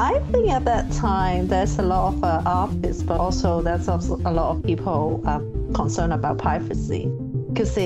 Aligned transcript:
I 0.00 0.18
think 0.32 0.48
at 0.48 0.64
that 0.64 0.90
time 0.92 1.46
there's 1.46 1.78
a 1.78 1.82
lot 1.82 2.14
of 2.14 2.24
uh, 2.24 2.42
artists, 2.46 3.02
but 3.02 3.20
also 3.20 3.60
there's 3.60 3.86
also 3.86 4.16
a 4.24 4.32
lot 4.32 4.56
of 4.56 4.62
people 4.64 5.22
uh, 5.26 5.40
concerned 5.74 6.14
about 6.14 6.38
privacy. 6.38 7.04
Because 7.52 7.76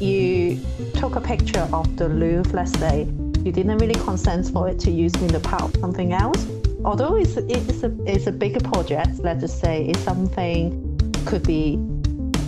you 0.00 0.60
took 0.94 1.16
a 1.16 1.20
picture 1.20 1.68
of 1.72 1.96
the 1.96 2.08
Louvre, 2.08 2.52
let's 2.54 2.78
say, 2.78 3.08
you 3.44 3.50
didn't 3.50 3.78
really 3.78 3.96
consent 3.96 4.46
for 4.52 4.68
it 4.68 4.78
to 4.78 4.92
use 4.92 5.12
in 5.16 5.26
the 5.26 5.40
part 5.40 5.76
something 5.80 6.12
else. 6.12 6.46
Although 6.84 7.16
it's, 7.16 7.36
it's, 7.36 7.82
a, 7.82 7.92
it's 8.06 8.28
a 8.28 8.32
bigger 8.32 8.60
project, 8.60 9.18
let's 9.18 9.40
just 9.40 9.58
say 9.58 9.86
it's 9.86 9.98
something 10.04 10.70
could 11.26 11.42
be 11.42 11.80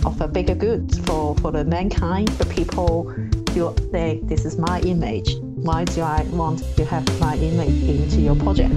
of 0.05 0.21
a 0.21 0.29
bigger 0.29 0.55
good 0.55 1.05
for, 1.05 1.35
for 1.39 1.51
the 1.51 1.65
mankind, 1.65 2.29
the 2.29 2.45
people 2.45 3.13
you 3.53 3.75
say 3.91 4.21
this 4.23 4.45
is 4.45 4.57
my 4.57 4.79
image. 4.79 5.35
Why 5.63 5.85
do 5.85 6.01
I 6.01 6.23
want 6.23 6.59
to 6.75 6.83
have 6.83 7.07
my 7.21 7.37
image 7.37 7.83
into 7.83 8.19
your 8.19 8.35
project? 8.35 8.73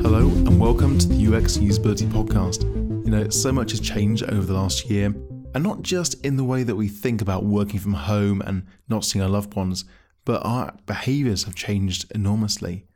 Hello 0.00 0.28
and 0.28 0.60
welcome 0.60 0.96
to 0.96 1.08
the 1.08 1.26
UX 1.26 1.56
Usability 1.56 2.06
Podcast. 2.06 2.62
You 3.04 3.10
know, 3.10 3.28
so 3.28 3.50
much 3.50 3.72
has 3.72 3.80
changed 3.80 4.22
over 4.30 4.46
the 4.46 4.54
last 4.54 4.88
year, 4.88 5.06
and 5.06 5.64
not 5.64 5.82
just 5.82 6.24
in 6.24 6.36
the 6.36 6.44
way 6.44 6.62
that 6.62 6.76
we 6.76 6.86
think 6.86 7.20
about 7.20 7.44
working 7.44 7.80
from 7.80 7.94
home 7.94 8.40
and 8.42 8.62
not 8.88 9.04
seeing 9.04 9.24
our 9.24 9.28
loved 9.28 9.54
ones, 9.56 9.86
but 10.24 10.46
our 10.46 10.72
behaviours 10.86 11.42
have 11.42 11.56
changed 11.56 12.08
enormously. 12.14 12.86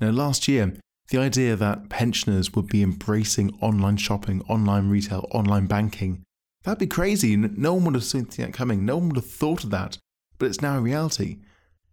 Now, 0.00 0.12
last 0.12 0.48
year, 0.48 0.72
the 1.10 1.18
idea 1.18 1.56
that 1.56 1.90
pensioners 1.90 2.54
would 2.54 2.68
be 2.68 2.82
embracing 2.82 3.54
online 3.60 3.98
shopping, 3.98 4.40
online 4.48 4.88
retail, 4.88 5.28
online 5.30 5.66
banking, 5.66 6.22
that'd 6.62 6.78
be 6.78 6.86
crazy. 6.86 7.36
No 7.36 7.74
one 7.74 7.84
would 7.84 7.96
have 7.96 8.04
seen 8.04 8.24
that 8.24 8.54
coming. 8.54 8.86
No 8.86 8.96
one 8.96 9.10
would 9.10 9.16
have 9.16 9.30
thought 9.30 9.62
of 9.62 9.68
that, 9.72 9.98
but 10.38 10.46
it's 10.46 10.60
now 10.60 10.78
a 10.78 10.80
reality. 10.80 11.38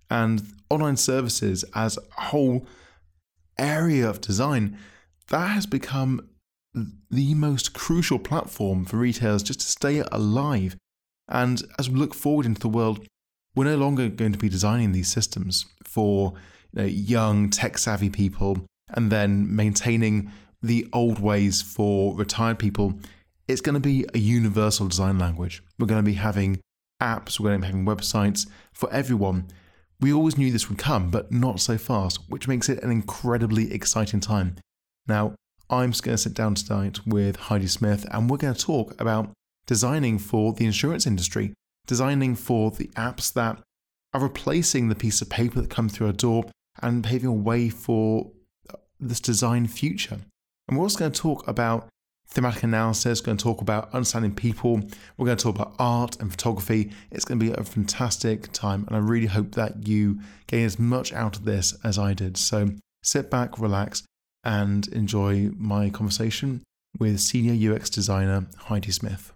And 0.10 0.42
online 0.70 0.98
services 0.98 1.64
as 1.76 1.98
a 1.98 2.22
whole 2.22 2.66
area 3.58 4.10
of 4.10 4.22
design, 4.22 4.78
that 5.30 5.48
has 5.50 5.66
become 5.66 6.28
the 7.10 7.34
most 7.34 7.74
crucial 7.74 8.20
platform 8.20 8.86
for 8.86 8.98
retailers 8.98 9.44
just 9.44 9.62
to 9.62 9.68
stay 9.68 10.04
alive. 10.12 10.76
And 11.28 11.62
as 11.80 11.90
we 11.90 11.98
look 11.98 12.14
forward 12.14 12.46
into 12.46 12.62
the 12.62 12.70
world, 12.70 13.06
we're 13.56 13.66
no 13.66 13.78
longer 13.78 14.08
going 14.10 14.32
to 14.32 14.38
be 14.38 14.50
designing 14.50 14.92
these 14.92 15.10
systems 15.10 15.66
for 15.84 16.34
you 16.74 16.82
know, 16.82 16.88
young, 16.88 17.50
tech 17.50 17.78
savvy 17.78 18.10
people 18.10 18.66
and 18.94 19.12
then 19.12 19.54
maintaining 19.54 20.32
the 20.62 20.88
old 20.94 21.20
ways 21.20 21.62
for 21.62 22.16
retired 22.16 22.60
people, 22.60 23.00
it's 23.48 23.62
going 23.62 23.74
to 23.74 23.80
be 23.80 24.06
a 24.14 24.20
universal 24.20 24.88
design 24.88 25.18
language. 25.18 25.64
We're 25.80 25.88
going 25.88 26.04
to 26.04 26.10
be 26.10 26.16
having 26.16 26.60
apps, 27.02 27.40
we're 27.40 27.50
going 27.50 27.62
to 27.62 27.68
be 27.68 27.72
having 27.72 27.86
websites 27.86 28.48
for 28.72 28.92
everyone. 28.94 29.48
We 30.00 30.14
always 30.14 30.38
knew 30.38 30.52
this 30.52 30.70
would 30.70 30.78
come, 30.78 31.12
but 31.12 31.32
not 31.32 31.60
so 31.60 31.78
fast, 31.78 32.22
which 32.30 32.48
makes 32.48 32.70
it 32.70 32.82
an 32.84 32.92
incredibly 32.92 33.74
exciting 33.74 34.20
time. 34.20 34.56
Now, 35.08 35.36
I'm 35.70 35.92
just 35.92 36.04
going 36.04 36.16
to 36.16 36.22
sit 36.22 36.34
down 36.34 36.56
tonight 36.56 37.00
with 37.06 37.36
Heidi 37.36 37.68
Smith 37.68 38.06
and 38.12 38.30
we're 38.30 38.38
going 38.38 38.54
to 38.54 38.66
talk 38.66 39.00
about 39.00 39.32
designing 39.68 40.18
for 40.18 40.54
the 40.54 40.66
insurance 40.66 41.06
industry, 41.06 41.54
designing 41.88 42.36
for 42.36 42.72
the 42.72 42.88
apps 42.96 43.32
that 43.34 43.62
are 44.14 44.22
replacing 44.22 44.90
the 44.90 44.96
piece 44.96 45.22
of 45.22 45.30
paper 45.30 45.62
that 45.62 45.70
comes 45.70 45.94
through 45.94 46.08
our 46.08 46.14
door 46.14 46.46
and 46.82 47.04
paving 47.04 47.30
a 47.30 47.34
way 47.34 47.70
for 47.70 48.32
this 49.00 49.20
design 49.20 49.68
future. 49.68 50.20
And 50.68 50.78
we're 50.78 50.84
also 50.84 51.00
going 51.00 51.12
to 51.12 51.22
talk 51.22 51.48
about 51.48 51.88
thematic 52.32 52.64
analysis, 52.64 53.20
going 53.20 53.38
to 53.38 53.44
talk 53.44 53.62
about 53.62 53.94
understanding 53.94 54.34
people, 54.34 54.82
we're 55.18 55.26
going 55.26 55.38
to 55.38 55.44
talk 55.44 55.56
about 55.56 55.76
art 55.78 56.20
and 56.22 56.32
photography. 56.32 56.92
It's 57.12 57.26
going 57.26 57.40
to 57.40 57.46
be 57.46 57.52
a 57.52 57.64
fantastic 57.64 58.52
time, 58.54 58.86
and 58.88 58.96
I 58.96 59.00
really 59.00 59.28
hope 59.28 59.52
that 59.56 59.86
you 59.86 60.20
gain 60.48 60.66
as 60.66 60.80
much 60.80 61.12
out 61.14 61.36
of 61.36 61.44
this 61.44 61.78
as 61.84 62.00
I 62.00 62.14
did. 62.14 62.38
So 62.38 62.70
sit 63.04 63.30
back, 63.30 63.60
relax, 63.60 64.04
and 64.46 64.88
enjoy 64.88 65.52
my 65.58 65.90
conversation 65.90 66.64
with 66.98 67.20
senior 67.20 67.74
UX 67.74 67.90
designer 67.90 68.48
Heidi 68.58 68.92
Smith. 68.92 69.34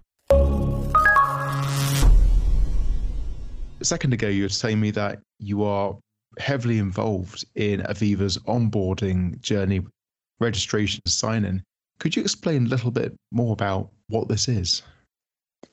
A 3.82 3.84
second 3.84 4.14
ago, 4.14 4.30
you 4.30 4.44
were 4.44 4.50
telling 4.50 4.80
me 4.80 4.92
that 4.92 5.20
you 5.40 5.64
are 5.64 5.98
heavily 6.40 6.80
involved 6.80 7.44
in 7.56 7.82
Aviva's 7.82 8.38
onboarding 8.40 9.40
journey, 9.42 9.82
registration, 10.40 11.02
sign 11.06 11.44
in. 11.44 11.62
Could 12.00 12.16
you 12.16 12.22
explain 12.22 12.66
a 12.66 12.70
little 12.70 12.92
bit 12.92 13.14
more 13.32 13.54
about 13.54 13.92
what 14.08 14.28
this 14.28 14.48
is? 14.48 14.82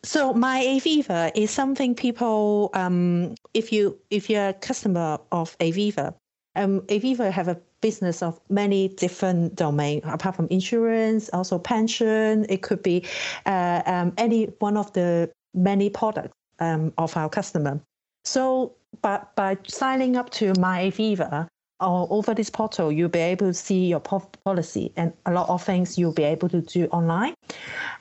So 0.05 0.33
my 0.33 0.61
Aviva 0.61 1.31
is 1.35 1.51
something 1.51 1.95
people, 1.95 2.71
um, 2.75 3.35
if 3.55 3.73
you 3.73 3.99
if 4.11 4.29
you're 4.29 4.49
a 4.49 4.55
customer 4.55 5.19
of 5.31 5.57
Aviva, 5.59 6.15
um, 6.57 6.81
Aviva 6.83 7.31
have 7.31 7.49
a 7.49 7.61
business 7.81 8.23
of 8.23 8.41
many 8.49 8.89
different 8.89 9.55
domains 9.55 10.03
apart 10.07 10.37
from 10.37 10.47
insurance, 10.49 11.29
also 11.33 11.59
pension. 11.59 12.47
It 12.49 12.63
could 12.63 12.83
be 12.83 13.05
uh, 13.47 13.83
um, 13.87 14.13
any 14.17 14.47
one 14.59 14.77
of 14.77 14.93
the 14.93 15.31
many 15.55 15.91
products 15.91 16.35
um, 16.59 16.93
of 16.99 17.17
our 17.17 17.29
customer. 17.29 17.81
So 18.25 18.75
but 19.01 19.35
by 19.37 19.59
signing 19.67 20.17
up 20.17 20.31
to 20.31 20.53
MyAviva 20.55 21.49
or 21.83 22.07
over 22.11 22.35
this 22.35 22.51
portal, 22.51 22.93
you'll 22.93 23.09
be 23.09 23.19
able 23.19 23.47
to 23.47 23.55
see 23.55 23.87
your 23.87 24.01
policy 24.01 24.93
and 24.97 25.13
a 25.27 25.33
lot 25.33 25.49
of 25.49 25.63
things 25.63 25.99
you'll 25.99 26.13
be 26.13 26.25
able 26.25 26.49
to 26.49 26.61
do 26.61 26.87
online. 26.87 27.35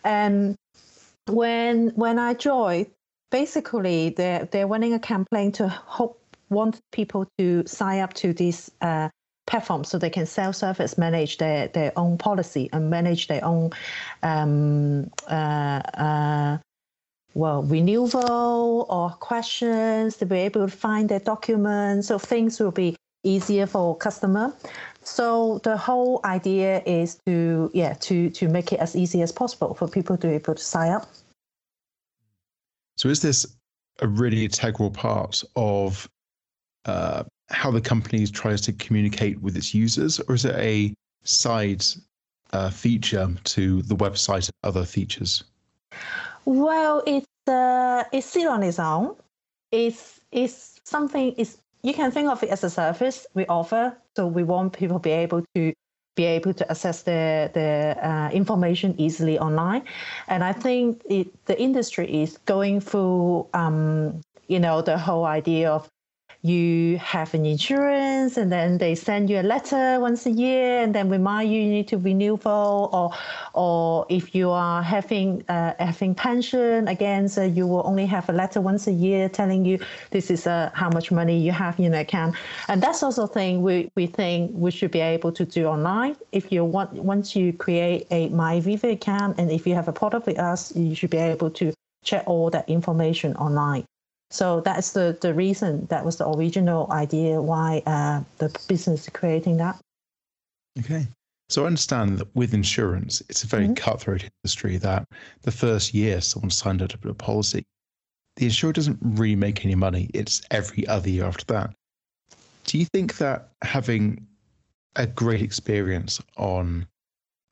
And 0.03 0.55
when 1.27 1.89
when 1.89 2.19
I 2.19 2.33
joined, 2.33 2.87
basically 3.31 4.09
they're 4.09 4.45
they're 4.45 4.67
running 4.67 4.93
a 4.93 4.99
campaign 4.99 5.51
to 5.53 5.67
hope 5.67 6.17
want 6.49 6.79
people 6.91 7.25
to 7.37 7.63
sign 7.65 8.01
up 8.01 8.13
to 8.13 8.33
this 8.33 8.69
uh, 8.81 9.09
platform 9.47 9.83
so 9.83 9.97
they 9.97 10.09
can 10.09 10.25
self-service 10.25 10.97
manage 10.97 11.37
their, 11.37 11.69
their 11.69 11.91
own 11.97 12.17
policy 12.17 12.69
and 12.73 12.89
manage 12.89 13.27
their 13.27 13.43
own 13.43 13.71
um, 14.21 15.09
uh, 15.29 15.81
uh, 15.93 16.57
well, 17.33 17.63
renewal 17.63 18.85
or 18.89 19.09
questions 19.11 20.17
to 20.17 20.25
be 20.25 20.35
able 20.37 20.67
to 20.67 20.75
find 20.75 21.07
their 21.09 21.19
documents. 21.19 22.07
So 22.07 22.19
things 22.19 22.59
will 22.59 22.71
be 22.71 22.95
easier 23.23 23.67
for 23.67 23.95
customer. 23.97 24.53
So 25.03 25.59
the 25.63 25.77
whole 25.77 26.21
idea 26.25 26.81
is 26.85 27.17
to 27.25 27.71
yeah 27.73 27.93
to 27.93 28.29
to 28.29 28.47
make 28.47 28.71
it 28.71 28.79
as 28.79 28.95
easy 28.95 29.21
as 29.21 29.31
possible 29.31 29.73
for 29.73 29.87
people 29.87 30.17
to 30.17 30.27
be 30.27 30.33
able 30.35 30.55
to 30.55 30.63
sign 30.63 30.91
up. 30.91 31.07
So 32.97 33.09
is 33.09 33.21
this 33.21 33.45
a 33.99 34.07
really 34.07 34.43
integral 34.43 34.91
part 34.91 35.43
of 35.55 36.07
uh, 36.85 37.23
how 37.49 37.71
the 37.71 37.81
company 37.81 38.25
tries 38.27 38.61
to 38.61 38.73
communicate 38.73 39.41
with 39.41 39.55
its 39.57 39.73
users, 39.73 40.19
or 40.21 40.35
is 40.35 40.45
it 40.45 40.55
a 40.55 40.93
side 41.23 41.83
uh, 42.53 42.69
feature 42.69 43.29
to 43.43 43.81
the 43.83 43.95
website 43.95 44.49
and 44.49 44.53
other 44.63 44.85
features? 44.85 45.43
Well, 46.45 47.03
it's 47.05 47.27
uh, 47.47 48.03
it's 48.11 48.27
still 48.27 48.51
on 48.51 48.63
its 48.63 48.79
own. 48.79 49.15
It's 49.71 50.19
it's 50.31 50.79
something. 50.83 51.33
It's 51.37 51.57
you 51.83 51.93
can 51.93 52.11
think 52.11 52.29
of 52.29 52.43
it 52.43 52.49
as 52.49 52.63
a 52.63 52.69
service 52.69 53.25
we 53.33 53.45
offer. 53.47 53.97
So 54.15 54.27
we 54.27 54.43
want 54.43 54.73
people 54.73 54.97
to 54.97 55.01
be 55.01 55.11
able 55.11 55.43
to 55.55 55.73
be 56.15 56.25
able 56.25 56.53
to 56.53 56.69
access 56.69 57.03
the 57.03 57.49
the 57.53 57.97
uh, 58.01 58.29
information 58.31 58.95
easily 58.97 59.39
online. 59.39 59.83
And 60.27 60.43
I 60.43 60.53
think 60.53 61.01
it, 61.09 61.27
the 61.45 61.59
industry 61.59 62.21
is 62.23 62.37
going 62.45 62.81
through, 62.81 63.47
um, 63.53 64.21
you 64.47 64.59
know, 64.59 64.81
the 64.81 64.97
whole 64.97 65.25
idea 65.25 65.71
of 65.71 65.89
you 66.43 66.97
have 66.97 67.33
an 67.35 67.45
insurance 67.45 68.35
and 68.35 68.51
then 68.51 68.79
they 68.79 68.95
send 68.95 69.29
you 69.29 69.39
a 69.39 69.43
letter 69.43 69.99
once 69.99 70.25
a 70.25 70.31
year 70.31 70.81
and 70.81 70.95
then 70.95 71.07
remind 71.07 71.51
you 71.51 71.61
you 71.61 71.69
need 71.69 71.87
to 71.87 71.97
renew 71.97 72.35
for 72.35 72.89
or 72.95 73.11
or 73.53 74.07
if 74.09 74.33
you 74.33 74.49
are 74.49 74.81
having 74.81 75.43
uh, 75.49 75.73
having 75.79 76.15
pension 76.15 76.87
again 76.87 77.29
so 77.29 77.43
you 77.43 77.67
will 77.67 77.83
only 77.85 78.07
have 78.07 78.27
a 78.29 78.33
letter 78.33 78.59
once 78.59 78.87
a 78.87 78.91
year 78.91 79.29
telling 79.29 79.63
you 79.63 79.77
this 80.09 80.31
is 80.31 80.47
uh, 80.47 80.71
how 80.73 80.89
much 80.89 81.11
money 81.11 81.37
you 81.39 81.51
have 81.51 81.79
in 81.79 81.93
account. 81.93 82.35
And 82.67 82.81
that's 82.81 83.03
also 83.03 83.27
thing 83.27 83.61
we, 83.61 83.91
we 83.95 84.07
think 84.07 84.51
we 84.53 84.71
should 84.71 84.91
be 84.91 85.01
able 85.01 85.31
to 85.33 85.45
do 85.45 85.65
online. 85.67 86.15
If 86.31 86.51
you 86.51 86.65
want 86.65 86.93
once 86.93 87.35
you 87.35 87.53
create 87.53 88.07
a 88.09 88.29
MyAviva 88.29 88.93
account 88.93 89.37
and 89.39 89.51
if 89.51 89.67
you 89.67 89.75
have 89.75 89.87
a 89.87 89.93
product 89.93 90.25
with 90.25 90.39
us 90.39 90.75
you 90.75 90.95
should 90.95 91.11
be 91.11 91.17
able 91.17 91.51
to 91.51 91.71
check 92.03 92.23
all 92.25 92.49
that 92.49 92.67
information 92.67 93.35
online 93.35 93.85
so 94.31 94.61
that's 94.61 94.93
the, 94.93 95.17
the 95.19 95.33
reason 95.33 95.85
that 95.87 96.05
was 96.05 96.17
the 96.17 96.27
original 96.27 96.89
idea 96.91 97.41
why 97.41 97.83
uh, 97.85 98.21
the 98.37 98.47
business 98.67 99.03
is 99.03 99.09
creating 99.09 99.57
that. 99.57 99.77
Okay. 100.79 101.05
So 101.49 101.63
I 101.63 101.67
understand 101.67 102.17
that 102.19 102.33
with 102.33 102.53
insurance, 102.53 103.21
it's 103.27 103.43
a 103.43 103.47
very 103.47 103.65
mm-hmm. 103.65 103.73
cutthroat 103.73 104.23
industry 104.23 104.77
that 104.77 105.05
the 105.41 105.51
first 105.51 105.93
year 105.93 106.21
someone 106.21 106.49
signed 106.49 106.81
up 106.81 106.89
to 107.01 107.09
a 107.09 107.13
policy, 107.13 107.65
the 108.37 108.45
insurer 108.45 108.71
doesn't 108.71 108.99
really 109.01 109.35
make 109.35 109.65
any 109.65 109.75
money. 109.75 110.09
It's 110.13 110.41
every 110.49 110.87
other 110.87 111.09
year 111.09 111.25
after 111.25 111.43
that. 111.47 111.75
Do 112.63 112.77
you 112.77 112.85
think 112.85 113.17
that 113.17 113.49
having 113.61 114.25
a 114.95 115.07
great 115.07 115.41
experience 115.41 116.21
on 116.37 116.87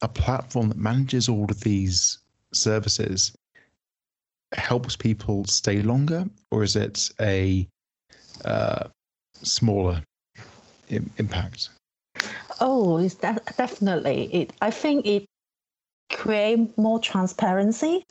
a 0.02 0.08
platform 0.08 0.70
that 0.70 0.78
manages 0.78 1.28
all 1.28 1.52
of 1.52 1.60
these 1.60 2.20
services 2.54 3.34
helps 4.54 4.96
people 4.96 5.46
stay 5.46 5.82
longer, 5.82 6.26
or 6.52 6.64
is 6.64 6.76
it 6.76 7.12
a 7.20 7.68
uh, 8.46 8.88
smaller 9.34 10.02
Im- 10.90 11.12
impact? 11.18 11.70
Oh, 12.60 12.98
it's 12.98 13.16
de- 13.16 13.42
definitely 13.58 14.30
it. 14.34 14.54
I 14.62 14.72
think 14.72 15.06
it 15.06 15.26
create 16.12 16.78
more 16.78 17.00
transparency, 17.00 18.04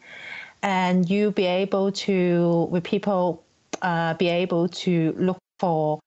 and 0.62 1.08
you 1.08 1.32
be 1.32 1.44
able 1.44 1.92
to 1.92 2.68
with 2.70 2.84
people 2.84 3.44
uh, 3.82 4.14
be 4.14 4.28
able 4.28 4.68
to 4.68 5.14
look 5.18 5.38
for 5.58 5.98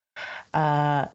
uh, 0.54 1.06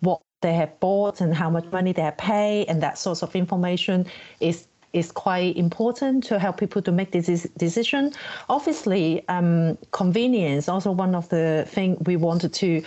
what 0.00 0.20
they 0.42 0.54
have 0.54 0.78
bought 0.80 1.20
and 1.20 1.34
how 1.34 1.50
much 1.50 1.64
money 1.72 1.92
they 1.92 2.02
have 2.02 2.18
paid, 2.18 2.66
and 2.68 2.82
that 2.82 2.98
sort 2.98 3.22
of 3.22 3.34
information 3.34 4.06
is 4.40 4.66
is 4.96 5.12
quite 5.12 5.56
important 5.56 6.24
to 6.24 6.38
help 6.38 6.58
people 6.58 6.80
to 6.82 6.90
make 6.90 7.12
this 7.12 7.46
decision. 7.58 8.12
Obviously, 8.48 9.26
um, 9.28 9.76
convenience 9.90 10.68
also 10.68 10.90
one 10.90 11.14
of 11.14 11.28
the 11.28 11.66
things 11.68 11.98
we 12.06 12.16
wanted 12.16 12.52
to 12.54 12.82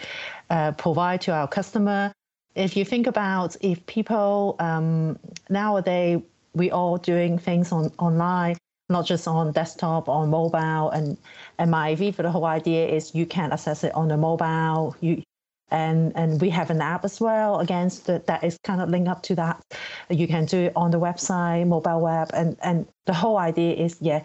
uh, 0.49 0.71
provide 0.71 1.21
to 1.21 1.31
our 1.31 1.47
customer. 1.47 2.11
If 2.55 2.75
you 2.75 2.83
think 2.83 3.05
about 3.05 3.55
if 3.61 3.85
people 3.85 4.55
um, 4.59 5.19
nowadays 5.49 6.19
we 6.53 6.71
all 6.71 6.97
doing 6.97 7.37
things 7.37 7.71
on 7.71 7.91
online, 7.99 8.57
not 8.89 9.05
just 9.05 9.27
on 9.27 9.51
desktop, 9.51 10.09
on 10.09 10.29
mobile, 10.29 10.89
and 10.89 11.15
and 11.59 11.69
my 11.69 11.95
Aviva, 11.95 12.23
the 12.23 12.31
whole 12.31 12.45
idea 12.45 12.87
is 12.87 13.13
you 13.13 13.27
can 13.27 13.51
access 13.51 13.83
it 13.83 13.93
on 13.93 14.07
the 14.07 14.17
mobile. 14.17 14.95
You 14.99 15.21
and 15.71 16.11
and 16.15 16.41
we 16.41 16.49
have 16.49 16.69
an 16.69 16.81
app 16.81 17.05
as 17.05 17.19
well 17.19 17.59
against 17.59 18.05
the, 18.05 18.21
that 18.27 18.43
is 18.43 18.57
kind 18.63 18.81
of 18.81 18.89
linked 18.89 19.09
up 19.09 19.21
to 19.23 19.35
that. 19.35 19.61
You 20.09 20.27
can 20.27 20.45
do 20.45 20.57
it 20.65 20.73
on 20.75 20.91
the 20.91 20.99
website 20.99 21.67
mobile 21.67 22.01
web 22.01 22.29
and 22.33 22.57
and 22.61 22.87
the 23.05 23.13
whole 23.13 23.37
idea 23.37 23.75
is 23.75 23.97
yeah 24.01 24.23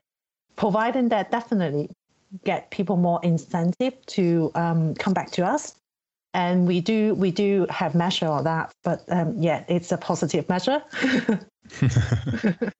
providing 0.57 1.09
that 1.09 1.31
definitely 1.31 1.91
get 2.45 2.71
people 2.71 2.97
more 2.97 3.21
incentive 3.23 3.95
to 4.07 4.51
um, 4.55 4.95
come 4.95 5.13
back 5.13 5.31
to 5.33 5.47
us. 5.47 5.75
And 6.33 6.67
we 6.67 6.81
do 6.81 7.15
we 7.15 7.31
do 7.31 7.67
have 7.71 7.95
measure 7.95 8.27
of 8.27 8.45
that 8.45 8.73
but 8.83 9.05
um, 9.09 9.35
yeah 9.41 9.65
it's 9.69 9.93
a 9.93 9.99
positive 9.99 10.49
measure. 10.49 10.83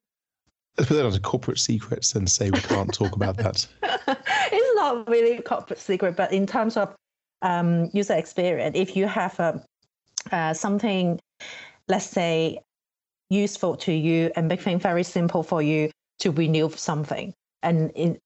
Let's 0.77 0.89
put 0.89 0.97
that 0.97 1.07
as 1.07 1.15
a 1.15 1.21
corporate 1.21 1.61
secrets 1.61 2.17
and 2.17 2.29
say 2.29 2.51
we 2.51 2.59
can't 2.59 2.93
talk 2.93 3.15
about 3.15 3.37
that. 3.37 3.65
it's 4.09 4.77
not 4.77 5.09
really 5.09 5.37
a 5.37 5.43
corporate 5.43 5.79
secret, 5.79 6.17
but 6.17 6.33
in 6.33 6.49
terms 6.49 6.77
of 6.77 6.93
um, 7.43 7.91
user 7.93 8.15
experience, 8.15 8.77
if 8.77 8.97
you 8.97 9.07
have 9.07 9.39
a, 9.39 9.49
um, 9.49 9.63
uh, 10.33 10.55
something, 10.55 11.21
let's 11.89 12.07
say, 12.07 12.59
useful 13.31 13.77
to 13.77 13.93
you 13.93 14.31
and 14.37 14.49
make 14.49 14.61
things 14.61 14.83
very 14.83 15.03
simple 15.03 15.43
for 15.43 15.63
you 15.63 15.91
to 16.21 16.31
renew 16.31 16.71
something, 16.71 17.35
and 17.63 17.91
in 17.95 18.19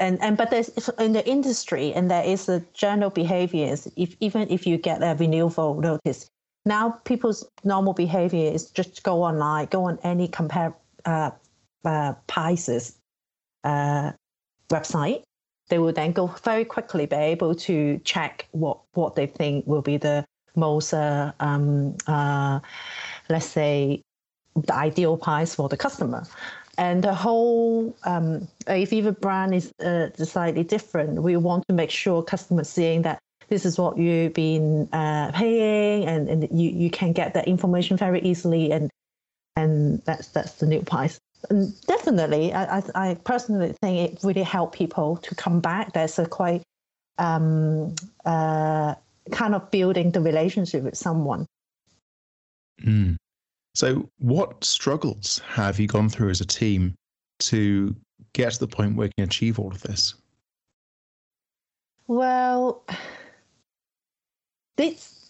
and 0.00 0.20
and 0.22 0.36
but 0.36 0.50
there's 0.50 0.68
in 0.98 1.12
the 1.12 1.26
industry 1.26 1.92
and 1.94 2.10
there 2.10 2.24
is 2.24 2.48
a 2.48 2.60
general 2.74 3.10
behaviors. 3.10 3.88
If 3.96 4.16
even 4.20 4.50
if 4.50 4.66
you 4.66 4.76
get 4.78 5.02
a 5.02 5.16
renewal 5.18 5.80
notice, 5.80 6.28
now 6.64 6.90
people's 7.04 7.48
normal 7.64 7.94
behavior 7.94 8.52
is 8.52 8.70
just 8.70 9.02
go 9.02 9.22
online, 9.22 9.66
go 9.66 9.84
on 9.84 9.98
any 10.02 10.28
compare 10.28 10.74
uh, 11.04 11.30
uh, 11.84 12.12
prices 12.26 12.98
uh, 13.64 14.12
website 14.70 15.22
they 15.68 15.78
will 15.78 15.92
then 15.92 16.12
go 16.12 16.26
very 16.44 16.64
quickly 16.64 17.06
be 17.06 17.16
able 17.16 17.54
to 17.54 18.00
check 18.04 18.46
what 18.52 18.78
what 18.94 19.14
they 19.14 19.26
think 19.26 19.66
will 19.66 19.82
be 19.82 19.96
the 19.96 20.24
most 20.56 20.92
uh, 20.92 21.32
um, 21.40 21.96
uh, 22.06 22.58
let's 23.28 23.46
say 23.46 24.02
the 24.56 24.74
ideal 24.74 25.16
price 25.16 25.54
for 25.54 25.68
the 25.68 25.76
customer 25.76 26.24
and 26.78 27.02
the 27.02 27.12
whole 27.12 27.94
um, 28.04 28.48
Aviva 28.66 29.18
brand 29.20 29.52
is 29.52 29.72
uh, 29.80 30.10
slightly 30.14 30.62
different. 30.62 31.20
We 31.20 31.36
want 31.36 31.66
to 31.68 31.74
make 31.74 31.90
sure 31.90 32.22
customers 32.22 32.68
seeing 32.68 33.02
that 33.02 33.18
this 33.48 33.66
is 33.66 33.78
what 33.78 33.98
you've 33.98 34.32
been 34.32 34.88
uh, 34.92 35.32
paying, 35.34 36.04
and, 36.04 36.28
and 36.28 36.48
you, 36.52 36.70
you 36.70 36.88
can 36.88 37.12
get 37.12 37.34
that 37.34 37.48
information 37.48 37.96
very 37.96 38.20
easily, 38.20 38.70
and 38.70 38.90
and 39.56 40.00
that's 40.04 40.28
that's 40.28 40.52
the 40.54 40.66
new 40.66 40.82
price. 40.82 41.18
And 41.50 41.80
definitely, 41.86 42.52
I, 42.52 42.82
I, 42.94 43.14
personally 43.14 43.74
think 43.80 44.12
it 44.12 44.24
really 44.24 44.42
helped 44.42 44.76
people 44.76 45.16
to 45.18 45.34
come 45.34 45.60
back. 45.60 45.92
There's 45.92 46.18
a 46.18 46.26
quite 46.26 46.62
um, 47.18 47.94
uh, 48.24 48.94
kind 49.30 49.54
of 49.54 49.70
building 49.70 50.10
the 50.10 50.20
relationship 50.20 50.82
with 50.82 50.96
someone. 50.96 51.46
Mm. 52.82 53.16
So, 53.74 54.08
what 54.18 54.64
struggles 54.64 55.40
have 55.46 55.78
you 55.78 55.86
gone 55.86 56.08
through 56.08 56.30
as 56.30 56.40
a 56.40 56.46
team 56.46 56.94
to 57.40 57.94
get 58.32 58.52
to 58.52 58.58
the 58.58 58.68
point 58.68 58.96
where 58.96 59.06
you 59.06 59.12
can 59.16 59.24
achieve 59.24 59.58
all 59.58 59.70
of 59.70 59.82
this? 59.82 60.14
Well, 62.08 62.84
this 64.76 65.28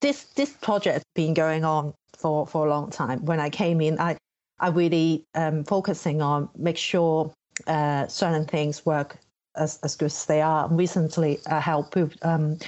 this 0.00 0.24
this 0.34 0.52
project 0.54 0.94
has 0.94 1.02
been 1.14 1.34
going 1.34 1.64
on 1.64 1.94
for, 2.16 2.46
for 2.46 2.66
a 2.66 2.70
long 2.70 2.90
time. 2.90 3.24
When 3.24 3.40
I 3.40 3.50
came 3.50 3.80
in, 3.80 4.00
I 4.00 4.16
are 4.60 4.72
really 4.72 5.24
um, 5.34 5.64
focusing 5.64 6.22
on 6.22 6.48
make 6.56 6.76
sure 6.76 7.32
uh, 7.66 8.06
certain 8.06 8.44
things 8.44 8.84
work 8.86 9.18
as, 9.56 9.78
as 9.82 9.96
good 9.96 10.06
as 10.06 10.26
they 10.26 10.40
are. 10.40 10.68
Recently, 10.68 11.38
I 11.50 11.60
helped 11.60 11.96
um, 12.22 12.58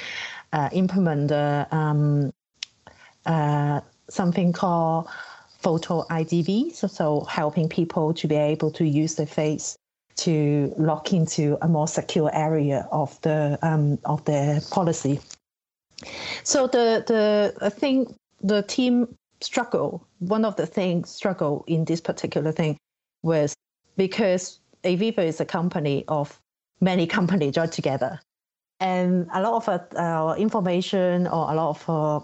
uh, 0.53 0.69
implement 0.73 1.33
um, 1.73 2.33
uh, 3.27 3.81
something 4.09 4.53
called 4.53 5.09
photo 5.59 6.05
IDV, 6.05 6.75
so, 6.75 6.87
so 6.87 7.21
helping 7.25 7.69
people 7.69 8.15
to 8.15 8.29
be 8.29 8.37
able 8.37 8.71
to 8.73 8.85
use 8.85 9.17
their 9.17 9.27
face 9.27 9.77
to 10.17 10.73
lock 10.79 11.13
into 11.13 11.57
a 11.63 11.69
more 11.69 11.87
secure 11.87 12.31
area 12.35 12.89
of 12.91 13.21
the 13.23 13.59
um, 13.63 13.99
of 14.05 14.25
their 14.25 14.61
policy. 14.71 15.21
So 16.43 16.67
the 16.67 17.05
the 17.07 17.55
I 17.61 17.69
think 17.69 18.15
the 18.43 18.63
team 18.63 19.17
struggle, 19.41 20.07
one 20.19 20.45
of 20.45 20.57
the 20.57 20.67
things 20.67 21.11
struggle 21.11 21.65
in 21.67 21.85
this 21.85 22.01
particular 22.01 22.53
thing 22.53 22.77
was 23.23 23.55
because 23.97 24.61
Aviva 24.85 25.19
is 25.19 25.41
a 25.41 25.45
company 25.45 26.05
of 26.09 26.39
many 26.81 27.07
companies 27.07 27.55
joined 27.55 27.73
together. 27.73 28.21
And 28.81 29.29
a 29.33 29.43
lot 29.43 29.67
of 29.67 29.95
our 29.97 30.37
information 30.37 31.27
or 31.27 31.51
a 31.51 31.55
lot 31.55 31.71
of, 31.71 31.91
uh, 31.91 32.21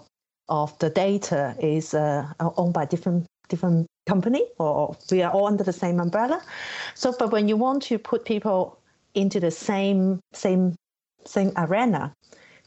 of 0.47 0.77
the 0.79 0.89
data 0.89 1.55
is 1.59 1.93
uh, 1.93 2.31
owned 2.39 2.73
by 2.73 2.85
different 2.85 3.25
different 3.47 3.85
company 4.07 4.43
or 4.57 4.95
we 5.11 5.21
are 5.21 5.31
all 5.31 5.47
under 5.47 5.63
the 5.63 5.73
same 5.73 5.99
umbrella. 5.99 6.41
So, 6.95 7.13
but 7.17 7.31
when 7.31 7.47
you 7.47 7.57
want 7.57 7.83
to 7.83 7.99
put 7.99 8.25
people 8.25 8.79
into 9.13 9.39
the 9.39 9.51
same 9.51 10.19
same 10.33 10.75
same 11.25 11.51
arena 11.57 12.13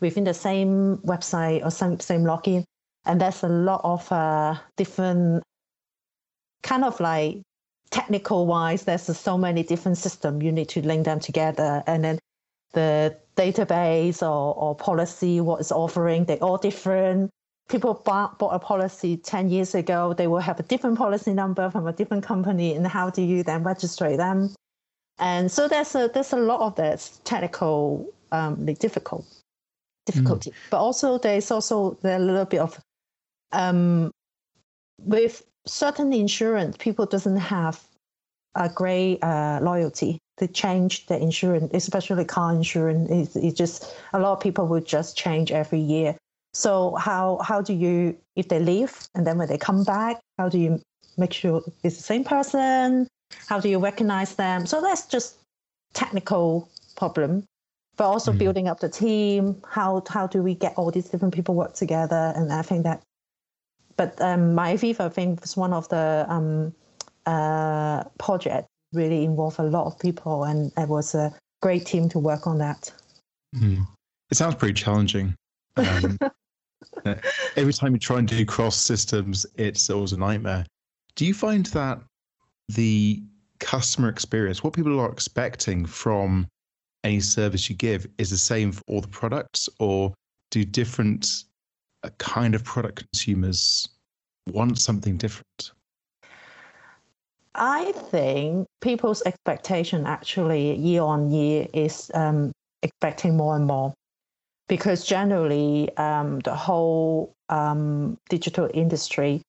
within 0.00 0.24
the 0.24 0.34
same 0.34 0.98
website 0.98 1.64
or 1.64 1.70
same 1.70 1.98
same 2.00 2.24
login, 2.24 2.64
and 3.08 3.20
there's 3.20 3.42
a 3.42 3.48
lot 3.48 3.80
of 3.82 4.12
uh, 4.12 4.54
different 4.76 5.42
kind 6.62 6.84
of 6.84 7.00
like 7.00 7.40
technical 7.90 8.46
wise 8.46 8.84
there's 8.84 9.04
so 9.16 9.38
many 9.38 9.62
different 9.62 9.96
systems 9.96 10.44
you 10.44 10.52
need 10.52 10.68
to 10.68 10.82
link 10.82 11.06
them 11.06 11.18
together. 11.18 11.82
And 11.86 12.04
then 12.04 12.18
the 12.74 13.16
database 13.34 14.20
or, 14.22 14.54
or 14.54 14.74
policy 14.74 15.40
what 15.40 15.60
is 15.60 15.72
offering 15.72 16.26
they're 16.26 16.36
all 16.36 16.58
different. 16.58 17.30
People 17.70 17.94
bought, 18.04 18.38
bought 18.38 18.54
a 18.54 18.58
policy 18.58 19.16
10 19.16 19.50
years 19.50 19.74
ago. 19.74 20.14
They 20.14 20.26
will 20.26 20.40
have 20.40 20.60
a 20.60 20.62
different 20.62 20.96
policy 20.98 21.34
number 21.34 21.70
from 21.70 21.86
a 21.86 21.92
different 21.92 22.24
company 22.24 22.74
and 22.74 22.86
how 22.86 23.10
do 23.10 23.22
you 23.22 23.42
then 23.42 23.62
register 23.62 24.16
them? 24.16 24.54
And 25.18 25.50
so 25.50 25.66
there's 25.66 25.94
a 25.94 26.10
there's 26.12 26.32
a 26.32 26.36
lot 26.36 26.60
of 26.60 26.76
that 26.76 27.10
technical 27.24 28.06
um, 28.32 28.66
difficult 28.66 29.24
difficulty. 30.06 30.50
Mm. 30.50 30.54
but 30.70 30.78
also 30.78 31.18
there's 31.18 31.50
also 31.50 31.98
a 32.04 32.18
little 32.18 32.44
bit 32.44 32.60
of 32.60 32.78
um, 33.52 34.10
with 35.00 35.42
certain 35.66 36.12
insurance, 36.12 36.76
people 36.76 37.06
doesn't 37.06 37.36
have 37.36 37.82
a 38.54 38.68
great 38.68 39.22
uh, 39.22 39.60
loyalty. 39.62 40.18
They 40.38 40.48
change 40.48 41.06
the 41.06 41.20
insurance, 41.20 41.70
especially 41.74 42.24
car 42.24 42.52
insurance. 42.54 43.10
It's, 43.10 43.36
it's 43.36 43.58
just 43.58 43.94
a 44.12 44.18
lot 44.18 44.32
of 44.32 44.40
people 44.40 44.66
would 44.68 44.86
just 44.86 45.16
change 45.16 45.52
every 45.52 45.80
year. 45.80 46.16
So 46.54 46.94
how 46.96 47.38
how 47.42 47.60
do 47.60 47.72
you 47.72 48.16
if 48.34 48.48
they 48.48 48.58
leave 48.58 49.06
and 49.14 49.26
then 49.26 49.38
when 49.38 49.48
they 49.48 49.58
come 49.58 49.84
back, 49.84 50.20
how 50.38 50.48
do 50.48 50.58
you 50.58 50.80
make 51.16 51.32
sure 51.32 51.62
it's 51.82 51.96
the 51.96 52.02
same 52.02 52.24
person? 52.24 53.06
How 53.46 53.60
do 53.60 53.68
you 53.68 53.78
recognize 53.78 54.34
them? 54.34 54.66
So 54.66 54.80
that's 54.80 55.06
just 55.06 55.36
technical 55.92 56.68
problem, 56.96 57.44
but 57.96 58.04
also 58.04 58.30
mm-hmm. 58.30 58.38
building 58.38 58.68
up 58.68 58.80
the 58.80 58.88
team. 58.88 59.60
How 59.68 60.02
how 60.08 60.26
do 60.26 60.42
we 60.42 60.54
get 60.54 60.74
all 60.76 60.90
these 60.90 61.08
different 61.08 61.34
people 61.34 61.54
work 61.54 61.74
together? 61.74 62.32
And 62.34 62.52
I 62.52 62.62
think 62.62 62.84
that 62.84 63.02
but 63.98 64.18
um, 64.22 64.54
my 64.54 64.74
Aviva, 64.74 65.00
I 65.00 65.08
think, 65.10 65.42
was 65.42 65.56
one 65.56 65.74
of 65.74 65.88
the 65.90 66.24
um, 66.28 66.72
uh, 67.26 68.04
projects 68.18 68.68
really 68.94 69.24
involved 69.24 69.58
a 69.58 69.64
lot 69.64 69.86
of 69.86 69.98
people, 69.98 70.44
and 70.44 70.72
it 70.78 70.88
was 70.88 71.14
a 71.14 71.34
great 71.60 71.84
team 71.84 72.08
to 72.10 72.18
work 72.18 72.46
on 72.46 72.58
that. 72.58 72.90
Mm. 73.54 73.86
It 74.30 74.36
sounds 74.36 74.54
pretty 74.54 74.74
challenging. 74.74 75.34
Um, 75.76 76.16
uh, 77.04 77.16
every 77.56 77.72
time 77.72 77.92
you 77.92 77.98
try 77.98 78.18
and 78.18 78.28
do 78.28 78.46
cross 78.46 78.76
systems, 78.76 79.44
it's 79.56 79.90
always 79.90 80.12
a 80.12 80.16
nightmare. 80.16 80.64
Do 81.16 81.26
you 81.26 81.34
find 81.34 81.66
that 81.66 82.00
the 82.68 83.20
customer 83.58 84.08
experience, 84.08 84.62
what 84.62 84.74
people 84.74 85.00
are 85.00 85.10
expecting 85.10 85.84
from 85.84 86.46
any 87.02 87.18
service 87.18 87.68
you 87.68 87.74
give, 87.74 88.06
is 88.18 88.30
the 88.30 88.38
same 88.38 88.70
for 88.70 88.82
all 88.86 89.00
the 89.00 89.08
products, 89.08 89.68
or 89.80 90.14
do 90.52 90.64
different 90.64 91.44
a 92.02 92.10
kind 92.18 92.54
of 92.54 92.64
product 92.64 93.04
consumers 93.10 93.88
want 94.48 94.78
something 94.78 95.16
different? 95.16 95.72
I 97.54 97.92
think 97.92 98.66
people's 98.80 99.22
expectation 99.26 100.06
actually 100.06 100.76
year 100.76 101.02
on 101.02 101.30
year 101.30 101.66
is 101.72 102.10
um, 102.14 102.52
expecting 102.82 103.36
more 103.36 103.56
and 103.56 103.66
more 103.66 103.92
because 104.68 105.04
generally 105.04 105.90
um, 105.96 106.38
the 106.40 106.54
whole 106.54 107.34
um, 107.48 108.16
digital 108.28 108.70
industry 108.74 109.42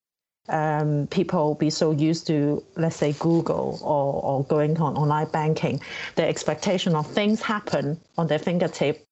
um, 0.48 1.08
people 1.12 1.54
be 1.56 1.70
so 1.70 1.92
used 1.92 2.26
to, 2.28 2.64
let's 2.76 2.96
say, 2.96 3.14
Google 3.20 3.80
or, 3.84 4.24
or 4.24 4.44
going 4.46 4.78
on 4.82 4.98
online 4.98 5.28
banking, 5.28 5.80
the 6.16 6.28
expectation 6.28 6.96
of 6.96 7.06
things 7.06 7.42
happen 7.42 8.00
on 8.18 8.26
their 8.26 8.40
fingertip 8.40 9.06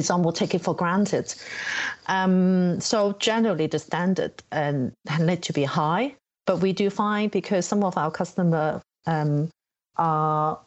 some 0.00 0.22
will 0.22 0.32
take 0.32 0.54
it 0.54 0.62
for 0.62 0.74
granted. 0.74 1.34
Um, 2.06 2.80
so 2.80 3.12
generally, 3.18 3.66
the 3.66 3.78
standard 3.78 4.42
um, 4.52 4.92
need 5.20 5.42
to 5.42 5.52
be 5.52 5.64
high, 5.64 6.14
but 6.46 6.60
we 6.60 6.72
do 6.72 6.88
find 6.88 7.30
because 7.30 7.66
some 7.66 7.84
of 7.84 7.96
our 7.98 8.10
customer 8.10 8.80
um, 9.06 9.50
are 9.96 10.58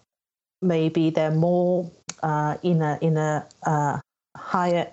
maybe 0.61 1.09
they're 1.09 1.31
more 1.31 1.89
uh, 2.21 2.57
in 2.61 2.81
a 2.81 2.97
in 3.01 3.17
a 3.17 3.45
uh, 3.65 3.99
higher 4.37 4.91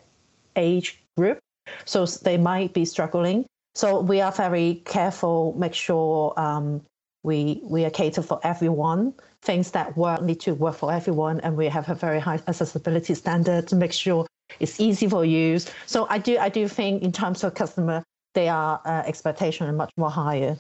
age 0.57 1.03
group, 1.17 1.39
so 1.85 2.07
they 2.07 2.39
might 2.39 2.73
be 2.73 2.85
struggling. 2.85 3.45
So 3.75 4.01
we 4.01 4.21
are 4.21 4.33
very 4.33 4.83
careful, 4.85 5.55
make 5.57 5.75
sure 5.75 6.39
um, 6.39 6.83
we 7.23 7.61
we 7.62 7.85
are 7.85 7.91
cater 7.91 8.23
for 8.23 8.41
everyone. 8.43 9.14
Things 9.43 9.71
that 9.73 9.97
work 9.97 10.23
need 10.23 10.41
to 10.41 10.55
work 10.55 10.76
for 10.76 10.93
everyone, 10.93 11.41
and 11.41 11.57
we 11.57 11.67
have 11.67 11.88
a 11.88 11.95
very 11.95 12.21
high 12.21 12.41
accessibility 12.47 13.14
standard 13.14 13.69
to 13.69 13.76
make 13.76 13.93
sure 13.93 14.26
it's 14.61 14.81
easy 14.81 15.09
for 15.09 15.25
use. 15.25 15.71
So 15.87 16.07
I 16.11 16.19
do 16.19 16.38
I 16.38 16.49
do 16.49 16.69
think 16.69 17.02
in 17.02 17.12
terms 17.12 17.45
of 17.45 17.55
customer, 17.55 18.05
their 18.35 18.52
uh, 18.52 19.02
expectation 19.07 19.67
are 19.69 19.73
much 19.73 19.91
more 19.97 20.11
higher 20.11 20.59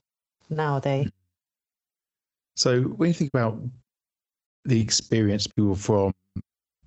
nowadays. 0.50 1.10
So 2.56 2.82
when 2.82 3.08
you 3.08 3.14
think 3.14 3.30
about 3.32 3.58
the 4.64 4.80
experience 4.80 5.46
people 5.46 5.74
from 5.74 6.12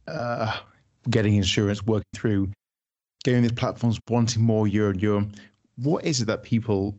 uh, 0.08 0.60
getting 1.10 1.36
insurance, 1.36 1.84
working 1.84 2.06
through, 2.14 2.52
getting 3.24 3.42
these 3.42 3.52
platforms, 3.52 4.00
wanting 4.10 4.44
more 4.44 4.68
year 4.68 4.90
on 4.90 5.00
year, 5.00 5.26
what 5.78 6.06
is 6.06 6.22
it 6.22 6.26
that 6.26 6.44
people, 6.44 6.98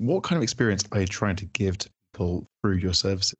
what 0.00 0.22
kind 0.22 0.38
of 0.38 0.42
experience 0.42 0.82
are 0.92 1.00
you 1.00 1.06
trying 1.06 1.36
to 1.36 1.44
give 1.44 1.76
to 1.76 1.90
people 2.12 2.46
through 2.62 2.76
your 2.76 2.94
services? 2.94 3.36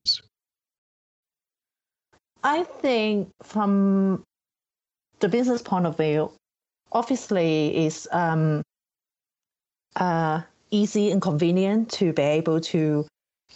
I 2.45 2.65
think 2.65 3.31
from 3.43 4.23
the 5.21 5.29
business 5.29 5.63
point 5.63 5.87
of 5.87 5.97
view, 5.97 6.31
obviously 6.93 7.87
is 7.87 8.07
um, 8.13 8.63
uh, 9.97 10.43
easy 10.71 11.11
and 11.11 11.23
convenient 11.23 11.91
to 11.93 12.13
be 12.13 12.23
able 12.23 12.61
to 12.61 13.07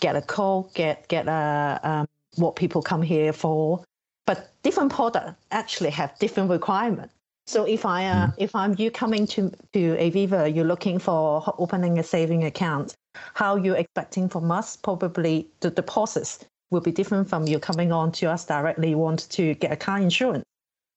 get 0.01 0.17
a 0.17 0.23
call, 0.23 0.71
get 0.75 1.07
get 1.09 1.29
a, 1.29 1.81
um, 1.83 2.07
what 2.37 2.57
people 2.57 2.81
come 2.81 3.03
here 3.03 3.35
for. 3.35 3.85
But 4.27 4.51
different 4.63 4.91
products 4.91 5.35
actually 5.51 5.91
have 5.91 6.19
different 6.19 6.49
requirements. 6.49 7.13
So 7.47 7.65
if 7.65 7.85
I 7.85 8.07
uh, 8.07 8.27
mm. 8.29 8.35
if 8.39 8.55
I'm 8.55 8.75
you 8.79 8.91
coming 8.91 9.27
to 9.29 9.51
to 9.73 9.97
Aviva, 9.97 10.55
you're 10.55 10.65
looking 10.65 10.99
for 10.99 11.55
opening 11.59 11.99
a 11.99 12.03
saving 12.03 12.45
account. 12.45 12.95
How 13.35 13.57
you 13.57 13.75
expecting 13.75 14.29
from 14.29 14.51
us? 14.51 14.77
Probably 14.77 15.47
the, 15.61 15.71
the 15.71 15.83
process 15.83 16.45
will 16.71 16.81
be 16.81 16.91
different 16.91 17.29
from 17.29 17.47
you 17.47 17.59
coming 17.59 17.93
on 17.93 18.13
to 18.13 18.27
us 18.27 18.45
directly. 18.45 18.91
You 18.91 18.99
want 18.99 19.29
to 19.31 19.55
get 19.55 19.73
a 19.73 19.77
car 19.77 19.99
insurance, 19.99 20.45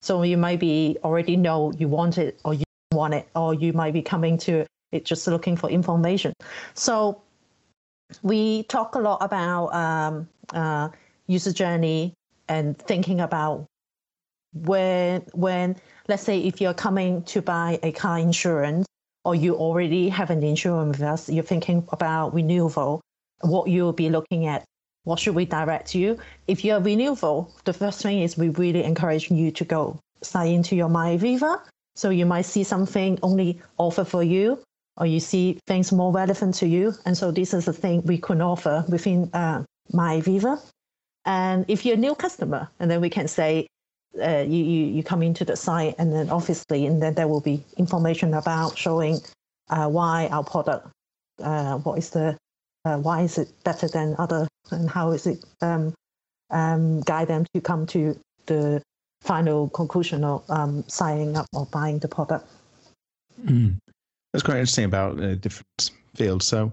so 0.01 0.23
you 0.23 0.37
might 0.37 0.59
be 0.59 0.97
already 1.03 1.35
know 1.35 1.73
you 1.77 1.87
want 1.87 2.17
it 2.17 2.39
or 2.45 2.53
you 2.53 2.63
want 2.93 3.13
it, 3.13 3.27
or 3.35 3.53
you 3.53 3.73
might 3.73 3.93
be 3.93 4.01
coming 4.01 4.37
to 4.39 4.65
it 4.91 5.03
just 5.05 5.27
looking 5.27 5.57
for 5.57 5.69
information. 5.69 6.33
So 6.73 7.21
we 8.23 8.63
talk 8.63 8.95
a 8.95 8.99
lot 8.99 9.17
about 9.21 9.67
um, 9.75 10.29
uh, 10.53 10.89
user 11.27 11.51
journey 11.51 12.13
and 12.47 12.77
thinking 12.77 13.19
about 13.19 13.65
when 14.53 15.21
when 15.33 15.75
let's 16.07 16.23
say 16.23 16.39
if 16.39 16.61
you're 16.61 16.73
coming 16.73 17.23
to 17.23 17.41
buy 17.41 17.79
a 17.83 17.91
car 17.91 18.19
insurance 18.19 18.85
or 19.25 19.35
you 19.35 19.55
already 19.55 20.09
have 20.09 20.29
an 20.29 20.43
insurance 20.43 20.97
with 20.97 21.07
us, 21.07 21.29
you're 21.29 21.43
thinking 21.43 21.85
about 21.91 22.33
renewal, 22.33 23.01
what 23.41 23.67
you'll 23.67 23.93
be 23.93 24.09
looking 24.09 24.45
at. 24.47 24.63
What 25.03 25.19
should 25.19 25.35
we 25.35 25.45
direct 25.45 25.95
you? 25.95 26.17
If 26.47 26.65
you're 26.65 26.81
renewal, 26.81 27.53
the 27.63 27.73
first 27.73 28.01
thing 28.01 28.21
is 28.21 28.37
we 28.37 28.49
really 28.49 28.83
encourage 28.83 29.31
you 29.31 29.51
to 29.51 29.65
go 29.65 29.99
sign 30.21 30.51
into 30.51 30.75
your 30.75 30.89
MyAviva. 30.89 31.61
So 31.95 32.09
you 32.09 32.25
might 32.25 32.43
see 32.43 32.63
something 32.63 33.17
only 33.23 33.59
offer 33.77 34.03
for 34.03 34.21
you, 34.21 34.59
or 34.97 35.05
you 35.05 35.19
see 35.19 35.59
things 35.65 35.91
more 35.91 36.11
relevant 36.11 36.55
to 36.55 36.67
you. 36.67 36.93
And 37.05 37.17
so 37.17 37.31
this 37.31 37.53
is 37.53 37.65
the 37.65 37.73
thing 37.73 38.01
we 38.03 38.17
can 38.17 38.41
offer 38.41 38.83
within 38.89 39.29
uh, 39.33 39.63
MyAviva. 39.93 40.61
And 41.25 41.65
if 41.67 41.85
you're 41.85 41.95
a 41.95 41.99
new 41.99 42.15
customer, 42.15 42.69
and 42.79 42.89
then 42.91 43.01
we 43.01 43.09
can 43.09 43.27
say, 43.27 43.67
uh, 44.21 44.43
you, 44.47 44.63
you, 44.63 44.85
you 44.87 45.03
come 45.03 45.21
into 45.21 45.45
the 45.45 45.55
site 45.55 45.95
and 45.97 46.13
then 46.13 46.29
obviously 46.29 46.85
and 46.85 47.01
then 47.01 47.13
there 47.13 47.27
will 47.27 47.41
be 47.41 47.63
information 47.77 48.33
about 48.33 48.77
showing 48.77 49.19
uh, 49.69 49.87
why 49.87 50.27
our 50.31 50.43
product 50.43 50.87
uh, 51.43 51.77
what 51.79 51.97
is 51.97 52.09
the 52.09 52.35
uh, 52.85 52.97
why 52.97 53.21
is 53.21 53.37
it 53.37 53.49
better 53.63 53.87
than 53.87 54.15
other 54.17 54.47
and 54.71 54.89
how 54.89 55.11
is 55.11 55.27
it 55.27 55.43
um, 55.61 55.93
um, 56.49 57.01
guide 57.01 57.27
them 57.27 57.45
to 57.53 57.61
come 57.61 57.85
to 57.85 58.17
the 58.45 58.81
final 59.21 59.69
conclusion 59.69 60.23
of 60.23 60.43
um, 60.49 60.83
signing 60.87 61.35
up 61.35 61.47
or 61.53 61.65
buying 61.67 61.99
the 61.99 62.07
product. 62.07 62.49
Mm. 63.43 63.77
That's 64.31 64.43
quite 64.43 64.55
interesting 64.57 64.85
about 64.85 65.19
uh, 65.19 65.35
different 65.35 65.91
fields. 66.15 66.45
So 66.45 66.71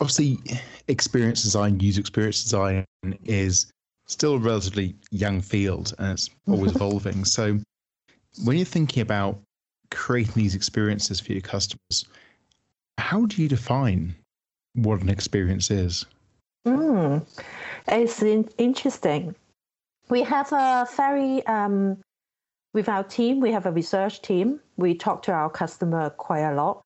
obviously 0.00 0.38
experience 0.88 1.42
design, 1.42 1.80
user 1.80 2.00
experience 2.00 2.42
design 2.42 2.84
is 3.24 3.70
still 4.08 4.34
a 4.34 4.38
relatively 4.38 4.94
young 5.10 5.40
field 5.40 5.94
and 5.98 6.12
it's 6.12 6.30
always 6.48 6.72
evolving. 6.76 7.24
So 7.24 7.58
when 8.44 8.56
you're 8.56 8.66
thinking 8.66 9.02
about 9.02 9.38
creating 9.90 10.34
these 10.34 10.54
experiences 10.54 11.20
for 11.20 11.32
your 11.32 11.40
customers, 11.40 12.04
how 12.98 13.26
do 13.26 13.40
you 13.40 13.48
define 13.48 14.14
what 14.74 15.00
an 15.00 15.08
experience 15.08 15.70
is? 15.70 16.04
Mm, 16.66 17.26
it's 17.86 18.22
in- 18.22 18.48
interesting. 18.58 19.34
We 20.08 20.22
have 20.22 20.52
a 20.52 20.86
very, 20.96 21.46
um, 21.46 21.98
with 22.74 22.88
our 22.88 23.04
team, 23.04 23.40
we 23.40 23.52
have 23.52 23.66
a 23.66 23.72
research 23.72 24.22
team. 24.22 24.60
We 24.76 24.94
talk 24.94 25.22
to 25.24 25.32
our 25.32 25.50
customer 25.50 26.10
quite 26.10 26.40
a 26.40 26.54
lot. 26.54 26.82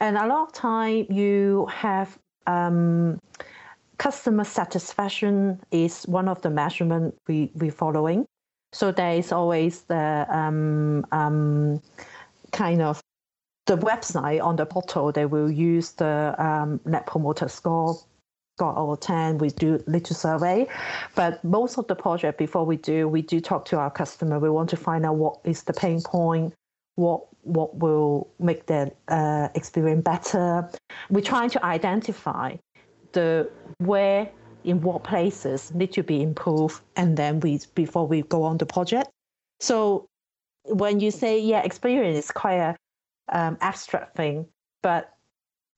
And 0.00 0.16
a 0.16 0.26
lot 0.26 0.48
of 0.48 0.52
time 0.52 1.06
you 1.10 1.66
have 1.72 2.18
um, 2.46 3.18
customer 3.98 4.44
satisfaction 4.44 5.60
is 5.70 6.04
one 6.04 6.28
of 6.28 6.42
the 6.42 6.50
measurement 6.50 7.14
we 7.28 7.50
we 7.54 7.70
following. 7.70 8.26
So 8.72 8.90
there 8.90 9.14
is 9.14 9.32
always 9.32 9.82
the 9.82 10.26
um, 10.28 11.06
um, 11.12 11.80
kind 12.52 12.82
of 12.82 13.00
the 13.66 13.78
website 13.78 14.42
on 14.42 14.56
the 14.56 14.66
portal. 14.66 15.12
They 15.12 15.26
will 15.26 15.50
use 15.50 15.92
the 15.92 16.34
um, 16.38 16.80
net 16.84 17.06
promoter 17.06 17.48
score 17.48 17.96
score 18.56 18.78
over 18.78 18.94
10 18.94 19.38
we 19.38 19.48
do 19.48 19.82
little 19.88 20.14
survey 20.14 20.64
but 21.16 21.42
most 21.42 21.76
of 21.76 21.88
the 21.88 21.94
project 21.96 22.38
before 22.38 22.64
we 22.64 22.76
do 22.76 23.08
we 23.08 23.20
do 23.20 23.40
talk 23.40 23.64
to 23.64 23.76
our 23.76 23.90
customer 23.90 24.38
we 24.38 24.48
want 24.48 24.70
to 24.70 24.76
find 24.76 25.04
out 25.04 25.16
what 25.16 25.40
is 25.42 25.64
the 25.64 25.72
pain 25.72 26.00
point 26.00 26.54
what 26.94 27.26
what 27.42 27.74
will 27.76 28.28
make 28.38 28.66
their 28.66 28.92
uh, 29.08 29.48
experience 29.56 30.04
better 30.04 30.70
we're 31.10 31.20
trying 31.20 31.50
to 31.50 31.64
identify 31.64 32.54
the 33.14 33.50
where 33.78 34.30
in 34.64 34.80
what 34.80 35.04
places 35.04 35.72
need 35.74 35.92
to 35.92 36.02
be 36.02 36.22
improved 36.22 36.80
and 36.96 37.16
then 37.16 37.40
we 37.40 37.60
before 37.74 38.06
we 38.06 38.22
go 38.22 38.42
on 38.44 38.58
the 38.58 38.66
project. 38.66 39.10
So 39.60 40.08
when 40.64 41.00
you 41.00 41.10
say 41.10 41.38
yeah 41.38 41.62
experience 41.62 42.18
is 42.18 42.30
quite 42.30 42.54
a 42.54 42.76
um, 43.30 43.56
abstract 43.60 44.16
thing 44.16 44.46
but 44.82 45.14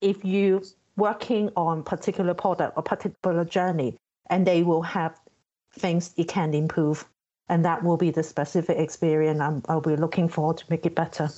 if 0.01 0.23
you 0.23 0.63
working 0.95 1.49
on 1.55 1.83
particular 1.83 2.33
product 2.33 2.75
or 2.75 2.83
particular 2.83 3.45
journey 3.45 3.95
and 4.29 4.45
they 4.45 4.63
will 4.63 4.81
have 4.81 5.19
things 5.73 6.13
it 6.17 6.27
can 6.27 6.53
improve 6.53 7.05
and 7.49 7.63
that 7.63 7.83
will 7.83 7.97
be 7.97 8.11
the 8.11 8.23
specific 8.23 8.77
experience 8.77 9.39
I'm, 9.39 9.61
i'll 9.69 9.81
be 9.81 9.95
looking 9.95 10.27
for 10.29 10.53
to 10.53 10.65
make 10.69 10.85
it 10.85 10.95
better. 10.95 11.29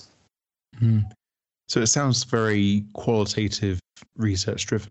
Mm. 0.82 1.04
so 1.68 1.82
it 1.82 1.88
sounds 1.88 2.24
very 2.24 2.86
qualitative 2.94 3.80
research 4.16 4.66
driven 4.68 4.90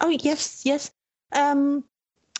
Oh 0.00 0.08
yes, 0.08 0.62
yes. 0.64 0.90
Um, 1.32 1.84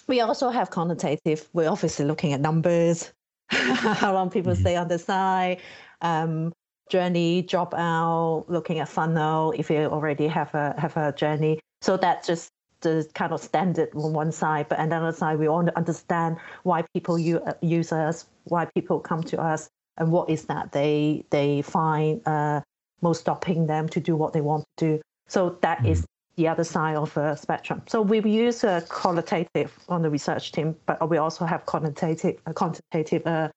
we 0.07 0.21
also 0.21 0.51
have 0.51 0.71
quantitative. 0.71 1.49
We're 1.53 1.71
obviously 1.71 2.05
looking 2.05 2.33
at 2.33 2.41
numbers, 2.41 3.13
how 3.49 4.13
long 4.13 4.31
people 4.31 4.53
mm-hmm. 4.53 4.61
stay 4.61 4.77
on 4.77 4.89
the 4.89 4.99
site, 4.99 5.61
um, 6.01 6.53
journey, 6.91 7.43
drop 7.43 7.75
out, 7.75 8.45
looking 8.49 8.79
at 8.79 8.89
funnel 8.89 9.53
if 9.57 9.71
you 9.71 9.77
already 9.87 10.29
have 10.29 10.55
a 10.55 10.75
have 10.79 10.97
a 10.97 11.13
journey. 11.13 11.61
So 11.81 11.97
that's 11.97 12.27
just 12.27 12.51
the 12.81 13.09
kind 13.15 13.33
of 13.33 13.41
standard 13.41 13.89
on 13.95 14.13
one 14.13 14.31
side, 14.31 14.69
but 14.69 14.79
on 14.79 14.91
the 14.91 14.97
other 14.97 15.13
side, 15.13 15.39
we 15.39 15.49
want 15.49 15.69
to 15.69 15.77
understand 15.77 16.37
why 16.63 16.85
people 16.95 17.19
use 17.19 17.93
us, 17.93 18.27
why 18.45 18.67
people 18.67 19.01
come 19.01 19.23
to 19.25 19.41
us, 19.41 19.69
and 19.97 20.13
what 20.13 20.29
is 20.29 20.45
that 20.45 20.73
they 20.73 21.25
they 21.31 21.63
find 21.63 22.21
uh, 22.27 22.61
most 23.01 23.21
stopping 23.21 23.67
them 23.67 23.89
to 23.89 24.01
do 24.01 24.17
what 24.17 24.33
they 24.33 24.41
want 24.41 24.65
to 24.77 24.87
do. 24.87 25.03
So 25.29 25.59
that 25.63 25.79
mm. 25.79 25.91
is 25.91 26.07
the 26.37 26.49
other 26.49 26.65
side 26.65 26.97
of 26.97 27.13
the 27.15 27.37
spectrum. 27.37 27.83
So 27.87 28.03
we 28.03 28.21
use 28.21 28.65
a 28.65 28.85
qualitative 28.89 29.73
on 29.89 30.03
the 30.03 30.11
research 30.11 30.53
team, 30.53 30.77
but 30.87 31.09
we 31.09 31.19
also 31.19 31.45
have 31.45 31.65
quantitative, 31.67 32.41
uh, 32.47 32.53
quantitative 32.53 33.27
uh, 33.27 33.49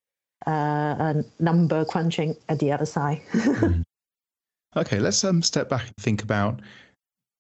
uh, 0.45 1.13
number 1.39 1.85
crunching 1.85 2.35
at 2.49 2.59
the 2.59 2.71
other 2.71 2.85
side. 2.85 3.21
mm. 3.33 3.83
Okay, 4.75 4.99
let's 4.99 5.23
um, 5.23 5.41
step 5.41 5.69
back 5.69 5.87
and 5.87 5.95
think 5.97 6.21
about 6.21 6.61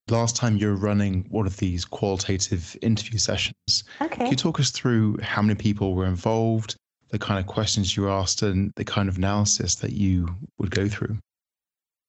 last 0.09 0.35
time 0.35 0.57
you 0.57 0.67
were 0.67 0.75
running 0.75 1.25
one 1.29 1.45
of 1.45 1.57
these 1.57 1.85
qualitative 1.85 2.75
interview 2.81 3.19
sessions. 3.19 3.83
Okay. 4.01 4.15
Can 4.15 4.27
you 4.27 4.35
talk 4.35 4.59
us 4.59 4.71
through 4.71 5.17
how 5.21 5.41
many 5.41 5.55
people 5.55 5.93
were 5.93 6.05
involved, 6.05 6.75
the 7.09 7.19
kind 7.19 7.39
of 7.39 7.45
questions 7.45 7.95
you 7.95 8.09
asked, 8.09 8.41
and 8.41 8.71
the 8.75 8.85
kind 8.85 9.09
of 9.09 9.17
analysis 9.17 9.75
that 9.75 9.93
you 9.93 10.27
would 10.57 10.71
go 10.71 10.87
through? 10.87 11.17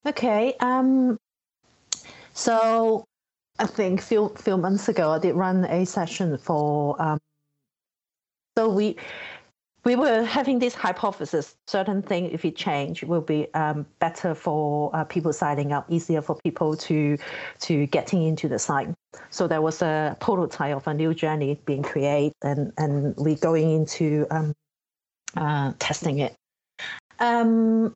Okay. 0.06 0.54
Um, 0.60 1.18
so 2.32 3.04
I 3.58 3.66
think 3.66 4.00
few 4.00 4.28
few 4.36 4.56
months 4.56 4.88
ago 4.88 5.10
I 5.10 5.18
did 5.18 5.34
run 5.34 5.64
a 5.64 5.84
session 5.84 6.38
for 6.38 7.00
um, 7.02 7.18
so 8.56 8.68
we 8.68 8.96
we 9.84 9.96
were 9.96 10.22
having 10.22 10.58
this 10.58 10.74
hypothesis 10.74 11.56
certain 11.66 12.02
thing 12.02 12.30
if 12.30 12.44
it 12.44 12.56
change 12.56 13.02
will 13.04 13.20
be 13.20 13.52
um, 13.54 13.86
better 14.00 14.34
for 14.34 14.94
uh, 14.94 15.04
people 15.04 15.32
signing 15.32 15.72
up 15.72 15.86
easier 15.88 16.20
for 16.20 16.36
people 16.44 16.76
to 16.76 17.16
to 17.60 17.86
getting 17.86 18.22
into 18.22 18.48
the 18.48 18.58
site. 18.58 18.88
So 19.30 19.48
there 19.48 19.62
was 19.62 19.82
a 19.82 20.16
prototype 20.20 20.76
of 20.76 20.86
a 20.86 20.94
new 20.94 21.14
journey 21.14 21.60
being 21.64 21.82
created 21.82 22.34
and 22.42 22.72
and 22.78 23.16
we 23.16 23.34
going 23.36 23.70
into 23.70 24.26
um, 24.30 24.54
uh, 25.36 25.72
testing 25.78 26.18
it. 26.18 26.34
Um, 27.18 27.94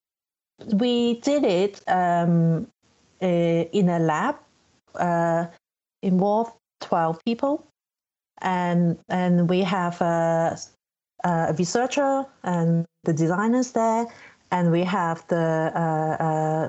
we 0.67 1.21
did 1.21 1.45
it 1.45 1.87
uh, 1.89 2.27
in 3.21 3.89
a 3.89 3.99
lab 3.99 4.37
uh, 4.97 5.47
involved 6.03 6.53
12 6.81 7.25
people. 7.25 7.67
And 8.41 8.99
and 9.09 9.49
we 9.49 9.61
have 9.63 10.01
a, 10.01 10.59
a, 11.25 11.55
researcher 11.57 12.25
and 12.43 12.85
the 13.05 13.13
designers 13.13 13.73
there. 13.73 14.07
And 14.51 14.73
we 14.73 14.83
have 14.85 15.27
the 15.29 15.73
uh, 15.75 16.25
uh, 16.25 16.69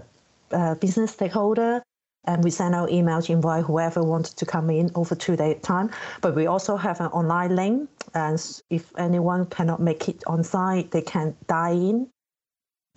uh, 0.55 0.75
business 0.75 1.11
stakeholder. 1.11 1.81
And 2.25 2.43
we 2.43 2.51
send 2.51 2.73
out 2.73 2.89
emails 2.89 3.25
to 3.25 3.33
invite 3.33 3.65
whoever 3.65 4.01
wanted 4.01 4.37
to 4.37 4.45
come 4.45 4.69
in 4.69 4.91
over 4.95 5.15
two 5.15 5.35
day 5.35 5.55
time. 5.55 5.89
But 6.21 6.35
we 6.35 6.45
also 6.45 6.77
have 6.77 7.01
an 7.01 7.07
online 7.07 7.55
link. 7.55 7.89
And 8.13 8.39
if 8.69 8.93
anyone 8.97 9.45
cannot 9.47 9.81
make 9.81 10.07
it 10.07 10.23
on 10.27 10.43
site 10.43 10.91
they 10.91 11.01
can 11.01 11.35
dial 11.47 11.89
in 11.89 12.07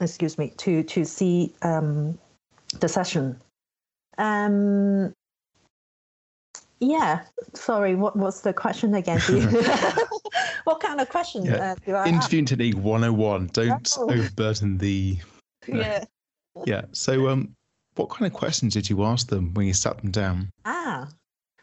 excuse 0.00 0.38
me 0.38 0.52
to 0.59 0.83
to 0.83 1.04
see 1.04 1.54
um, 1.62 2.18
the 2.80 2.88
session 2.88 3.40
um, 4.18 5.14
yeah. 6.80 7.23
Sorry, 7.54 7.94
what 7.94 8.16
was 8.16 8.42
the 8.42 8.52
question 8.52 8.94
again? 8.94 9.20
what 10.64 10.80
kind 10.80 11.00
of 11.00 11.08
question 11.08 11.44
yeah. 11.44 11.73
uh, 11.73 11.75
do 11.85 11.94
I 11.94 12.06
Interviewing 12.08 12.46
technique 12.46 12.76
101. 12.76 13.50
Don't 13.52 13.92
oh. 13.99 14.11
overburden 14.11 14.78
the. 14.78 15.18
yeah. 15.66 16.04
Yeah. 16.64 16.82
So, 16.92 17.28
um, 17.28 17.54
what 17.96 18.11
kind 18.11 18.30
of 18.30 18.32
questions 18.32 18.75
did 18.75 18.90
you 18.90 19.04
ask 19.04 19.28
them 19.28 19.54
when 19.54 19.66
you 19.66 19.75
sat 19.75 19.99
them 19.99 20.11
down? 20.11 20.50
Ah, 20.64 21.08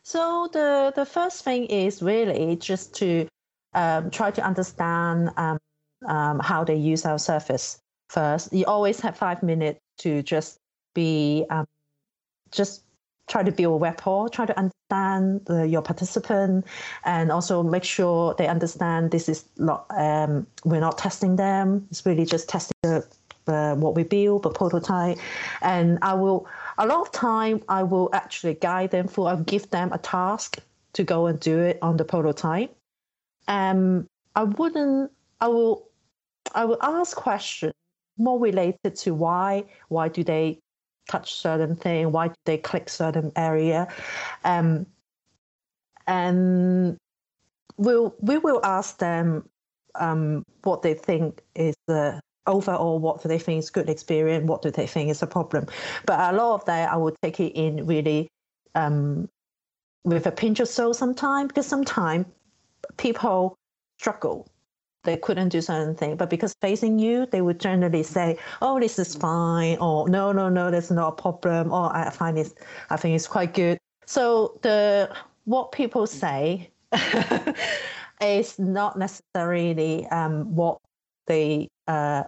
so 0.03 0.49
the 0.51 0.91
the 0.95 1.05
first 1.05 1.43
thing 1.43 1.65
is 1.65 2.01
really 2.01 2.55
just 2.57 2.93
to 2.95 3.27
um, 3.73 4.09
try 4.11 4.31
to 4.31 4.43
understand 4.43 5.31
um, 5.37 5.59
um, 6.07 6.39
how 6.39 6.63
they 6.63 6.75
use 6.75 7.05
our 7.05 7.19
service 7.19 7.79
first. 8.09 8.51
You 8.51 8.65
always 8.65 8.99
have 8.99 9.17
five 9.17 9.41
minutes 9.43 9.79
to 9.99 10.21
just 10.23 10.57
be 10.93 11.45
um, 11.49 11.65
just 12.53 12.83
try 13.29 13.43
to 13.43 13.51
build 13.51 13.81
a 13.81 13.83
rapport, 13.83 14.29
try 14.29 14.45
to 14.45 14.57
understand 14.57 15.45
the, 15.45 15.67
your 15.67 15.81
participant, 15.81 16.65
and 17.05 17.31
also 17.31 17.63
make 17.63 17.83
sure 17.83 18.35
they 18.37 18.47
understand 18.47 19.11
this 19.11 19.29
is 19.29 19.45
not 19.57 19.85
um, 19.97 20.45
we're 20.65 20.79
not 20.79 20.97
testing 20.97 21.35
them. 21.35 21.87
It's 21.89 22.05
really 22.05 22.25
just 22.25 22.49
testing 22.49 22.77
the, 22.83 23.07
uh, 23.47 23.75
what 23.75 23.95
we 23.95 24.03
build, 24.03 24.43
the 24.43 24.49
prototype. 24.49 25.17
And 25.61 25.99
I 26.01 26.13
will 26.13 26.47
a 26.77 26.85
lot 26.85 27.01
of 27.01 27.11
time 27.11 27.63
I 27.69 27.83
will 27.83 28.09
actually 28.13 28.55
guide 28.55 28.91
them 28.91 29.07
through. 29.07 29.25
I'll 29.25 29.43
give 29.43 29.69
them 29.69 29.91
a 29.93 29.97
task 29.97 30.57
to 30.93 31.03
go 31.03 31.27
and 31.27 31.39
do 31.39 31.59
it 31.59 31.79
on 31.81 31.97
the 31.97 32.05
prototype. 32.05 32.75
Um, 33.47 34.07
I 34.35 34.43
wouldn't. 34.43 35.11
I 35.41 35.47
will. 35.47 35.89
I 36.55 36.65
will 36.65 36.81
ask 36.81 37.15
questions 37.15 37.73
more 38.17 38.39
related 38.39 38.95
to 38.95 39.13
why. 39.13 39.63
Why 39.87 40.07
do 40.07 40.23
they 40.23 40.59
touch 41.09 41.33
certain 41.33 41.75
thing? 41.75 42.11
Why 42.11 42.31
they 42.45 42.57
click 42.57 42.89
certain 42.89 43.31
area? 43.35 43.87
Um, 44.43 44.85
and 46.07 46.97
we'll 47.77 48.15
we 48.19 48.37
will 48.37 48.59
ask 48.63 48.97
them 48.97 49.47
um, 49.95 50.43
what 50.63 50.81
they 50.81 50.93
think 50.93 51.41
is 51.55 51.75
the 51.87 52.19
overall 52.45 52.99
what 52.99 53.21
do 53.21 53.29
they 53.29 53.39
think 53.39 53.59
is 53.59 53.69
good 53.69 53.89
experience, 53.89 54.45
what 54.45 54.61
do 54.61 54.71
they 54.71 54.87
think 54.87 55.09
is 55.09 55.21
a 55.21 55.27
problem. 55.27 55.65
But 56.05 56.33
a 56.33 56.35
lot 56.35 56.55
of 56.55 56.65
that 56.65 56.91
I 56.91 56.97
would 56.97 57.15
take 57.21 57.39
it 57.39 57.53
in 57.55 57.85
really 57.85 58.27
um, 58.75 59.29
with 60.03 60.27
a 60.27 60.31
pinch 60.31 60.59
of 60.59 60.67
salt 60.67 60.97
sometimes 60.97 61.47
because 61.47 61.67
sometimes 61.67 62.25
people 62.97 63.55
struggle 63.99 64.47
they 65.03 65.17
couldn't 65.17 65.49
do 65.49 65.61
certain 65.61 65.95
things. 65.95 66.17
But 66.17 66.29
because 66.29 66.55
facing 66.61 66.99
you, 66.99 67.25
they 67.27 67.41
would 67.41 67.59
generally 67.59 68.03
say, 68.03 68.37
"Oh, 68.61 68.79
this 68.79 68.99
is 68.99 69.15
fine," 69.15 69.77
or 69.79 70.07
"No, 70.09 70.31
no, 70.31 70.49
no, 70.49 70.71
that's 70.71 70.91
not 70.91 71.07
a 71.13 71.21
problem," 71.21 71.71
or 71.71 71.95
"I 71.95 72.09
find 72.09 72.37
it, 72.37 72.53
I 72.89 72.97
think 72.97 73.15
it's 73.15 73.27
quite 73.27 73.53
good." 73.53 73.77
So 74.05 74.57
the 74.61 75.09
what 75.45 75.71
people 75.71 76.07
say 76.07 76.69
is 78.21 78.59
not 78.59 78.97
necessarily 78.97 80.07
um, 80.07 80.55
what 80.55 80.79
they 81.27 81.67
uh, 81.87 82.23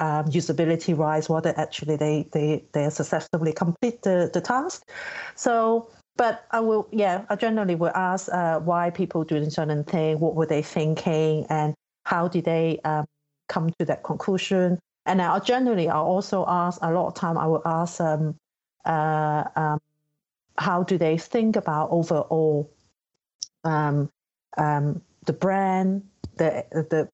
um, 0.00 0.24
usability 0.26 0.94
wise, 0.96 1.28
what 1.28 1.44
they 1.44 1.54
actually 1.54 1.96
they 1.96 2.28
they 2.32 2.64
they 2.72 2.88
successfully 2.90 3.52
complete 3.52 4.02
the, 4.02 4.30
the 4.32 4.40
task. 4.40 4.88
So 5.36 5.90
but 6.16 6.44
I 6.50 6.60
will, 6.60 6.86
yeah, 6.92 7.24
I 7.30 7.36
generally 7.36 7.76
will 7.76 7.92
ask 7.94 8.30
uh, 8.30 8.60
why 8.60 8.90
people 8.90 9.24
doing 9.24 9.48
certain 9.48 9.84
thing, 9.84 10.20
what 10.20 10.34
were 10.34 10.44
they 10.44 10.60
thinking, 10.60 11.46
and 11.48 11.74
how 12.10 12.26
did 12.26 12.44
they 12.44 12.80
um, 12.84 13.06
come 13.48 13.70
to 13.78 13.84
that 13.84 14.02
conclusion? 14.02 14.80
And 15.06 15.22
I 15.22 15.38
generally, 15.38 15.88
I 15.88 15.96
also 15.96 16.44
ask 16.48 16.80
a 16.82 16.90
lot 16.92 17.06
of 17.06 17.14
time. 17.14 17.38
I 17.38 17.46
will 17.46 17.62
ask 17.64 18.00
um, 18.00 18.34
uh, 18.84 19.44
um, 19.54 19.78
how 20.58 20.82
do 20.82 20.98
they 20.98 21.16
think 21.16 21.54
about 21.54 21.90
overall 21.92 22.68
um, 23.62 24.10
um, 24.58 25.00
the 25.26 25.32
brand, 25.32 26.02
the 26.36 26.64
the 26.72 27.08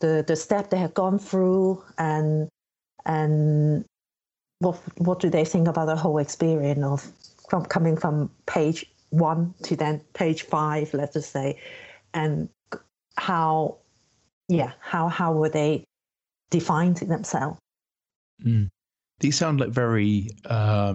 the 0.00 0.24
the 0.26 0.36
step 0.36 0.68
they 0.68 0.78
have 0.78 0.92
gone 0.92 1.18
through, 1.18 1.82
and 1.96 2.48
and 3.06 3.86
what 4.58 4.76
what 4.98 5.18
do 5.18 5.30
they 5.30 5.46
think 5.46 5.66
about 5.66 5.86
the 5.86 5.96
whole 5.96 6.18
experience 6.18 6.84
of 6.84 7.00
from 7.48 7.64
coming 7.64 7.96
from 7.96 8.30
page 8.46 8.84
one 9.08 9.54
to 9.62 9.76
then 9.76 10.02
page 10.12 10.42
five, 10.42 10.92
let's 10.92 11.14
just 11.14 11.32
say, 11.32 11.58
and 12.12 12.48
how 13.16 13.78
yeah, 14.52 14.72
how 14.80 15.08
how 15.08 15.32
were 15.32 15.48
they 15.48 15.84
defined 16.50 16.98
themselves? 16.98 17.58
Mm. 18.44 18.68
These 19.20 19.38
sound 19.38 19.60
like 19.60 19.70
very 19.70 20.28
uh, 20.44 20.94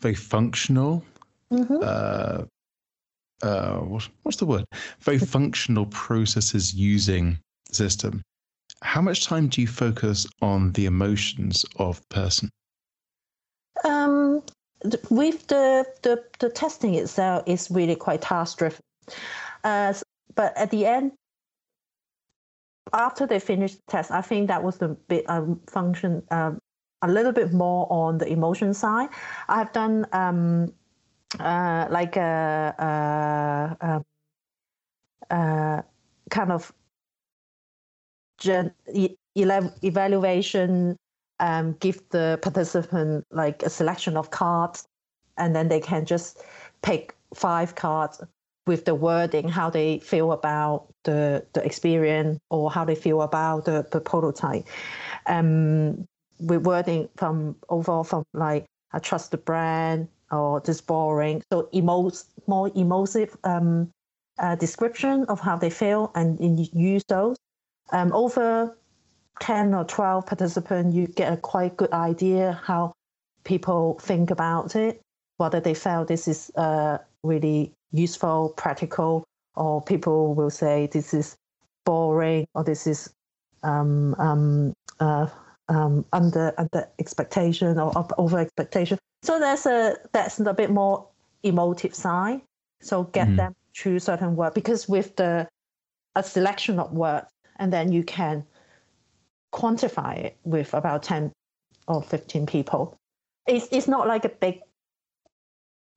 very 0.00 0.14
functional. 0.14 1.04
Mm-hmm. 1.52 1.78
Uh, 1.80 2.44
uh, 3.46 3.78
what, 3.80 4.08
what's 4.22 4.38
the 4.38 4.46
word? 4.46 4.64
Very 5.00 5.18
functional 5.18 5.86
processes 5.86 6.74
using 6.74 7.38
the 7.68 7.74
system. 7.74 8.22
How 8.82 9.00
much 9.00 9.24
time 9.24 9.48
do 9.48 9.60
you 9.60 9.68
focus 9.68 10.26
on 10.40 10.72
the 10.72 10.86
emotions 10.86 11.64
of 11.76 12.00
the 12.00 12.14
person? 12.14 12.50
Um, 13.84 14.42
with 15.10 15.46
the, 15.46 15.86
the, 16.02 16.24
the 16.40 16.48
testing 16.48 16.94
itself 16.94 17.44
is 17.46 17.70
really 17.70 17.96
quite 17.96 18.22
task 18.22 18.58
driven. 18.58 18.80
Uh, 19.62 19.94
but 20.34 20.56
at 20.56 20.70
the 20.70 20.86
end, 20.86 21.12
after 22.92 23.26
they 23.26 23.38
finished 23.38 23.78
the 23.86 23.92
test, 23.92 24.10
I 24.10 24.20
think 24.20 24.48
that 24.48 24.62
was 24.62 24.78
the 24.78 24.88
bit 24.88 25.24
um, 25.28 25.60
function 25.66 26.22
um, 26.30 26.58
a 27.02 27.08
little 27.08 27.32
bit 27.32 27.52
more 27.52 27.86
on 27.90 28.18
the 28.18 28.26
emotion 28.26 28.74
side. 28.74 29.08
I 29.48 29.58
have 29.58 29.72
done 29.72 30.06
um, 30.12 30.72
uh, 31.40 31.86
like 31.90 32.16
a, 32.16 33.76
a, 33.80 34.04
a, 35.30 35.34
a, 35.34 35.84
kind 36.30 36.52
of 36.52 36.72
gen- 38.38 38.74
evaluation, 38.94 40.96
um, 41.40 41.72
give 41.80 42.08
the 42.10 42.38
participant 42.42 43.24
like 43.30 43.62
a 43.62 43.70
selection 43.70 44.16
of 44.16 44.30
cards, 44.30 44.86
and 45.38 45.56
then 45.56 45.68
they 45.68 45.80
can 45.80 46.04
just 46.04 46.42
pick 46.82 47.16
five 47.34 47.74
cards 47.74 48.20
with 48.66 48.84
the 48.84 48.94
wording, 48.94 49.48
how 49.48 49.70
they 49.70 49.98
feel 49.98 50.32
about 50.32 50.86
the, 51.04 51.44
the 51.52 51.64
experience 51.64 52.38
or 52.50 52.70
how 52.70 52.84
they 52.84 52.94
feel 52.94 53.22
about 53.22 53.64
the, 53.64 53.86
the 53.90 54.00
prototype. 54.00 54.64
Um, 55.26 56.06
with 56.38 56.64
wording 56.64 57.08
from 57.16 57.56
overall 57.68 58.04
from 58.04 58.24
like, 58.32 58.66
I 58.92 58.98
trust 58.98 59.30
the 59.30 59.38
brand, 59.38 60.08
or 60.32 60.60
this 60.60 60.80
boring. 60.80 61.42
So 61.52 61.68
emo- 61.74 62.10
more 62.46 62.70
emotive 62.74 63.36
um, 63.44 63.90
uh, 64.38 64.56
description 64.56 65.24
of 65.26 65.38
how 65.38 65.56
they 65.56 65.70
feel 65.70 66.10
and 66.14 66.58
use 66.72 67.04
those. 67.08 67.36
Um, 67.92 68.12
over 68.12 68.76
10 69.40 69.74
or 69.74 69.84
12 69.84 70.26
participants, 70.26 70.96
you 70.96 71.06
get 71.06 71.32
a 71.32 71.36
quite 71.36 71.76
good 71.76 71.92
idea 71.92 72.60
how 72.64 72.92
people 73.44 73.98
think 74.00 74.30
about 74.30 74.74
it, 74.74 75.00
whether 75.36 75.60
they 75.60 75.74
feel 75.74 76.04
this 76.04 76.26
is 76.26 76.50
uh, 76.56 76.98
really 77.22 77.72
useful, 77.92 78.50
practical, 78.56 79.24
or 79.54 79.82
people 79.82 80.34
will 80.34 80.50
say 80.50 80.88
this 80.92 81.14
is 81.14 81.36
boring 81.84 82.46
or 82.54 82.64
this 82.64 82.86
is 82.86 83.12
um, 83.62 84.14
um, 84.18 84.72
uh, 85.00 85.26
um, 85.68 86.04
under 86.12 86.52
under 86.58 86.88
expectation 86.98 87.78
or 87.78 87.92
over 88.18 88.38
expectation. 88.38 88.98
So 89.22 89.38
there's 89.38 89.66
a 89.66 89.96
that's 90.12 90.40
a 90.40 90.54
bit 90.54 90.70
more 90.70 91.06
emotive 91.42 91.94
side. 91.94 92.40
So 92.80 93.04
get 93.04 93.28
mm. 93.28 93.36
them 93.36 93.54
to 93.74 93.98
certain 93.98 94.36
words 94.36 94.54
because 94.54 94.88
with 94.88 95.16
the 95.16 95.48
a 96.14 96.22
selection 96.22 96.78
of 96.78 96.92
words, 96.92 97.28
and 97.56 97.72
then 97.72 97.92
you 97.92 98.02
can 98.02 98.44
quantify 99.52 100.16
it 100.16 100.36
with 100.44 100.74
about 100.74 101.02
ten 101.02 101.32
or 101.86 102.02
fifteen 102.02 102.46
people. 102.46 102.96
It's 103.46 103.68
it's 103.70 103.88
not 103.88 104.06
like 104.06 104.24
a 104.24 104.28
big 104.28 104.60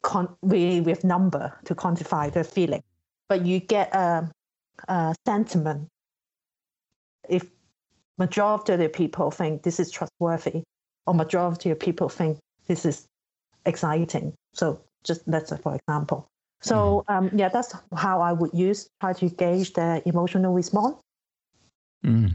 con- 0.05 0.35
really 0.43 0.81
with 0.81 1.03
number 1.03 1.51
to 1.65 1.73
quantify 1.73 2.31
the 2.31 2.43
feeling, 2.43 2.83
but 3.27 3.43
you 3.45 3.59
get 3.59 3.93
a, 3.93 4.29
a 4.87 5.15
sentiment. 5.25 5.87
If 7.27 7.43
majority 8.19 8.73
of 8.73 8.79
the 8.79 8.89
people 8.89 9.31
think 9.31 9.63
this 9.63 9.79
is 9.79 9.89
trustworthy, 9.89 10.61
or 11.07 11.15
majority 11.15 11.71
of 11.71 11.79
people 11.79 12.07
think 12.07 12.37
this 12.67 12.85
is 12.85 13.07
exciting. 13.65 14.33
So 14.53 14.79
just 15.03 15.21
that's 15.25 15.51
a, 15.51 15.57
for 15.57 15.75
example. 15.75 16.27
So 16.61 17.03
mm. 17.09 17.15
um, 17.15 17.29
yeah, 17.33 17.49
that's 17.49 17.73
how 17.95 18.21
I 18.21 18.31
would 18.31 18.53
use 18.53 18.87
try 19.01 19.13
to 19.13 19.29
gauge 19.29 19.73
their 19.73 20.03
emotional 20.05 20.53
response. 20.53 20.97
Mm. 22.05 22.33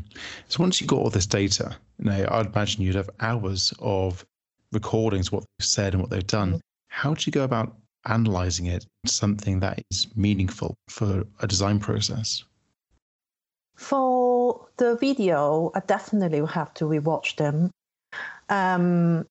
So 0.49 0.63
once 0.65 0.81
you 0.81 0.89
got 0.89 0.99
all 0.99 1.11
this 1.11 1.27
data, 1.27 1.77
you 1.99 2.07
know, 2.07 2.27
I'd 2.31 2.47
imagine 2.47 2.83
you'd 2.83 2.97
have 2.97 3.11
hours 3.21 3.73
of 3.79 4.27
recordings, 4.73 5.31
what 5.31 5.45
they've 5.45 5.67
said 5.67 5.95
and 5.95 6.03
what 6.03 6.11
they've 6.11 6.27
done. 6.27 6.55
Mm. 6.55 6.61
How 6.91 7.15
do 7.15 7.23
you 7.25 7.33
go 7.33 7.45
about 7.45 7.77
analyzing 8.07 8.67
it 8.67 8.85
something 9.07 9.61
that 9.61 9.81
is 9.91 10.09
meaningful 10.17 10.75
for 10.89 11.25
a 11.41 11.47
design 11.47 11.79
process? 11.79 12.45
For 13.77 14.67
the 14.77 14.97
video, 14.97 15.71
I 15.75 15.81
definitely 15.81 16.41
will 16.41 16.49
have 16.49 16.75
to 16.75 16.85
rewatch 16.85 17.37
them. 17.37 17.71
Um, 18.49 19.25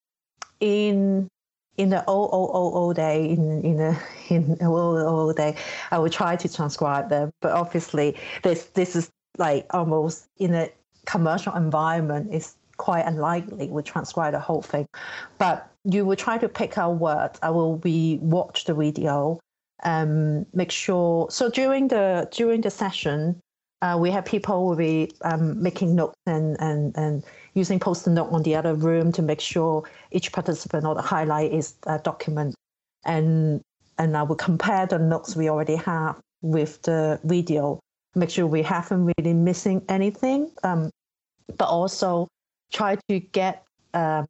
in 0.58 1.28
in 1.76 1.90
the 1.90 2.04
old 2.06 2.30
old 2.32 2.50
old 2.52 2.74
old 2.74 2.96
day 2.96 3.28
in 3.28 3.62
in 3.62 3.76
the 3.76 3.98
in 4.28 4.56
old 4.62 4.98
old 4.98 5.36
day, 5.36 5.56
I 5.90 5.98
will 5.98 6.10
try 6.10 6.36
to 6.36 6.52
transcribe 6.52 7.10
them. 7.10 7.30
But 7.40 7.52
obviously, 7.52 8.16
this 8.42 8.64
this 8.74 8.96
is 8.96 9.10
like 9.38 9.66
almost 9.70 10.26
in 10.38 10.54
a 10.54 10.70
commercial 11.04 11.54
environment. 11.54 12.30
It's 12.32 12.56
quite 12.76 13.06
unlikely 13.06 13.68
we 13.68 13.82
transcribe 13.82 14.32
the 14.32 14.40
whole 14.40 14.62
thing. 14.62 14.88
But 15.38 15.69
you 15.84 16.04
will 16.04 16.16
try 16.16 16.38
to 16.38 16.48
pick 16.48 16.78
out 16.78 16.96
words. 16.96 17.38
I 17.42 17.50
will 17.50 17.76
be 17.76 18.18
watch 18.20 18.64
the 18.64 18.74
video, 18.74 19.40
um, 19.84 20.46
make 20.52 20.70
sure. 20.70 21.30
So 21.30 21.50
during 21.50 21.88
the 21.88 22.28
during 22.30 22.60
the 22.60 22.70
session, 22.70 23.40
uh, 23.82 23.96
we 23.98 24.10
have 24.10 24.24
people 24.24 24.66
will 24.66 24.76
be 24.76 25.10
um, 25.22 25.62
making 25.62 25.94
notes 25.94 26.14
and, 26.26 26.56
and, 26.60 26.96
and 26.96 27.24
using 27.54 27.80
post-it 27.80 28.10
note 28.10 28.30
on 28.30 28.42
the 28.42 28.54
other 28.54 28.74
room 28.74 29.10
to 29.12 29.22
make 29.22 29.40
sure 29.40 29.88
each 30.10 30.32
participant 30.32 30.84
or 30.84 30.94
the 30.94 31.02
highlight 31.02 31.52
is 31.52 31.74
a 31.86 31.98
document. 31.98 32.54
And 33.04 33.62
and 33.98 34.16
I 34.16 34.22
will 34.22 34.36
compare 34.36 34.86
the 34.86 34.98
notes 34.98 35.36
we 35.36 35.48
already 35.48 35.76
have 35.76 36.16
with 36.42 36.80
the 36.82 37.20
video, 37.24 37.80
make 38.14 38.30
sure 38.30 38.46
we 38.46 38.62
haven't 38.62 39.12
really 39.16 39.34
missing 39.34 39.82
anything, 39.88 40.50
um, 40.62 40.90
but 41.56 41.68
also 41.68 42.28
try 42.72 42.96
to 43.08 43.20
get 43.20 43.62
um, 43.92 44.26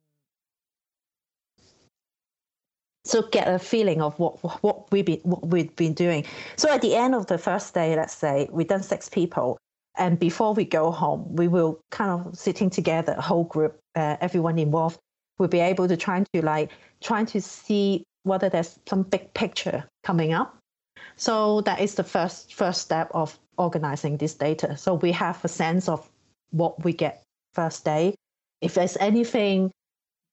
so 3.05 3.23
get 3.23 3.49
a 3.49 3.59
feeling 3.59 4.03
of 4.03 4.19
what 4.19 4.39
what 4.63 4.91
we 4.93 5.03
be 5.03 5.21
what 5.23 5.47
we've 5.47 5.75
been 5.77 5.95
doing. 5.95 6.25
So 6.57 6.71
at 6.71 6.83
the 6.83 6.95
end 6.95 7.15
of 7.15 7.27
the 7.27 7.39
first 7.39 7.75
day, 7.75 7.97
let's 7.97 8.15
say 8.15 8.49
we've 8.51 8.69
done 8.69 8.83
six 8.83 9.09
people, 9.09 9.59
and 9.97 10.19
before 10.19 10.55
we 10.55 10.65
go 10.65 10.91
home, 10.91 11.35
we 11.35 11.49
will 11.49 11.81
kind 11.91 12.11
of 12.11 12.37
sitting 12.37 12.71
together, 12.71 13.15
whole 13.15 13.45
group, 13.45 13.79
uh, 13.95 14.17
everyone 14.21 14.59
involved, 14.59 14.99
will 15.39 15.49
be 15.49 15.61
able 15.61 15.89
to 15.89 15.97
try 15.97 16.25
to 16.35 16.45
like 16.45 16.71
trying 17.01 17.27
to 17.27 17.41
see 17.41 18.05
whether 18.25 18.49
there's 18.49 18.79
some 18.87 19.03
big 19.03 19.33
picture 19.35 19.85
coming 20.05 20.33
up. 20.33 20.57
So 21.17 21.63
that 21.63 21.81
is 21.81 21.95
the 21.95 22.05
first 22.05 22.55
first 22.55 22.83
step 22.83 23.11
of 23.15 23.39
organizing 23.57 24.19
this 24.19 24.35
data. 24.35 24.77
So 24.77 24.95
we 24.95 25.13
have 25.13 25.43
a 25.45 25.49
sense 25.49 25.89
of 25.89 26.09
what 26.51 26.85
we 26.85 26.93
get 26.93 27.23
first 27.55 27.85
day. 27.85 28.15
If 28.61 28.75
there's 28.75 28.97
anything 28.99 29.71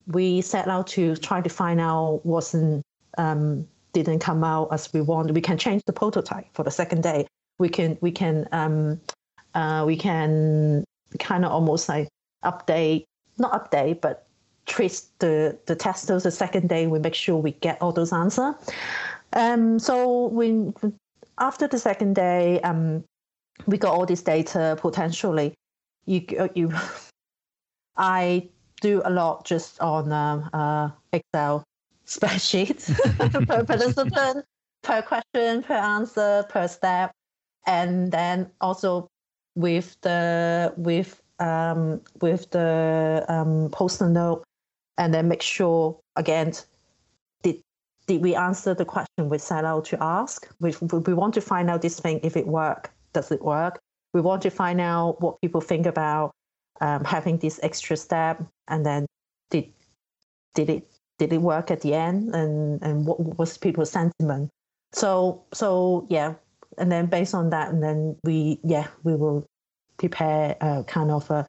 we 0.07 0.41
set 0.41 0.67
out 0.67 0.87
to 0.87 1.15
try 1.17 1.41
to 1.41 1.49
find 1.49 1.79
out 1.79 2.21
wasn't 2.25 2.83
um, 3.17 3.67
didn't 3.93 4.19
come 4.19 4.43
out 4.43 4.69
as 4.71 4.91
we 4.93 5.01
want. 5.01 5.31
We 5.31 5.41
can 5.41 5.57
change 5.57 5.83
the 5.85 5.93
prototype 5.93 6.47
for 6.53 6.63
the 6.63 6.71
second 6.71 7.03
day. 7.03 7.27
We 7.59 7.69
can 7.69 7.97
we 8.01 8.11
can 8.11 8.47
um, 8.51 9.01
uh, 9.53 9.83
we 9.85 9.97
can 9.97 10.83
kind 11.19 11.45
of 11.45 11.51
almost 11.51 11.89
like 11.89 12.07
update, 12.43 13.05
not 13.37 13.51
update, 13.51 14.01
but 14.01 14.27
trace 14.65 15.07
the 15.19 15.57
the 15.65 15.75
testers 15.75 16.23
the 16.23 16.31
second 16.31 16.69
day. 16.69 16.87
We 16.87 16.99
make 16.99 17.15
sure 17.15 17.37
we 17.37 17.51
get 17.51 17.81
all 17.81 17.91
those 17.91 18.13
answers. 18.13 18.55
Um, 19.33 19.79
so 19.79 20.27
we 20.27 20.71
after 21.39 21.67
the 21.67 21.79
second 21.79 22.15
day, 22.15 22.61
um, 22.61 23.03
we 23.65 23.77
got 23.77 23.93
all 23.93 24.05
this 24.05 24.21
data 24.21 24.77
potentially. 24.79 25.53
You 26.05 26.49
you, 26.53 26.71
I 27.97 28.47
do 28.81 29.01
a 29.05 29.09
lot 29.09 29.45
just 29.45 29.79
on 29.81 30.11
um, 30.11 30.49
uh, 30.53 30.89
Excel 31.13 31.63
spreadsheets 32.05 32.95
per 33.47 33.63
participant, 33.65 34.45
per 34.83 35.01
question, 35.01 35.63
per 35.63 35.75
answer, 35.75 36.45
per 36.49 36.67
step, 36.67 37.11
and 37.65 38.11
then 38.11 38.49
also 38.61 39.07
with 39.55 39.97
the 40.01 40.73
with 40.77 41.21
um, 41.39 42.01
with 42.21 42.49
the 42.51 43.25
um, 43.27 43.69
post-it 43.71 44.09
note, 44.09 44.43
and 44.97 45.13
then 45.13 45.27
make 45.27 45.41
sure 45.41 45.99
again 46.15 46.53
did 47.43 47.61
did 48.05 48.21
we 48.21 48.35
answer 48.35 48.73
the 48.73 48.85
question 48.85 49.29
we 49.29 49.37
set 49.37 49.65
out 49.65 49.85
to 49.85 50.01
ask? 50.01 50.47
We 50.59 50.73
we 50.81 51.13
want 51.13 51.33
to 51.33 51.41
find 51.41 51.69
out 51.69 51.81
this 51.81 51.99
thing 51.99 52.19
if 52.23 52.37
it 52.37 52.47
work. 52.47 52.91
Does 53.13 53.31
it 53.31 53.43
work? 53.43 53.79
We 54.13 54.21
want 54.21 54.41
to 54.43 54.49
find 54.49 54.79
out 54.79 55.21
what 55.21 55.41
people 55.41 55.61
think 55.61 55.85
about 55.85 56.31
um, 56.81 57.03
having 57.03 57.37
this 57.37 57.59
extra 57.63 57.97
step, 57.97 58.43
and 58.67 58.85
then 58.85 59.05
did 59.49 59.71
did 60.55 60.69
it 60.69 60.87
did 61.19 61.33
it 61.33 61.41
work 61.41 61.71
at 61.71 61.81
the 61.81 61.93
end, 61.93 62.33
and 62.35 62.81
and 62.81 63.05
what 63.05 63.19
was 63.37 63.57
people's 63.57 63.91
sentiment? 63.91 64.49
So 64.93 65.43
so 65.53 66.07
yeah, 66.09 66.33
and 66.77 66.91
then 66.91 67.07
based 67.07 67.33
on 67.33 67.49
that, 67.49 67.69
and 67.69 67.81
then 67.81 68.17
we 68.23 68.59
yeah 68.63 68.87
we 69.03 69.15
will 69.15 69.45
prepare 69.97 70.55
a 70.61 70.83
kind 70.83 71.11
of 71.11 71.29
a, 71.31 71.45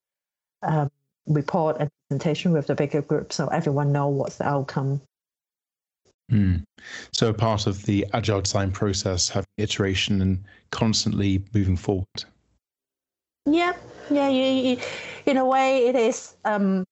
a 0.62 0.90
report 1.26 1.76
and 1.80 1.90
presentation 2.08 2.52
with 2.52 2.66
the 2.66 2.74
bigger 2.74 3.02
group, 3.02 3.32
so 3.32 3.48
everyone 3.48 3.92
know 3.92 4.08
what's 4.08 4.36
the 4.36 4.46
outcome. 4.46 5.00
Mm. 6.30 6.62
So 7.12 7.32
part 7.32 7.66
of 7.66 7.84
the 7.84 8.06
agile 8.12 8.40
design 8.40 8.70
process, 8.70 9.28
having 9.28 9.48
iteration 9.56 10.20
and 10.20 10.44
constantly 10.70 11.42
moving 11.54 11.76
forward. 11.76 12.24
Yeah, 13.46 13.72
yeah. 14.10 14.28
You, 14.28 14.44
you, 14.44 14.76
in 15.28 15.36
a 15.36 15.44
way, 15.44 15.86
it 15.86 15.94
is. 15.94 16.36
Um, 16.44 16.84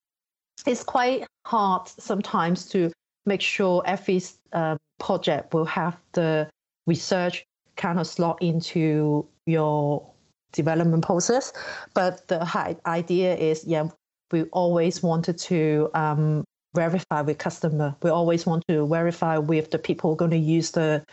it's 0.65 0.83
quite 0.83 1.25
hard 1.45 1.87
sometimes 1.87 2.67
to 2.67 2.91
make 3.25 3.41
sure 3.41 3.81
every 3.85 4.21
uh, 4.53 4.77
project 4.99 5.53
will 5.53 5.65
have 5.65 5.97
the 6.13 6.49
research 6.85 7.45
kind 7.75 7.99
of 7.99 8.07
slot 8.07 8.41
into 8.41 9.27
your 9.45 10.07
development 10.51 11.03
process. 11.03 11.51
But 11.93 12.27
the 12.27 12.39
idea 12.85 13.35
is, 13.35 13.65
yeah, 13.65 13.89
we 14.31 14.43
always 14.43 15.01
wanted 15.01 15.37
to 15.39 15.89
um, 15.93 16.43
verify 16.75 17.21
with 17.21 17.37
customer. 17.37 17.95
We 18.03 18.09
always 18.09 18.45
want 18.45 18.63
to 18.67 18.85
verify 18.87 19.37
with 19.37 19.71
the 19.71 19.79
people 19.79 20.15
going 20.15 20.31
to 20.31 20.37
use 20.37 20.71
the 20.71 21.03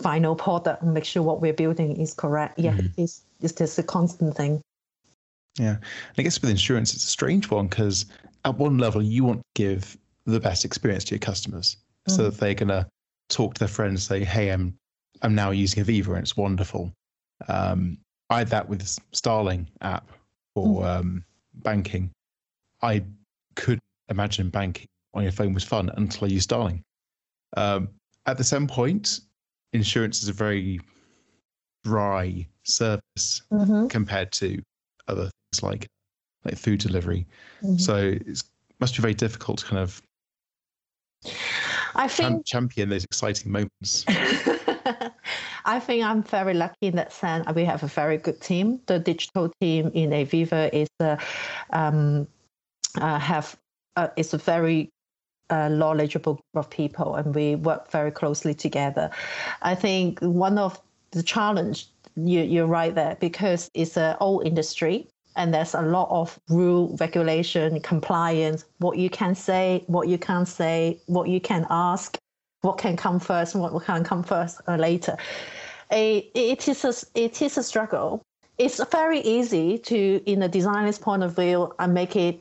final 0.00 0.34
product 0.34 0.82
and 0.82 0.94
make 0.94 1.04
sure 1.04 1.22
what 1.22 1.40
we're 1.40 1.52
building 1.52 1.96
is 2.00 2.14
correct. 2.14 2.58
Yeah, 2.58 2.72
mm-hmm. 2.72 3.02
it's, 3.02 3.22
it's 3.40 3.52
just 3.52 3.78
a 3.78 3.82
constant 3.82 4.36
thing. 4.36 4.60
Yeah. 5.58 5.76
And 5.76 6.18
I 6.18 6.22
guess 6.22 6.40
with 6.40 6.50
insurance, 6.50 6.94
it's 6.94 7.04
a 7.04 7.08
strange 7.08 7.50
one 7.50 7.68
because 7.68 8.06
at 8.44 8.56
one 8.56 8.78
level, 8.78 9.02
you 9.02 9.24
want 9.24 9.40
to 9.40 9.62
give 9.62 9.96
the 10.26 10.40
best 10.40 10.64
experience 10.64 11.04
to 11.04 11.14
your 11.14 11.20
customers 11.20 11.76
mm. 12.08 12.14
so 12.14 12.24
that 12.24 12.38
they're 12.38 12.54
going 12.54 12.68
to 12.68 12.86
talk 13.28 13.54
to 13.54 13.58
their 13.60 13.68
friends, 13.68 14.04
say, 14.04 14.24
hey, 14.24 14.50
I'm, 14.50 14.74
I'm 15.22 15.34
now 15.34 15.50
using 15.50 15.84
Aviva 15.84 16.08
and 16.08 16.18
it's 16.18 16.36
wonderful. 16.36 16.92
Um, 17.48 17.98
I 18.30 18.38
had 18.38 18.48
that 18.48 18.68
with 18.68 18.86
Starling 19.12 19.68
app 19.80 20.10
for 20.54 20.82
mm. 20.82 20.84
um, 20.84 21.24
banking. 21.54 22.10
I 22.82 23.02
couldn't 23.54 23.82
imagine 24.08 24.50
banking 24.50 24.88
on 25.14 25.22
your 25.22 25.32
phone 25.32 25.54
was 25.54 25.64
fun 25.64 25.90
until 25.96 26.26
I 26.26 26.28
used 26.28 26.44
Starling. 26.44 26.82
Um, 27.56 27.88
at 28.26 28.36
the 28.38 28.44
same 28.44 28.66
point, 28.66 29.20
insurance 29.72 30.22
is 30.22 30.28
a 30.28 30.32
very 30.32 30.80
dry 31.84 32.46
service 32.64 33.42
Mhm. 33.52 33.90
compared 33.90 34.32
to 34.32 34.62
other 35.06 35.24
things 35.24 35.43
like 35.62 35.88
like 36.44 36.56
food 36.56 36.80
delivery. 36.80 37.26
Mhm. 37.62 37.80
So 37.80 37.96
it 37.96 38.42
must 38.80 38.96
be 38.96 39.02
very 39.02 39.14
difficult 39.14 39.58
to 39.60 39.66
kind 39.66 39.78
of 39.78 40.02
I 41.94 42.08
think 42.08 42.44
champion 42.44 42.88
those 42.88 43.04
exciting 43.04 43.50
moments. 43.52 44.04
I 45.64 45.80
think 45.80 46.04
I'm 46.04 46.22
very 46.22 46.52
lucky 46.54 46.88
in 46.88 46.96
that 46.96 47.12
sense. 47.12 47.46
We 47.54 47.64
have 47.64 47.82
a 47.82 47.86
very 47.86 48.18
good 48.18 48.40
team. 48.40 48.80
The 48.86 48.98
digital 48.98 49.50
team 49.60 49.90
in 49.94 50.10
Aviva 50.10 50.68
is 50.72 50.88
uh, 51.00 51.16
um, 51.70 52.26
uh, 53.00 53.18
have 53.18 53.56
uh, 53.96 54.08
is 54.16 54.34
a 54.34 54.38
very 54.38 54.90
uh, 55.50 55.68
knowledgeable 55.68 56.34
group 56.34 56.66
of 56.66 56.70
people, 56.70 57.14
and 57.14 57.34
we 57.34 57.54
work 57.54 57.90
very 57.90 58.10
closely 58.10 58.54
together. 58.54 59.10
I 59.62 59.74
think 59.74 60.20
one 60.20 60.58
of 60.58 60.80
the 61.12 61.22
challenge 61.22 61.88
you, 62.16 62.42
you're 62.42 62.66
right 62.66 62.94
there 62.94 63.16
because 63.20 63.70
it's 63.74 63.96
an 63.96 64.16
old 64.20 64.46
industry 64.46 65.08
and 65.36 65.52
there's 65.52 65.74
a 65.74 65.82
lot 65.82 66.08
of 66.10 66.38
rule 66.48 66.96
regulation 67.00 67.80
compliance 67.80 68.64
what 68.78 68.98
you 68.98 69.10
can 69.10 69.34
say 69.34 69.82
what 69.86 70.08
you 70.08 70.18
can't 70.18 70.48
say 70.48 70.98
what 71.06 71.28
you 71.28 71.40
can 71.40 71.66
ask 71.70 72.18
what 72.64 72.78
can 72.78 72.96
come 72.96 73.20
first 73.20 73.54
what 73.54 73.84
can 73.84 74.02
come 74.02 74.22
first 74.22 74.60
or 74.66 74.78
later. 74.78 75.16
A, 75.92 76.18
it 76.34 76.66
is 76.66 76.84
a 76.84 76.94
it 77.14 77.42
is 77.42 77.58
a 77.58 77.62
struggle. 77.62 78.22
It's 78.56 78.82
very 78.90 79.20
easy 79.20 79.78
to 79.78 80.22
in 80.24 80.42
a 80.42 80.48
designer's 80.48 80.98
point 80.98 81.22
of 81.22 81.36
view 81.36 81.72
and 81.78 81.92
make 81.92 82.16
it 82.16 82.40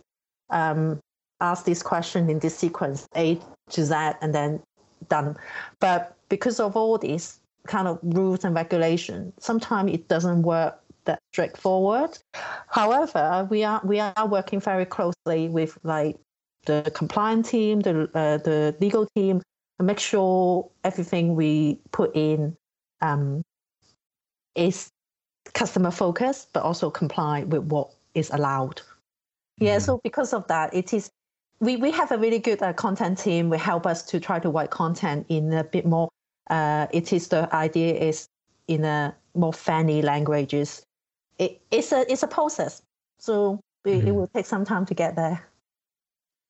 um, 0.49 0.99
ask 1.41 1.65
this 1.65 1.83
question 1.83 2.29
in 2.29 2.39
this 2.39 2.57
sequence 2.57 3.05
a 3.15 3.39
to 3.71 3.83
z 3.83 3.93
and 3.93 4.33
then 4.33 4.61
done. 5.09 5.35
But 5.79 6.15
because 6.29 6.59
of 6.59 6.77
all 6.77 6.97
these 6.97 7.39
kind 7.67 7.87
of 7.87 7.99
rules 8.03 8.43
and 8.43 8.55
regulation 8.55 9.31
sometimes 9.39 9.91
it 9.91 10.07
doesn't 10.07 10.43
work 10.43 10.82
that 11.05 11.19
straightforward. 11.33 12.17
However, 12.67 13.47
we 13.49 13.63
are 13.63 13.81
we 13.83 13.99
are 13.99 14.27
working 14.27 14.59
very 14.59 14.85
closely 14.85 15.49
with 15.49 15.77
like 15.83 16.17
the 16.65 16.91
compliance 16.95 17.49
team, 17.49 17.81
the 17.81 18.09
uh, 18.13 18.37
the 18.37 18.75
legal 18.79 19.07
team, 19.15 19.41
to 19.79 19.85
make 19.85 19.99
sure 19.99 20.69
everything 20.83 21.35
we 21.35 21.79
put 21.91 22.15
in 22.15 22.55
um, 23.01 23.41
is 24.55 24.89
customer 25.53 25.91
focused, 25.91 26.49
but 26.53 26.63
also 26.63 26.89
comply 26.89 27.43
with 27.43 27.63
what 27.63 27.91
is 28.13 28.29
allowed. 28.31 28.81
Yeah, 29.59 29.77
Mhm. 29.77 29.81
so 29.81 29.99
because 30.03 30.33
of 30.33 30.47
that, 30.47 30.73
it 30.73 30.93
is 30.93 31.09
we, 31.59 31.77
we 31.77 31.91
have 31.91 32.11
a 32.11 32.17
really 32.17 32.39
good 32.39 32.61
uh, 32.61 32.73
content 32.73 33.17
team. 33.19 33.49
We 33.49 33.57
help 33.57 33.85
us 33.85 34.03
to 34.03 34.19
try 34.19 34.39
to 34.39 34.49
write 34.49 34.69
content 34.69 35.25
in 35.29 35.53
a 35.53 35.63
bit 35.63 35.85
more. 35.85 36.09
Uh, 36.49 36.87
it 36.91 37.13
is 37.13 37.29
the 37.29 37.53
idea 37.55 37.93
is 37.93 38.27
in 38.67 38.83
a 38.83 39.15
more 39.33 39.53
fanny 39.53 40.01
languages. 40.01 40.83
It, 41.37 41.61
it's 41.71 41.91
a 41.91 42.11
it's 42.11 42.23
a 42.23 42.27
process, 42.27 42.81
so 43.19 43.59
it, 43.85 43.89
it 43.89 44.05
Mhm. 44.05 44.15
will 44.15 44.27
take 44.27 44.45
some 44.45 44.65
time 44.65 44.85
to 44.85 44.93
get 44.93 45.15
there. 45.15 45.47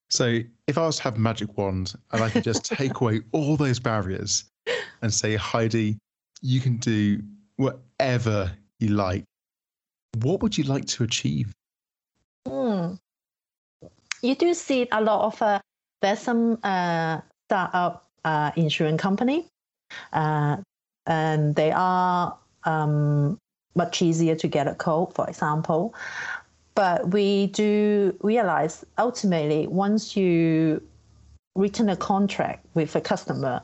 So 0.10 0.39
if 0.67 0.78
I 0.78 0.86
was 0.86 0.98
to 0.98 1.04
have 1.04 1.17
magic 1.17 1.58
wand 1.58 1.96
and 2.12 2.22
I 2.22 2.30
could 2.30 2.43
just 2.43 2.65
take 2.78 3.02
away 3.02 3.22
all 3.32 3.58
those 3.58 3.80
barriers 3.80 4.46
and 5.02 5.12
say, 5.12 5.36
Heidi, 5.36 5.98
you 6.41 6.60
can 6.60 6.78
do 6.78 7.19
whatever 7.56 8.52
you 8.80 8.89
like, 8.89 9.24
what 10.19 10.41
would 10.41 10.58
you 10.58 10.65
like 10.65 10.86
to 10.86 11.04
achieve? 11.04 11.52
Hmm. 12.48 12.96
You 14.22 14.36
do 14.36 14.54
see 14.54 14.88
a 14.91 15.02
lot 15.02 15.26
of 15.26 15.41
uh, 15.41 15.60
there's 16.02 16.19
some 16.19 16.60
uh, 16.63 17.22
startup 17.48 18.06
uh, 18.24 18.52
insurance 18.56 19.02
company, 19.02 19.48
uh, 20.13 20.58
and 21.08 21.56
they 21.56 21.72
are 21.72 22.38
um, 22.65 23.38
much 23.76 24.02
easier 24.02 24.36
to 24.36 24.48
get 24.48 24.68
a 24.68 24.76
code, 24.76 25.14
for 25.14 25.28
example. 25.28 25.94
But 26.76 27.12
we 27.12 27.48
do 27.48 28.16
realize 28.22 28.84
ultimately 28.98 29.68
once 29.68 30.18
you 30.18 30.82
written 31.56 31.90
a 31.90 31.96
contract 31.96 32.66
with 32.74 32.96
a 32.96 33.02
customer, 33.02 33.62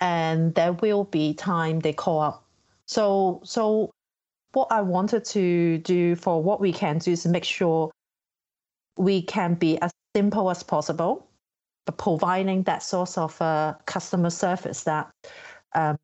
and 0.00 0.54
there 0.54 0.72
will 0.72 1.04
be 1.04 1.34
time 1.34 1.80
they 1.80 1.92
call 1.92 2.20
up. 2.20 2.44
So 2.86 3.40
so 3.44 3.90
what 4.52 4.68
I 4.70 4.80
wanted 4.82 5.24
to 5.26 5.78
do 5.78 6.16
for 6.16 6.42
what 6.42 6.60
we 6.60 6.72
can 6.72 6.98
do 6.98 7.12
is 7.12 7.26
make 7.26 7.44
sure 7.44 7.90
we 8.96 9.22
can 9.22 9.54
be 9.54 9.78
as 9.80 9.90
simple 10.14 10.50
as 10.50 10.62
possible, 10.62 11.26
but 11.86 11.96
providing 11.98 12.62
that 12.64 12.82
source 12.82 13.16
of 13.16 13.40
uh, 13.40 13.74
customer 13.86 14.30
service 14.30 14.84
that 14.84 15.10
um, 15.74 15.98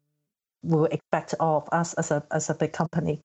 will 0.62 0.86
expect 0.86 1.34
of 1.40 1.68
us 1.72 1.94
as 1.94 2.10
a 2.10 2.22
as 2.30 2.50
a 2.50 2.54
big 2.54 2.72
company. 2.72 3.20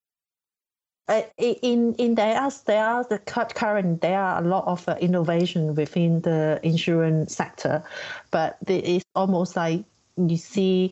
Uh, 1.10 1.22
in 1.38 1.94
in 1.96 2.16
there 2.16 2.40
are 2.40 2.52
there 2.66 2.86
are 2.86 3.04
the 3.10 3.20
cur- 3.20 3.48
current 3.54 4.00
there 4.00 4.22
are 4.22 4.42
a 4.42 4.48
lot 4.48 4.66
of 4.66 4.88
uh, 4.88 4.96
innovation 5.02 5.76
within 5.76 6.22
the 6.22 6.60
insurance 6.64 7.36
sector, 7.36 7.84
but 8.32 8.58
it 8.68 8.86
is 8.86 9.04
almost 9.14 9.58
like 9.58 9.84
you 10.16 10.38
see 10.38 10.92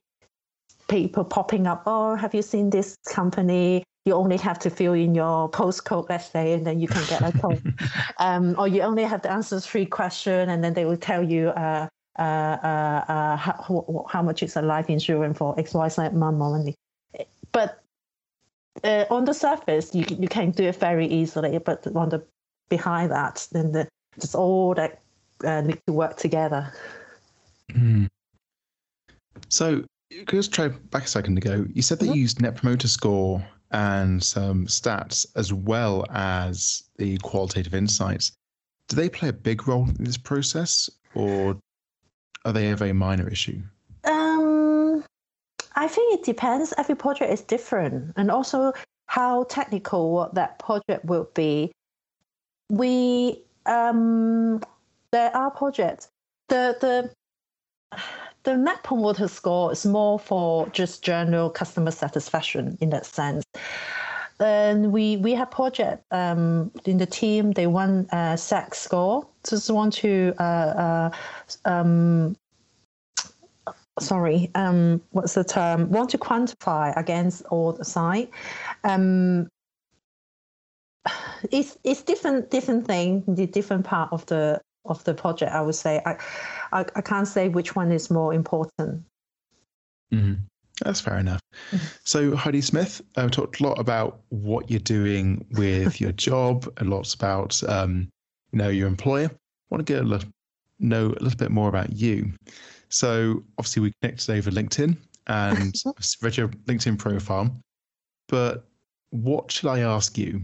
people 0.89 1.23
popping 1.23 1.65
up. 1.65 1.83
Oh, 1.85 2.15
have 2.15 2.33
you 2.33 2.41
seen 2.41 2.69
this 2.69 2.97
company? 3.07 3.83
You 4.05 4.13
only 4.15 4.37
have 4.37 4.59
to 4.59 4.69
fill 4.69 4.93
in 4.93 5.15
your 5.15 5.49
postcode, 5.49 6.09
let's 6.09 6.29
say, 6.29 6.53
and 6.53 6.67
then 6.67 6.79
you 6.79 6.87
can 6.87 7.05
get 7.07 7.21
a 7.21 7.37
code. 7.37 7.73
um, 8.17 8.55
or 8.57 8.67
you 8.67 8.81
only 8.81 9.03
have 9.03 9.21
to 9.21 9.31
answer 9.31 9.59
three 9.61 9.85
questions, 9.85 10.49
and 10.49 10.61
then 10.61 10.73
they 10.73 10.83
will 10.83 10.97
tell 10.97 11.23
you 11.23 11.49
uh, 11.49 11.87
uh, 12.19 12.21
uh, 12.21 13.05
uh, 13.07 13.35
how, 13.37 14.05
how 14.09 14.21
much 14.21 14.43
is 14.43 14.55
a 14.55 14.61
life 14.61 14.89
insurance 14.89 15.37
for 15.37 15.57
X, 15.59 15.73
Y, 15.73 15.87
Z 15.87 16.09
month 16.09 16.37
money. 16.37 16.75
But 17.51 17.81
uh, 18.83 19.05
on 19.09 19.25
the 19.25 19.33
surface, 19.33 19.93
you 19.93 20.05
you 20.19 20.27
can 20.27 20.51
do 20.51 20.63
it 20.65 20.75
very 20.75 21.07
easily. 21.07 21.57
But 21.57 21.87
on 21.95 22.09
the 22.09 22.23
behind 22.69 23.11
that, 23.11 23.47
then 23.51 23.71
the, 23.71 23.87
it's 24.17 24.35
all 24.35 24.73
that 24.75 25.01
uh, 25.43 25.61
need 25.61 25.81
to 25.87 25.93
work 25.93 26.17
together. 26.17 26.73
Hmm. 27.71 28.05
So, 29.49 29.83
just 30.27 30.53
try 30.53 30.67
back 30.69 31.03
a 31.03 31.07
second 31.07 31.37
ago. 31.37 31.65
You 31.73 31.81
said 31.81 31.99
that 31.99 32.05
Mhm. 32.05 32.15
you 32.15 32.21
used 32.21 32.41
Net 32.41 32.55
Promoter 32.55 32.87
Score 32.87 33.45
and 33.71 34.21
some 34.21 34.65
stats 34.67 35.25
as 35.35 35.53
well 35.53 36.05
as 36.09 36.83
the 36.97 37.17
qualitative 37.19 37.73
insights. 37.73 38.33
Do 38.87 38.95
they 38.95 39.09
play 39.09 39.29
a 39.29 39.33
big 39.33 39.67
role 39.67 39.87
in 39.87 40.03
this 40.03 40.17
process, 40.17 40.89
or 41.15 41.57
are 42.45 42.53
they 42.53 42.69
a 42.71 42.75
very 42.75 42.93
minor 42.93 43.27
issue? 43.29 43.61
Um, 44.03 45.03
I 45.75 45.87
think 45.87 46.19
it 46.19 46.25
depends. 46.25 46.73
Every 46.77 46.95
project 46.95 47.31
is 47.31 47.41
different, 47.41 48.13
and 48.15 48.31
also 48.31 48.73
how 49.07 49.43
technical 49.45 50.29
that 50.33 50.59
project 50.59 51.05
will 51.05 51.29
be. 51.33 51.71
We 52.69 53.43
um, 53.65 54.61
there 55.11 55.35
are 55.35 55.51
projects. 55.51 56.09
The 56.49 56.77
the 56.81 57.99
the 58.43 58.57
net 58.57 58.83
promoter 58.83 59.27
score 59.27 59.71
is 59.71 59.85
more 59.85 60.17
for 60.17 60.67
just 60.69 61.03
general 61.03 61.49
customer 61.49 61.91
satisfaction 61.91 62.77
in 62.81 62.89
that 62.89 63.05
sense. 63.05 63.43
And 64.41 64.91
we 64.91 65.17
we 65.17 65.33
have 65.33 65.51
project 65.51 66.03
um, 66.11 66.71
in 66.85 66.97
the 66.97 67.05
team. 67.05 67.51
They 67.51 67.67
want 67.67 68.09
a 68.11 68.37
SAC 68.37 68.75
score. 68.75 69.27
Just 69.47 69.69
want 69.69 69.93
to 69.93 70.33
uh, 70.39 70.43
uh, 70.43 71.11
um, 71.65 72.35
sorry, 73.99 74.49
um, 74.55 75.01
what's 75.11 75.33
the 75.35 75.43
term? 75.43 75.89
Want 75.91 76.09
to 76.11 76.17
quantify 76.17 76.97
against 76.97 77.43
all 77.45 77.73
the 77.73 77.85
side. 77.85 78.29
Um, 78.83 79.47
it's 81.51 81.77
it's 81.83 82.03
different 82.03 82.51
different 82.51 82.85
thing, 82.87 83.23
the 83.27 83.45
different 83.45 83.85
part 83.85 84.11
of 84.11 84.25
the 84.27 84.59
of 84.85 85.03
the 85.03 85.13
project. 85.13 85.51
I 85.51 85.61
would 85.61 85.75
say 85.75 86.01
I 86.05 86.17
I, 86.71 86.85
I 86.95 87.01
can't 87.01 87.27
say 87.27 87.49
which 87.49 87.75
one 87.75 87.91
is 87.91 88.09
more 88.09 88.33
important. 88.33 89.03
Mm-hmm. 90.13 90.33
That's 90.83 91.01
fair 91.01 91.17
enough. 91.17 91.41
So, 92.03 92.35
Heidi 92.35 92.61
Smith, 92.61 93.01
uh, 93.15 93.29
talked 93.29 93.59
a 93.59 93.63
lot 93.63 93.79
about 93.79 94.21
what 94.29 94.69
you're 94.69 94.79
doing 94.79 95.45
with 95.51 96.01
your 96.01 96.11
job, 96.27 96.71
and 96.77 96.89
lots 96.89 97.13
about 97.13 97.61
um, 97.69 98.09
you 98.51 98.59
know 98.59 98.69
your 98.69 98.87
employer. 98.87 99.27
I 99.27 99.35
want 99.69 99.85
to 99.85 99.93
get 99.93 100.01
a 100.01 100.07
little, 100.07 100.29
know 100.79 101.07
a 101.07 101.21
little 101.21 101.37
bit 101.37 101.51
more 101.51 101.69
about 101.69 101.93
you. 101.93 102.33
So, 102.89 103.43
obviously, 103.57 103.83
we 103.83 103.93
connected 104.01 104.31
over 104.31 104.49
LinkedIn 104.51 104.97
and 105.27 105.75
I've 105.85 106.15
read 106.21 106.37
your 106.37 106.47
LinkedIn 106.49 106.97
profile. 106.97 107.55
But 108.27 108.65
what 109.11 109.51
should 109.51 109.69
I 109.69 109.79
ask 109.79 110.17
you 110.17 110.41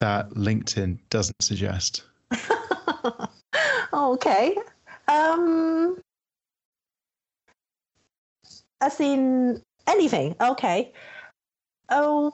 that 0.00 0.30
LinkedIn 0.30 0.98
doesn't 1.10 1.42
suggest? 1.42 2.04
okay. 3.92 4.56
Um, 5.08 6.00
as 8.80 9.00
in 9.00 9.62
anything. 9.88 10.36
Okay. 10.40 10.92
Oh, 11.90 12.32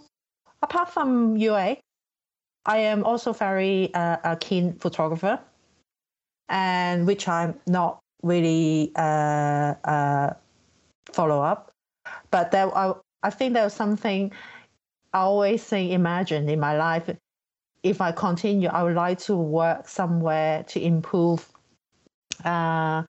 apart 0.63 0.91
from 0.91 1.37
UA, 1.37 1.79
I 2.67 2.79
am 2.79 3.05
also 3.05 3.33
very 3.33 3.93
uh, 3.95 4.17
a 4.25 4.37
keen 4.37 4.75
photographer, 4.79 5.39
and 6.49 7.07
which 7.07 7.29
I'm 7.29 7.55
not 7.67 8.01
really 8.23 8.93
uh, 8.97 9.75
uh, 9.85 10.35
follow 11.13 11.41
up. 11.41 11.71
But 12.31 12.51
there, 12.51 12.77
I, 12.77 12.95
I 13.23 13.31
think 13.31 13.55
there 13.55 13.65
was 13.65 13.75
something 13.75 14.33
I 15.13 15.21
always 15.21 15.63
say, 15.63 15.93
imagine 15.93 16.49
in 16.49 16.59
my 16.59 16.77
life, 16.77 17.09
if 17.85 18.01
I 18.01 18.11
continue, 18.13 18.69
I 18.69 18.83
would 18.83 18.97
like 18.97 19.19
to 19.21 19.37
work 19.37 19.87
somewhere 19.87 20.65
to 20.65 20.83
improve 20.83 21.47
uh, 22.45 23.05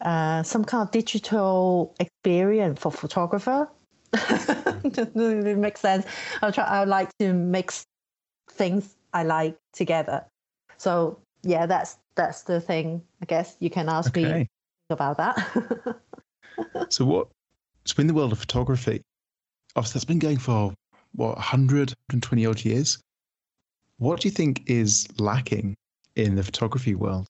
uh, 0.00 0.42
some 0.42 0.64
kind 0.64 0.88
of 0.88 0.90
digital 0.90 1.94
experience 2.00 2.80
for 2.80 2.90
photographer. 2.90 3.68
it 4.84 5.58
makes 5.58 5.80
sense. 5.80 6.06
I 6.42 6.50
try. 6.50 6.64
I 6.64 6.84
like 6.84 7.10
to 7.18 7.32
mix 7.32 7.84
things 8.50 8.96
I 9.12 9.22
like 9.22 9.56
together. 9.72 10.24
So 10.76 11.18
yeah, 11.42 11.66
that's 11.66 11.98
that's 12.16 12.42
the 12.42 12.60
thing. 12.60 13.02
I 13.22 13.26
guess 13.26 13.56
you 13.60 13.70
can 13.70 13.88
ask 13.88 14.16
okay. 14.16 14.40
me 14.40 14.48
about 14.90 15.16
that. 15.18 15.98
so 16.88 17.04
what? 17.04 17.28
So 17.84 18.00
in 18.00 18.06
the 18.06 18.14
world 18.14 18.32
of 18.32 18.38
photography, 18.38 19.02
obviously 19.76 19.98
that's 19.98 20.04
been 20.04 20.18
going 20.18 20.38
for 20.38 20.72
what 21.14 21.36
100, 21.36 21.90
120 22.10 22.46
odd 22.46 22.64
years. 22.64 22.98
What 23.98 24.20
do 24.20 24.28
you 24.28 24.32
think 24.32 24.62
is 24.66 25.06
lacking 25.18 25.76
in 26.16 26.34
the 26.34 26.42
photography 26.42 26.94
world? 26.94 27.26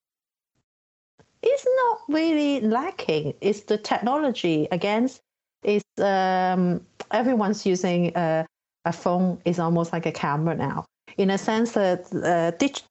It's 1.42 1.66
not 1.76 2.00
really 2.08 2.60
lacking. 2.60 3.34
It's 3.40 3.62
the 3.62 3.76
technology. 3.76 4.66
Against, 4.70 5.20
it's 5.64 5.84
um, 6.00 6.84
everyone's 7.10 7.66
using 7.66 8.12
a, 8.14 8.46
a 8.84 8.92
phone. 8.92 9.40
is 9.44 9.58
almost 9.58 9.92
like 9.92 10.06
a 10.06 10.12
camera 10.12 10.54
now. 10.54 10.84
In 11.16 11.30
a 11.30 11.38
sense 11.38 11.72
that 11.72 12.12
uh, 12.12 12.50
dig- 12.58 12.82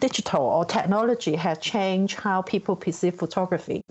digital 0.00 0.42
or 0.42 0.64
technology 0.64 1.36
has 1.36 1.58
changed 1.58 2.18
how 2.18 2.42
people 2.42 2.74
perceive 2.74 3.14
photography. 3.14 3.82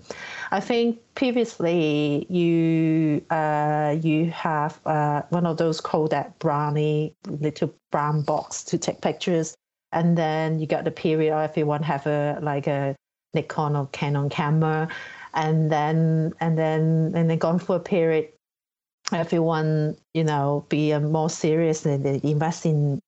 I 0.50 0.60
think 0.60 0.98
previously 1.14 2.26
you 2.28 3.24
uh, 3.30 3.96
you 4.00 4.30
have 4.30 4.80
uh, 4.86 5.22
one 5.30 5.46
of 5.46 5.56
those 5.56 5.80
Kodak 5.80 6.38
brownie 6.38 7.14
little 7.26 7.72
brown 7.90 8.22
box 8.22 8.64
to 8.64 8.78
take 8.78 9.00
pictures, 9.00 9.54
and 9.92 10.18
then 10.18 10.58
you 10.58 10.66
got 10.66 10.84
the 10.84 10.90
period 10.90 11.36
everyone 11.36 11.82
have 11.82 12.06
a 12.06 12.38
like 12.42 12.66
a 12.66 12.96
Nikon 13.34 13.76
or 13.76 13.86
Canon 13.92 14.28
camera, 14.28 14.88
and 15.34 15.70
then 15.70 16.32
and 16.40 16.58
then 16.58 17.12
and 17.14 17.30
then 17.30 17.38
gone 17.38 17.58
for 17.58 17.76
a 17.76 17.80
period 17.80 18.28
everyone 19.12 19.96
you 20.14 20.24
know 20.24 20.64
be 20.68 20.96
more 20.98 21.30
serious 21.30 21.84
and 21.86 22.04
they 22.04 22.20
invest 22.22 22.66
in 22.66 23.00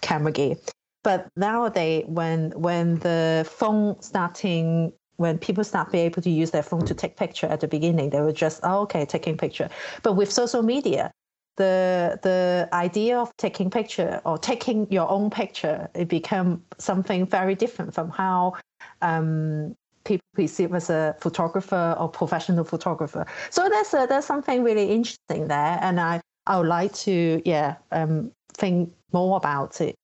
camera 0.00 0.32
gear 0.32 0.56
but 1.02 1.28
nowadays, 1.36 2.04
when 2.06 2.50
when 2.50 2.96
the 3.00 3.46
phone 3.50 4.00
starting 4.00 4.92
when 5.16 5.38
people 5.38 5.62
start 5.62 5.92
being 5.92 6.06
able 6.06 6.22
to 6.22 6.30
use 6.30 6.50
their 6.50 6.62
phone 6.62 6.84
to 6.86 6.94
take 6.94 7.16
picture 7.16 7.46
at 7.46 7.60
the 7.60 7.68
beginning, 7.68 8.10
they 8.10 8.20
were 8.20 8.32
just 8.32 8.60
oh, 8.62 8.80
okay 8.82 9.04
taking 9.04 9.36
picture. 9.36 9.68
But 10.02 10.14
with 10.14 10.32
social 10.32 10.62
media, 10.62 11.10
the 11.56 12.18
the 12.22 12.68
idea 12.72 13.18
of 13.18 13.36
taking 13.36 13.70
picture 13.70 14.20
or 14.24 14.38
taking 14.38 14.90
your 14.92 15.08
own 15.10 15.30
picture 15.30 15.88
it 15.94 16.08
become 16.08 16.62
something 16.78 17.26
very 17.26 17.54
different 17.54 17.94
from 17.94 18.10
how 18.10 18.54
um, 19.02 19.76
people 20.04 20.24
perceive 20.34 20.74
as 20.74 20.90
a 20.90 21.14
photographer 21.20 21.96
or 21.98 22.08
professional 22.08 22.64
photographer. 22.64 23.26
So 23.50 23.68
there's 23.68 23.94
a, 23.94 24.22
something 24.22 24.62
really 24.62 24.90
interesting 24.90 25.48
there, 25.48 25.78
and 25.82 26.00
I 26.00 26.20
I 26.46 26.58
would 26.58 26.68
like 26.68 26.92
to 27.06 27.42
yeah 27.44 27.76
um, 27.90 28.32
think 28.56 28.92
more 29.12 29.36
about 29.36 29.80
it 29.80 29.94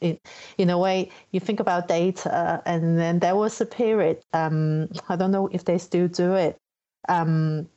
in, 0.00 0.18
in 0.58 0.70
a 0.70 0.78
way, 0.78 1.10
you 1.32 1.40
think 1.40 1.60
about 1.60 1.88
data, 1.88 2.62
and 2.66 2.98
then 2.98 3.18
there 3.18 3.36
was 3.36 3.60
a 3.60 3.66
period. 3.66 4.20
Um, 4.32 4.88
I 5.08 5.16
don't 5.16 5.30
know 5.30 5.48
if 5.52 5.64
they 5.64 5.78
still 5.78 6.08
do 6.08 6.34
it. 6.34 6.56
Um, 7.08 7.68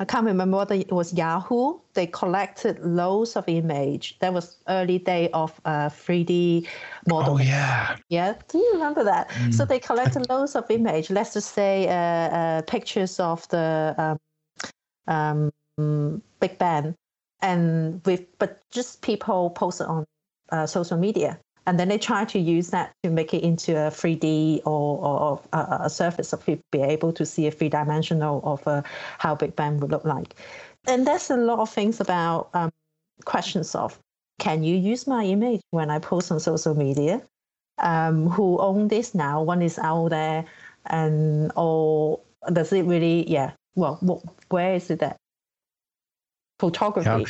I 0.00 0.06
can't 0.06 0.24
remember 0.24 0.56
whether 0.56 0.74
it 0.74 0.90
was 0.90 1.12
Yahoo. 1.12 1.78
They 1.92 2.06
collected 2.06 2.80
loads 2.80 3.36
of 3.36 3.46
image. 3.48 4.18
That 4.20 4.32
was 4.32 4.56
early 4.66 4.98
day 4.98 5.28
of 5.34 5.60
uh, 5.66 5.90
3D 5.90 6.66
model. 7.06 7.34
Oh 7.34 7.38
yeah. 7.38 7.96
Yeah. 8.08 8.34
Do 8.48 8.56
you 8.56 8.70
remember 8.72 9.04
that? 9.04 9.28
Mm. 9.28 9.52
So 9.52 9.66
they 9.66 9.78
collected 9.78 10.26
loads 10.30 10.56
of 10.56 10.70
image. 10.70 11.10
Let's 11.10 11.34
just 11.34 11.52
say 11.52 11.86
uh, 11.86 11.92
uh, 11.92 12.62
pictures 12.62 13.20
of 13.20 13.46
the 13.48 14.16
um, 15.06 15.50
um, 15.76 16.22
Big 16.40 16.56
Ben, 16.56 16.94
and 17.42 18.00
with 18.06 18.24
but 18.38 18.62
just 18.70 19.02
people 19.02 19.50
posted 19.50 19.86
on 19.86 20.06
uh, 20.50 20.66
social 20.66 20.96
media. 20.96 21.38
And 21.66 21.78
then 21.78 21.88
they 21.88 21.98
try 21.98 22.24
to 22.24 22.38
use 22.38 22.70
that 22.70 22.92
to 23.02 23.10
make 23.10 23.34
it 23.34 23.42
into 23.42 23.72
a 23.76 23.90
3D 23.90 24.62
or, 24.64 24.98
or, 24.98 25.40
or 25.52 25.78
a 25.84 25.90
surface 25.90 26.32
of 26.32 26.44
people 26.44 26.64
be 26.72 26.82
able 26.82 27.12
to 27.12 27.26
see 27.26 27.46
a 27.46 27.50
three 27.50 27.68
dimensional 27.68 28.40
of 28.44 28.66
uh, 28.66 28.82
how 29.18 29.34
Big 29.34 29.54
Ben 29.56 29.78
would 29.78 29.90
look 29.90 30.04
like. 30.04 30.34
And 30.86 31.06
there's 31.06 31.30
a 31.30 31.36
lot 31.36 31.58
of 31.58 31.70
things 31.70 32.00
about 32.00 32.48
um, 32.54 32.70
questions 33.24 33.74
of 33.74 33.98
can 34.38 34.64
you 34.64 34.74
use 34.74 35.06
my 35.06 35.24
image 35.24 35.60
when 35.70 35.90
I 35.90 35.98
post 35.98 36.32
on 36.32 36.40
social 36.40 36.74
media? 36.74 37.22
Um, 37.78 38.28
who 38.28 38.58
own 38.58 38.88
this 38.88 39.14
now? 39.14 39.42
One 39.42 39.62
is 39.62 39.78
out 39.78 40.08
there, 40.08 40.44
and 40.86 41.52
or 41.56 42.20
does 42.52 42.72
it 42.72 42.84
really? 42.84 43.30
Yeah. 43.30 43.52
Well, 43.74 43.98
where 44.48 44.74
is 44.74 44.90
it 44.90 44.98
that 45.00 45.16
photography? 46.58 47.08
Yeah. 47.08 47.24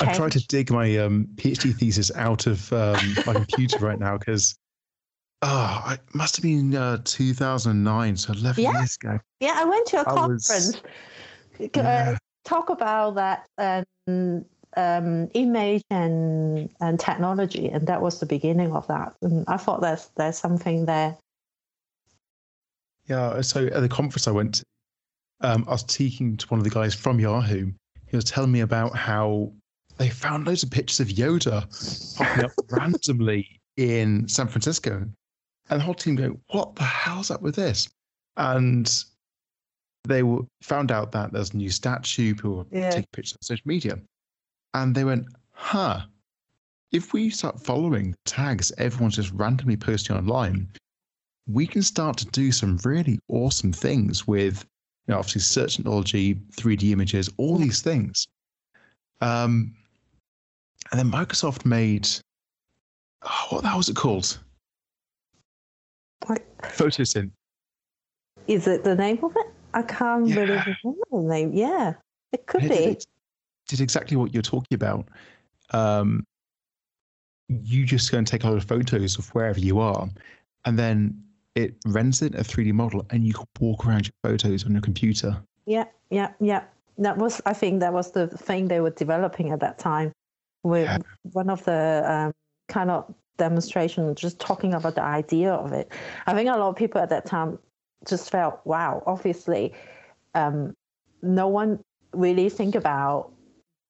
I'm 0.00 0.14
trying 0.14 0.30
to 0.30 0.46
dig 0.46 0.70
my 0.70 0.96
um, 0.98 1.28
PhD 1.36 1.74
thesis 1.74 2.10
out 2.14 2.46
of 2.46 2.72
um, 2.72 2.98
my 3.26 3.34
computer 3.34 3.78
right 3.78 3.98
now 3.98 4.18
because 4.18 4.54
oh, 5.42 5.84
it 5.90 6.00
must 6.14 6.36
have 6.36 6.42
been 6.42 6.74
uh, 6.74 6.98
2009, 7.04 8.16
so 8.16 8.32
11 8.32 8.62
yeah. 8.62 8.72
years 8.72 8.96
ago. 9.02 9.18
Yeah, 9.40 9.54
I 9.56 9.64
went 9.64 9.86
to 9.88 9.98
a 9.98 10.00
I 10.00 10.04
conference. 10.04 10.48
Was, 10.48 10.82
uh, 11.60 11.68
yeah. 11.76 12.16
talk 12.44 12.70
about 12.70 13.14
that 13.16 13.46
um, 13.58 14.44
um, 14.76 15.28
image 15.34 15.82
and 15.90 16.68
and 16.80 17.00
technology, 17.00 17.68
and 17.68 17.86
that 17.86 18.00
was 18.00 18.20
the 18.20 18.26
beginning 18.26 18.72
of 18.72 18.86
that. 18.88 19.14
And 19.22 19.44
I 19.48 19.56
thought 19.56 19.80
there's 19.80 20.10
there's 20.16 20.38
something 20.38 20.86
there. 20.86 21.16
Yeah, 23.06 23.40
so 23.40 23.66
at 23.66 23.80
the 23.80 23.88
conference 23.88 24.28
I 24.28 24.30
went 24.30 24.54
to, 24.56 24.64
um, 25.40 25.64
I 25.66 25.72
was 25.72 25.80
speaking 25.80 26.36
to 26.36 26.46
one 26.46 26.60
of 26.60 26.64
the 26.64 26.70
guys 26.70 26.94
from 26.94 27.18
Yahoo. 27.18 27.72
He 28.06 28.16
was 28.16 28.24
telling 28.24 28.52
me 28.52 28.60
about 28.60 28.94
how 28.96 29.52
they 30.00 30.08
found 30.08 30.46
loads 30.46 30.62
of 30.62 30.70
pictures 30.70 30.98
of 30.98 31.08
Yoda 31.08 32.16
popping 32.16 32.46
up 32.46 32.52
randomly 32.70 33.60
in 33.76 34.26
San 34.28 34.48
Francisco. 34.48 35.06
And 35.68 35.78
the 35.78 35.84
whole 35.84 35.92
team 35.92 36.16
go, 36.16 36.40
What 36.52 36.74
the 36.74 36.84
hell's 36.84 37.30
up 37.30 37.42
with 37.42 37.54
this? 37.54 37.86
And 38.38 38.90
they 40.04 40.22
were, 40.22 40.40
found 40.62 40.90
out 40.90 41.12
that 41.12 41.34
there's 41.34 41.52
a 41.52 41.56
new 41.58 41.68
statue, 41.68 42.34
people 42.34 42.56
were 42.56 42.66
yeah. 42.72 42.88
taking 42.88 43.08
pictures 43.12 43.34
on 43.34 43.42
social 43.42 43.62
media. 43.66 43.98
And 44.72 44.94
they 44.94 45.04
went, 45.04 45.26
Huh, 45.52 46.00
if 46.92 47.12
we 47.12 47.28
start 47.28 47.60
following 47.60 48.14
tags 48.24 48.72
everyone's 48.78 49.16
just 49.16 49.32
randomly 49.32 49.76
posting 49.76 50.16
online, 50.16 50.66
we 51.46 51.66
can 51.66 51.82
start 51.82 52.16
to 52.16 52.26
do 52.28 52.52
some 52.52 52.78
really 52.86 53.18
awesome 53.28 53.70
things 53.72 54.26
with, 54.26 54.64
you 55.06 55.12
know, 55.12 55.18
obviously 55.18 55.42
search 55.42 55.76
technology, 55.76 56.36
3D 56.56 56.90
images, 56.90 57.28
all 57.36 57.58
these 57.58 57.82
things. 57.82 58.26
Um, 59.20 59.74
and 60.90 60.98
then 60.98 61.10
Microsoft 61.10 61.64
made 61.64 62.08
oh, 63.22 63.46
what 63.50 63.62
the 63.62 63.68
hell 63.68 63.78
was 63.78 63.88
it 63.88 63.96
called? 63.96 64.38
What? 66.26 66.42
Photosynth. 66.62 67.30
Is 68.46 68.66
it 68.66 68.84
the 68.84 68.94
name 68.94 69.22
of 69.22 69.32
it? 69.36 69.46
I 69.74 69.82
can't 69.82 70.26
yeah. 70.26 70.34
really 70.36 70.50
remember 70.52 71.06
the 71.12 71.18
name. 71.18 71.52
Yeah, 71.52 71.94
it 72.32 72.46
could 72.46 72.64
it 72.64 72.70
be. 72.70 72.76
Did, 72.76 73.06
did, 73.68 73.80
exactly 73.80 74.16
what 74.16 74.34
you're 74.34 74.42
talking 74.42 74.74
about. 74.74 75.06
Um, 75.70 76.26
you 77.48 77.84
just 77.84 78.10
go 78.10 78.18
and 78.18 78.26
take 78.26 78.44
a 78.44 78.48
lot 78.48 78.56
of 78.56 78.64
photos 78.64 79.18
of 79.18 79.28
wherever 79.34 79.60
you 79.60 79.78
are, 79.78 80.08
and 80.64 80.78
then 80.78 81.22
it 81.54 81.74
renders 81.86 82.22
it 82.22 82.34
a 82.34 82.38
3D 82.38 82.72
model, 82.72 83.06
and 83.10 83.24
you 83.24 83.34
can 83.34 83.46
walk 83.60 83.86
around 83.86 84.06
your 84.06 84.14
photos 84.30 84.64
on 84.64 84.72
your 84.72 84.80
computer. 84.80 85.40
Yeah, 85.66 85.84
yeah, 86.10 86.32
yeah. 86.40 86.64
That 86.98 87.16
was, 87.16 87.40
I 87.46 87.52
think, 87.52 87.80
that 87.80 87.92
was 87.92 88.10
the 88.10 88.26
thing 88.26 88.68
they 88.68 88.80
were 88.80 88.90
developing 88.90 89.50
at 89.50 89.60
that 89.60 89.78
time 89.78 90.12
with 90.62 90.84
yeah. 90.84 90.98
one 91.32 91.50
of 91.50 91.64
the 91.64 92.02
um, 92.06 92.32
kind 92.68 92.90
of 92.90 93.12
demonstration, 93.36 94.14
just 94.14 94.38
talking 94.38 94.74
about 94.74 94.94
the 94.94 95.02
idea 95.02 95.52
of 95.52 95.72
it. 95.72 95.90
I 96.26 96.34
think 96.34 96.48
a 96.48 96.56
lot 96.56 96.68
of 96.68 96.76
people 96.76 97.00
at 97.00 97.08
that 97.10 97.26
time 97.26 97.58
just 98.06 98.30
felt, 98.30 98.60
wow, 98.64 99.02
obviously, 99.06 99.72
um, 100.34 100.74
no 101.22 101.48
one 101.48 101.80
really 102.12 102.48
think 102.48 102.74
about 102.74 103.32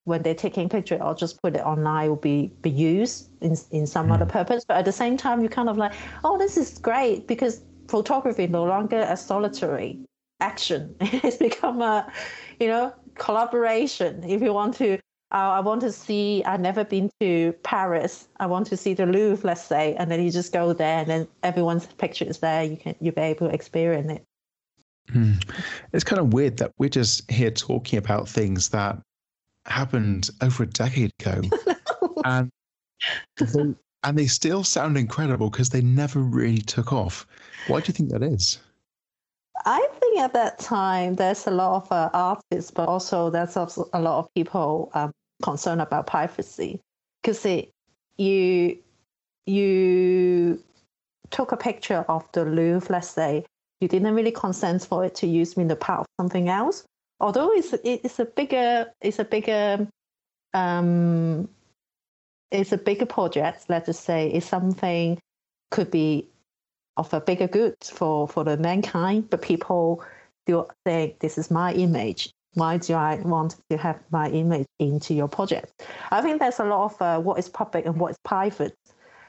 when 0.04 0.22
they're 0.22 0.34
taking 0.34 0.68
picture 0.68 1.00
or 1.02 1.14
just 1.14 1.40
put 1.42 1.54
it 1.54 1.60
online 1.60 2.08
will 2.08 2.16
be, 2.16 2.50
be 2.62 2.70
used 2.70 3.30
in, 3.42 3.56
in 3.70 3.86
some 3.86 4.08
mm. 4.08 4.14
other 4.14 4.26
purpose. 4.26 4.64
But 4.66 4.78
at 4.78 4.84
the 4.84 4.92
same 4.92 5.16
time, 5.16 5.42
you 5.42 5.48
kind 5.48 5.68
of 5.68 5.76
like, 5.76 5.92
oh, 6.24 6.38
this 6.38 6.56
is 6.56 6.78
great 6.78 7.26
because 7.26 7.62
photography 7.88 8.46
no 8.46 8.64
longer 8.64 9.00
a 9.00 9.16
solitary 9.16 9.98
action. 10.40 10.94
it's 11.00 11.36
become 11.36 11.82
a, 11.82 12.10
you 12.58 12.68
know, 12.68 12.92
collaboration. 13.16 14.24
If 14.24 14.40
you 14.42 14.52
want 14.52 14.74
to 14.76 14.98
uh, 15.32 15.36
I 15.36 15.60
want 15.60 15.80
to 15.82 15.92
see, 15.92 16.42
I've 16.44 16.60
never 16.60 16.84
been 16.84 17.08
to 17.20 17.52
Paris. 17.62 18.28
I 18.40 18.46
want 18.46 18.66
to 18.68 18.76
see 18.76 18.94
the 18.94 19.06
Louvre, 19.06 19.46
let's 19.46 19.62
say. 19.62 19.94
And 19.94 20.10
then 20.10 20.22
you 20.22 20.30
just 20.30 20.52
go 20.52 20.72
there 20.72 20.98
and 20.98 21.08
then 21.08 21.28
everyone's 21.44 21.86
picture 21.86 22.24
is 22.24 22.38
there. 22.38 22.64
You 22.64 22.76
can, 22.76 22.96
you'll 23.00 23.14
be 23.14 23.20
able 23.22 23.48
to 23.48 23.54
experience 23.54 24.10
it. 24.10 24.24
Mm. 25.12 25.42
It's 25.92 26.04
kind 26.04 26.20
of 26.20 26.32
weird 26.32 26.56
that 26.58 26.72
we're 26.78 26.88
just 26.88 27.30
here 27.30 27.50
talking 27.50 27.98
about 27.98 28.28
things 28.28 28.68
that 28.70 28.98
happened 29.66 30.30
over 30.40 30.64
a 30.64 30.66
decade 30.66 31.12
ago, 31.20 31.42
and 32.24 32.50
they, 33.38 33.74
and 34.04 34.18
they 34.18 34.26
still 34.26 34.62
sound 34.62 34.96
incredible 34.96 35.50
because 35.50 35.70
they 35.70 35.80
never 35.80 36.20
really 36.20 36.60
took 36.60 36.92
off. 36.92 37.26
Why 37.66 37.80
do 37.80 37.88
you 37.88 37.94
think 37.94 38.10
that 38.10 38.22
is? 38.22 38.58
I 39.66 39.86
think 40.00 40.20
at 40.20 40.32
that 40.32 40.58
time 40.58 41.16
there's 41.16 41.46
a 41.46 41.50
lot 41.50 41.82
of 41.82 41.92
uh, 41.92 42.10
artists, 42.14 42.70
but 42.70 42.88
also 42.88 43.30
there's 43.30 43.56
also 43.56 43.88
a 43.92 44.00
lot 44.00 44.20
of 44.20 44.34
people 44.34 44.90
um, 44.94 45.12
concerned 45.42 45.80
about 45.80 46.06
privacy 46.06 46.80
because 47.22 47.46
you 48.16 48.78
you 49.46 50.62
took 51.30 51.52
a 51.52 51.56
picture 51.56 52.04
of 52.08 52.30
the 52.32 52.44
Louvre, 52.44 52.92
let's 52.92 53.08
say, 53.08 53.44
you 53.80 53.88
didn't 53.88 54.14
really 54.14 54.32
consent 54.32 54.84
for 54.84 55.04
it 55.04 55.14
to 55.16 55.26
use 55.26 55.56
me 55.56 55.62
in 55.62 55.68
the 55.68 55.76
part 55.76 56.00
of 56.00 56.06
something 56.18 56.48
else. 56.48 56.84
Although 57.18 57.52
it's 57.52 57.74
it's 57.84 58.18
a 58.18 58.24
bigger 58.24 58.86
it's 59.00 59.18
a 59.18 59.24
bigger 59.24 59.88
um, 60.54 61.48
it's 62.50 62.72
a 62.72 62.78
bigger 62.78 63.06
project. 63.06 63.66
Let's 63.68 63.86
just 63.86 64.04
say 64.04 64.30
it's 64.30 64.46
something 64.46 65.18
could 65.70 65.90
be 65.90 66.28
of 66.96 67.12
a 67.14 67.20
bigger 67.20 67.46
good 67.46 67.74
for 67.82 68.28
for 68.28 68.44
the 68.44 68.56
mankind, 68.56 69.30
but 69.30 69.42
people 69.42 70.02
still 70.44 70.70
think 70.84 71.20
this 71.20 71.38
is 71.38 71.50
my 71.50 71.72
image. 71.74 72.30
Why 72.54 72.78
do 72.78 72.94
I 72.94 73.16
want 73.24 73.56
to 73.70 73.76
have 73.76 74.00
my 74.10 74.28
image 74.30 74.66
into 74.78 75.14
your 75.14 75.28
project? 75.28 75.86
I 76.10 76.20
think 76.20 76.40
there's 76.40 76.58
a 76.58 76.64
lot 76.64 76.92
of 76.92 77.02
uh, 77.02 77.20
what 77.20 77.38
is 77.38 77.48
public 77.48 77.86
and 77.86 77.96
what 77.96 78.10
is 78.10 78.18
private, 78.24 78.74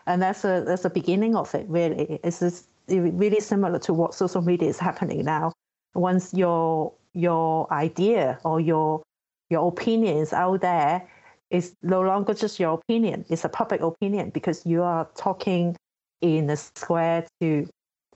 and 0.07 0.21
that's 0.21 0.43
a 0.43 0.63
that's 0.65 0.83
the 0.83 0.89
beginning 0.89 1.35
of 1.35 1.53
it. 1.53 1.67
Really, 1.69 2.19
it's 2.23 2.39
just 2.39 2.67
really 2.87 3.39
similar 3.39 3.79
to 3.79 3.93
what 3.93 4.15
social 4.15 4.41
media 4.41 4.69
is 4.69 4.79
happening 4.79 5.23
now. 5.23 5.53
Once 5.93 6.33
your 6.33 6.93
your 7.13 7.71
idea 7.71 8.39
or 8.43 8.59
your 8.59 9.03
your 9.49 9.67
opinion 9.67 10.17
is 10.17 10.33
out 10.33 10.61
there, 10.61 11.07
it's 11.51 11.75
no 11.83 12.01
longer 12.01 12.33
just 12.33 12.59
your 12.59 12.73
opinion. 12.73 13.25
It's 13.29 13.45
a 13.45 13.49
public 13.49 13.81
opinion 13.81 14.31
because 14.31 14.65
you 14.65 14.81
are 14.81 15.07
talking 15.15 15.75
in 16.21 16.49
a 16.49 16.55
square 16.55 17.27
to 17.41 17.67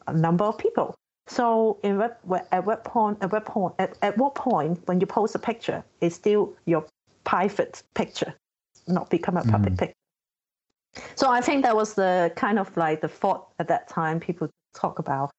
a 0.08 0.14
number 0.14 0.46
of 0.46 0.58
people. 0.58 0.96
So 1.28 1.80
in 1.84 1.98
what, 1.98 2.48
at 2.52 2.66
what 2.66 2.84
point 2.84 3.18
at 3.22 3.32
what 3.32 3.46
point 3.46 3.74
at, 3.80 3.98
at 4.02 4.18
what 4.18 4.36
point 4.36 4.80
when 4.86 5.00
you 5.00 5.08
post 5.08 5.34
a 5.36 5.40
picture, 5.40 5.84
it's 6.02 6.16
still 6.16 6.54
your 6.66 6.86
private 7.24 7.82
picture, 7.96 8.34
not 8.88 9.10
become 9.10 9.38
a 9.38 9.44
public 9.44 9.74
mm. 9.74 9.80
picture. 9.80 9.96
So 11.16 11.30
I 11.30 11.42
think 11.42 11.64
that 11.64 11.76
was 11.76 11.96
the 11.96 12.32
kind 12.36 12.60
of 12.60 12.76
like 12.78 13.02
the 13.02 13.08
thought 13.08 13.48
at 13.60 13.68
that 13.68 13.90
time. 13.90 14.20
People 14.20 14.50
talk 14.76 15.00
about 15.00 15.32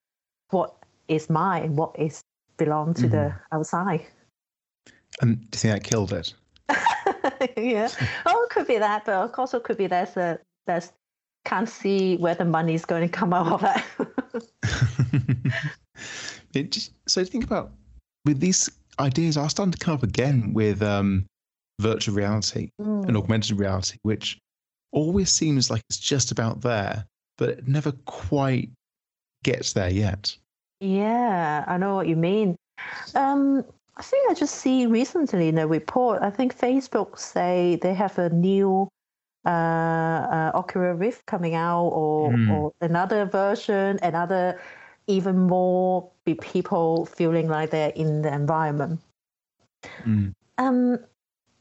what 0.51 0.75
is 1.09 1.31
mine, 1.31 1.77
what 1.77 1.97
is 1.99 2.21
belong 2.57 2.95
to 2.95 3.03
mm-hmm. 3.03 3.11
the 3.11 3.35
outside. 3.53 4.07
And 5.21 5.39
do 5.51 5.57
you 5.57 5.61
think 5.61 5.75
that 5.75 5.89
killed 5.89 6.13
it? 6.13 6.35
yeah. 7.57 7.89
oh, 8.27 8.43
it 8.45 8.51
could 8.51 8.67
be 8.67 8.79
that, 8.79 9.05
but 9.05 9.15
of 9.15 9.33
course 9.33 9.55
it 9.55 9.63
could 9.63 9.77
be 9.77 9.87
there's 9.87 10.17
a 10.17 10.39
there's 10.67 10.93
can't 11.47 11.69
see 11.69 12.17
where 12.17 12.35
the 12.35 12.45
money 12.45 12.75
is 12.75 12.85
going 12.85 13.03
to 13.03 13.09
come 13.09 13.33
out 13.33 13.53
of 13.53 13.65
it. 13.65 15.53
it 16.55 16.73
just, 16.73 16.93
so 17.07 17.25
think 17.25 17.45
about 17.45 17.71
with 18.25 18.41
these 18.41 18.69
ideas 18.99 19.37
are 19.37 19.49
starting 19.49 19.73
to 19.73 19.79
come 19.79 19.95
up 19.95 20.03
again 20.03 20.53
with 20.53 20.83
um, 20.83 21.25
virtual 21.81 22.15
reality 22.15 22.71
mm. 22.81 23.07
and 23.07 23.17
augmented 23.17 23.59
reality, 23.59 23.97
which 24.03 24.39
always 24.93 25.31
seems 25.31 25.71
like 25.71 25.83
it's 25.89 25.99
just 25.99 26.33
about 26.33 26.61
there, 26.63 27.07
but 27.39 27.51
it 27.51 27.69
never 27.69 27.93
quite 28.07 28.69
gets 29.45 29.73
there 29.73 29.91
yet. 29.91 30.37
Yeah, 30.81 31.65
I 31.67 31.79
know 31.79 31.95
what 31.95 32.09
you 32.09 32.17
mean. 32.17 32.57
Um, 33.15 33.65
I 33.97 34.03
think 34.03 34.31
I 34.31 34.35
just 34.35 34.57
see 34.57 34.87
recently 34.87 35.49
in 35.49 35.59
a 35.59 35.67
report. 35.67 36.23
I 36.23 36.31
think 36.31 36.59
Facebook 36.59 37.19
say 37.19 37.79
they 37.81 37.95
have 37.95 38.19
a 38.19 38.31
new 38.31 38.89
uh, 39.47 39.49
uh, 39.49 40.51
Oculus 40.55 40.99
Rift 40.99 41.27
coming 41.27 41.55
out, 41.55 41.87
or 41.87 42.31
mm. 42.31 42.51
or 42.51 42.73
another 42.81 43.25
version, 43.25 43.99
another 44.03 44.61
even 45.07 45.39
more 45.39 46.11
be 46.25 46.35
people 46.35 47.07
feeling 47.07 47.49
like 47.49 47.71
they're 47.71 47.91
in 47.91 48.23
the 48.23 48.33
environment. 48.33 49.01
Mm. 50.05 50.35
Um, 50.59 50.99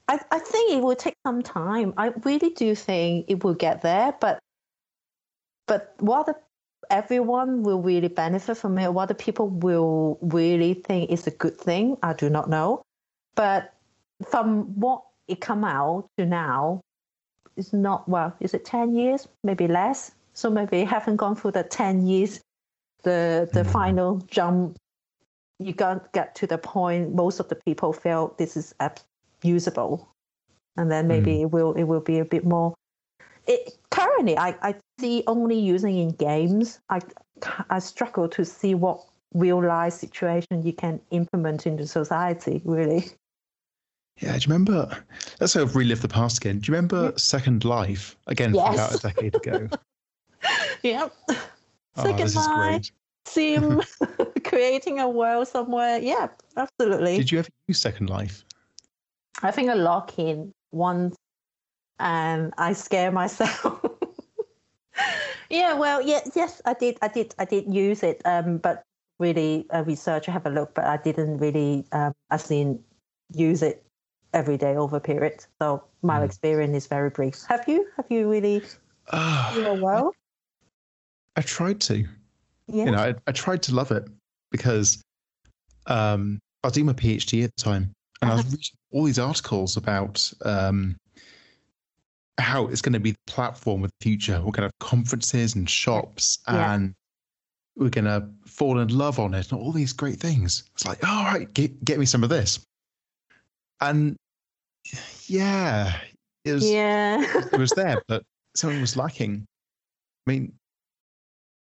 I, 0.07 0.19
I 0.31 0.39
think 0.39 0.73
it 0.73 0.81
will 0.81 0.95
take 0.95 1.15
some 1.25 1.43
time. 1.43 1.93
I 1.97 2.07
really 2.23 2.49
do 2.49 2.73
think 2.75 3.25
it 3.27 3.43
will 3.43 3.53
get 3.53 3.81
there, 3.81 4.15
but 4.19 4.39
but 5.67 5.93
what 5.99 6.41
everyone 6.89 7.63
will 7.63 7.81
really 7.81 8.07
benefit 8.07 8.57
from 8.57 8.77
it, 8.77 8.93
whether 8.93 9.13
people 9.13 9.49
will 9.49 10.17
really 10.21 10.73
think 10.73 11.11
it's 11.11 11.27
a 11.27 11.31
good 11.31 11.57
thing, 11.57 11.97
I 12.03 12.13
do 12.13 12.29
not 12.29 12.49
know. 12.49 12.83
But 13.35 13.73
from 14.29 14.79
what 14.79 15.03
it 15.27 15.41
come 15.41 15.63
out 15.63 16.07
to 16.17 16.25
now, 16.25 16.81
it's 17.57 17.73
not 17.73 18.07
well. 18.07 18.35
Is 18.39 18.53
it 18.53 18.65
ten 18.65 18.95
years? 18.95 19.27
Maybe 19.43 19.67
less. 19.67 20.11
So 20.33 20.49
maybe 20.49 20.83
haven't 20.83 21.15
gone 21.17 21.35
through 21.35 21.51
the 21.51 21.63
ten 21.63 22.05
years, 22.05 22.41
the 23.03 23.49
the 23.51 23.63
mm. 23.63 23.71
final 23.71 24.17
jump. 24.27 24.77
You 25.59 25.73
can't 25.73 26.11
get 26.11 26.35
to 26.35 26.47
the 26.47 26.57
point. 26.57 27.15
Most 27.15 27.39
of 27.39 27.47
the 27.47 27.55
people 27.55 27.93
feel 27.93 28.33
this 28.37 28.57
is 28.57 28.73
usable, 29.41 30.09
and 30.75 30.91
then 30.91 31.07
maybe 31.07 31.31
mm. 31.31 31.41
it 31.43 31.51
will 31.51 31.73
it 31.73 31.83
will 31.83 32.01
be 32.01 32.19
a 32.19 32.25
bit 32.25 32.45
more 32.45 32.75
it, 33.47 33.77
currently, 33.91 34.37
I, 34.37 34.55
I 34.61 34.75
see 34.99 35.23
only 35.27 35.59
using 35.59 35.97
in 35.97 36.09
games. 36.11 36.79
I, 36.89 36.99
I 37.69 37.79
struggle 37.79 38.27
to 38.29 38.45
see 38.45 38.75
what 38.75 39.05
real 39.33 39.63
life 39.63 39.93
situation 39.93 40.63
you 40.63 40.73
can 40.73 40.99
implement 41.11 41.67
into 41.67 41.85
society, 41.85 42.61
really. 42.65 43.05
Yeah, 44.19 44.31
do 44.31 44.37
you 44.37 44.53
remember? 44.53 45.03
Let's 45.39 45.53
sort 45.53 45.63
of 45.63 45.75
relive 45.75 46.01
the 46.01 46.07
past 46.07 46.37
again. 46.37 46.59
Do 46.59 46.71
you 46.71 46.75
remember 46.75 47.13
Second 47.17 47.65
Life? 47.65 48.15
Again, 48.27 48.55
yes. 48.55 48.73
about 48.73 48.95
a 48.95 48.97
decade 48.99 49.35
ago. 49.35 49.69
yep. 50.83 51.13
Oh, 51.29 52.03
Second 52.03 52.35
Life. 52.35 52.91
Sim, 53.25 53.81
creating 54.43 54.99
a 54.99 55.09
world 55.09 55.47
somewhere. 55.47 55.97
Yeah, 55.99 56.27
absolutely. 56.55 57.17
Did 57.17 57.31
you 57.31 57.39
ever 57.39 57.49
use 57.67 57.79
Second 57.79 58.09
Life? 58.09 58.45
I 59.41 59.51
think 59.51 59.69
I 59.69 59.73
log 59.73 60.13
in 60.17 60.53
once 60.71 61.15
and 61.99 62.53
I 62.57 62.73
scare 62.73 63.11
myself. 63.11 63.83
yeah, 65.49 65.73
well, 65.73 66.01
yeah, 66.01 66.21
yes, 66.35 66.61
I 66.65 66.73
did, 66.73 66.97
I 67.01 67.07
did, 67.07 67.35
I 67.39 67.45
did 67.45 67.73
use 67.73 68.03
it, 68.03 68.21
um, 68.25 68.59
but 68.59 68.83
really 69.19 69.65
uh, 69.73 69.83
research, 69.83 70.27
have 70.27 70.45
a 70.45 70.49
look, 70.49 70.73
but 70.73 70.85
I 70.85 70.97
didn't 70.97 71.37
really, 71.37 71.85
um, 71.91 72.13
I 72.29 72.37
seen 72.37 72.83
use 73.33 73.61
it 73.61 73.84
every 74.35 74.57
day 74.57 74.75
over 74.75 74.97
a 74.97 74.99
period. 74.99 75.43
So 75.59 75.83
my 76.03 76.19
mm. 76.19 76.25
experience 76.25 76.75
is 76.75 76.85
very 76.85 77.09
brief. 77.09 77.43
Have 77.47 77.67
you? 77.67 77.87
Have 77.95 78.05
you 78.09 78.29
really? 78.29 78.61
Uh, 79.09 79.77
well, 79.81 80.13
I, 81.35 81.39
I, 81.39 81.43
tried 81.43 81.79
to. 81.81 82.05
Yeah. 82.67 82.85
You 82.85 82.91
know, 82.91 82.97
I, 82.97 83.15
I 83.25 83.31
tried 83.31 83.63
to 83.63 83.73
love 83.73 83.91
it 83.91 84.07
because 84.51 85.01
um, 85.87 86.39
I 86.63 86.67
was 86.67 86.73
doing 86.73 86.85
my 86.85 86.93
PhD 86.93 87.43
at 87.43 87.55
the 87.55 87.63
time, 87.63 87.93
and 88.21 88.31
I 88.31 88.35
was 88.35 88.41
uh-huh. 88.41 88.51
reading 88.51 88.77
all 88.91 89.03
these 89.05 89.19
articles 89.19 89.77
about 89.77 90.31
um, 90.43 90.95
how 92.37 92.67
it's 92.67 92.81
going 92.81 92.93
to 92.93 92.99
be 92.99 93.11
the 93.11 93.17
platform 93.27 93.83
of 93.83 93.91
the 93.99 94.03
future. 94.03 94.33
We're 94.33 94.51
going 94.51 94.53
to 94.53 94.61
have 94.63 94.79
conferences 94.79 95.55
and 95.55 95.69
shops, 95.69 96.39
yeah. 96.47 96.73
and 96.73 96.93
we're 97.75 97.89
going 97.89 98.05
to 98.05 98.27
fall 98.45 98.79
in 98.79 98.89
love 98.89 99.19
on 99.19 99.33
it, 99.33 99.51
and 99.51 99.61
all 99.61 99.71
these 99.71 99.93
great 99.93 100.19
things. 100.19 100.63
It's 100.73 100.85
like, 100.85 101.07
all 101.07 101.23
right, 101.25 101.51
get 101.53 101.85
get 101.85 101.99
me 101.99 102.05
some 102.05 102.23
of 102.23 102.29
this. 102.29 102.59
And 103.81 104.15
yeah, 105.27 105.93
it 106.43 106.53
was 106.53 106.69
yeah, 106.69 107.23
it 107.51 107.57
was 107.57 107.71
there, 107.75 108.01
but 108.07 108.23
something 108.55 108.81
was 108.81 108.97
lacking. 108.97 109.45
I 110.27 110.31
mean, 110.31 110.53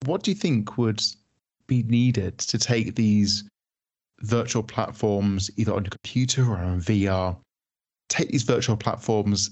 what 0.06 0.24
do 0.24 0.32
you 0.32 0.36
think 0.36 0.78
would 0.78 1.02
be 1.68 1.84
needed 1.84 2.38
to 2.38 2.58
take 2.58 2.96
these 2.96 3.44
virtual 4.22 4.64
platforms, 4.64 5.50
either 5.58 5.74
on 5.74 5.84
your 5.84 5.92
computer 5.92 6.44
or 6.44 6.58
on 6.58 6.82
VR, 6.82 7.38
take 8.10 8.30
these 8.30 8.44
virtual 8.44 8.78
platforms 8.78 9.52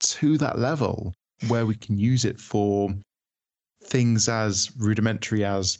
to 0.00 0.36
that 0.38 0.58
level 0.58 1.14
where 1.48 1.66
we 1.66 1.74
can 1.74 1.98
use 1.98 2.24
it 2.24 2.40
for 2.40 2.92
things 3.84 4.28
as 4.28 4.70
rudimentary 4.78 5.44
as 5.44 5.78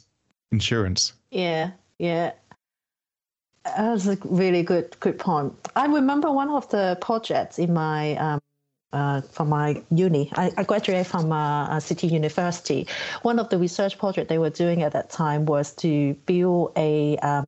insurance. 0.51 1.13
Yeah, 1.31 1.71
yeah. 1.99 2.33
That's 3.65 4.07
a 4.07 4.17
really 4.25 4.63
good 4.63 4.95
good 4.99 5.17
point. 5.17 5.53
I 5.75 5.85
remember 5.85 6.31
one 6.31 6.49
of 6.49 6.67
the 6.69 6.97
projects 7.01 7.59
in 7.59 7.73
my 7.73 8.15
um, 8.17 8.39
uh, 8.91 9.21
from 9.21 9.49
my 9.49 9.81
uni. 9.89 10.31
I, 10.35 10.51
I 10.57 10.63
graduated 10.63 11.07
from 11.07 11.31
uh, 11.31 11.79
City 11.79 12.07
University. 12.07 12.87
One 13.23 13.39
of 13.39 13.49
the 13.49 13.57
research 13.57 13.97
projects 13.97 14.29
they 14.29 14.37
were 14.37 14.51
doing 14.51 14.83
at 14.83 14.91
that 14.91 15.09
time 15.09 15.45
was 15.45 15.73
to 15.77 16.13
build 16.25 16.73
a 16.77 17.17
um, 17.17 17.45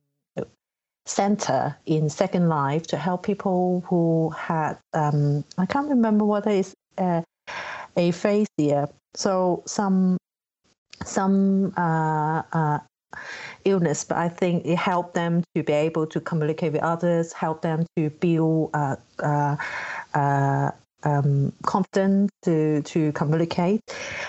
center 1.06 1.76
in 1.86 2.10
Second 2.10 2.48
Life 2.48 2.86
to 2.88 2.96
help 2.96 3.22
people 3.22 3.84
who 3.86 4.30
had 4.30 4.78
um, 4.92 5.44
I 5.56 5.66
can't 5.66 5.88
remember 5.88 6.24
what 6.24 6.46
is 6.46 6.74
uh, 6.98 7.22
aphasia. 7.96 8.88
So 9.14 9.62
some 9.66 10.18
some 11.04 11.72
uh, 11.76 12.42
uh, 12.52 12.78
illness, 13.64 14.04
but 14.04 14.18
I 14.18 14.28
think 14.28 14.64
it 14.66 14.78
helped 14.78 15.14
them 15.14 15.42
to 15.54 15.62
be 15.62 15.72
able 15.72 16.06
to 16.06 16.20
communicate 16.20 16.72
with 16.72 16.82
others, 16.82 17.32
help 17.32 17.62
them 17.62 17.86
to 17.96 18.10
build 18.10 18.70
uh, 18.74 18.96
uh, 19.22 19.56
uh, 20.14 20.70
um, 21.02 21.52
confidence 21.62 22.30
to 22.42 22.82
to 22.82 23.12
communicate. 23.12 23.80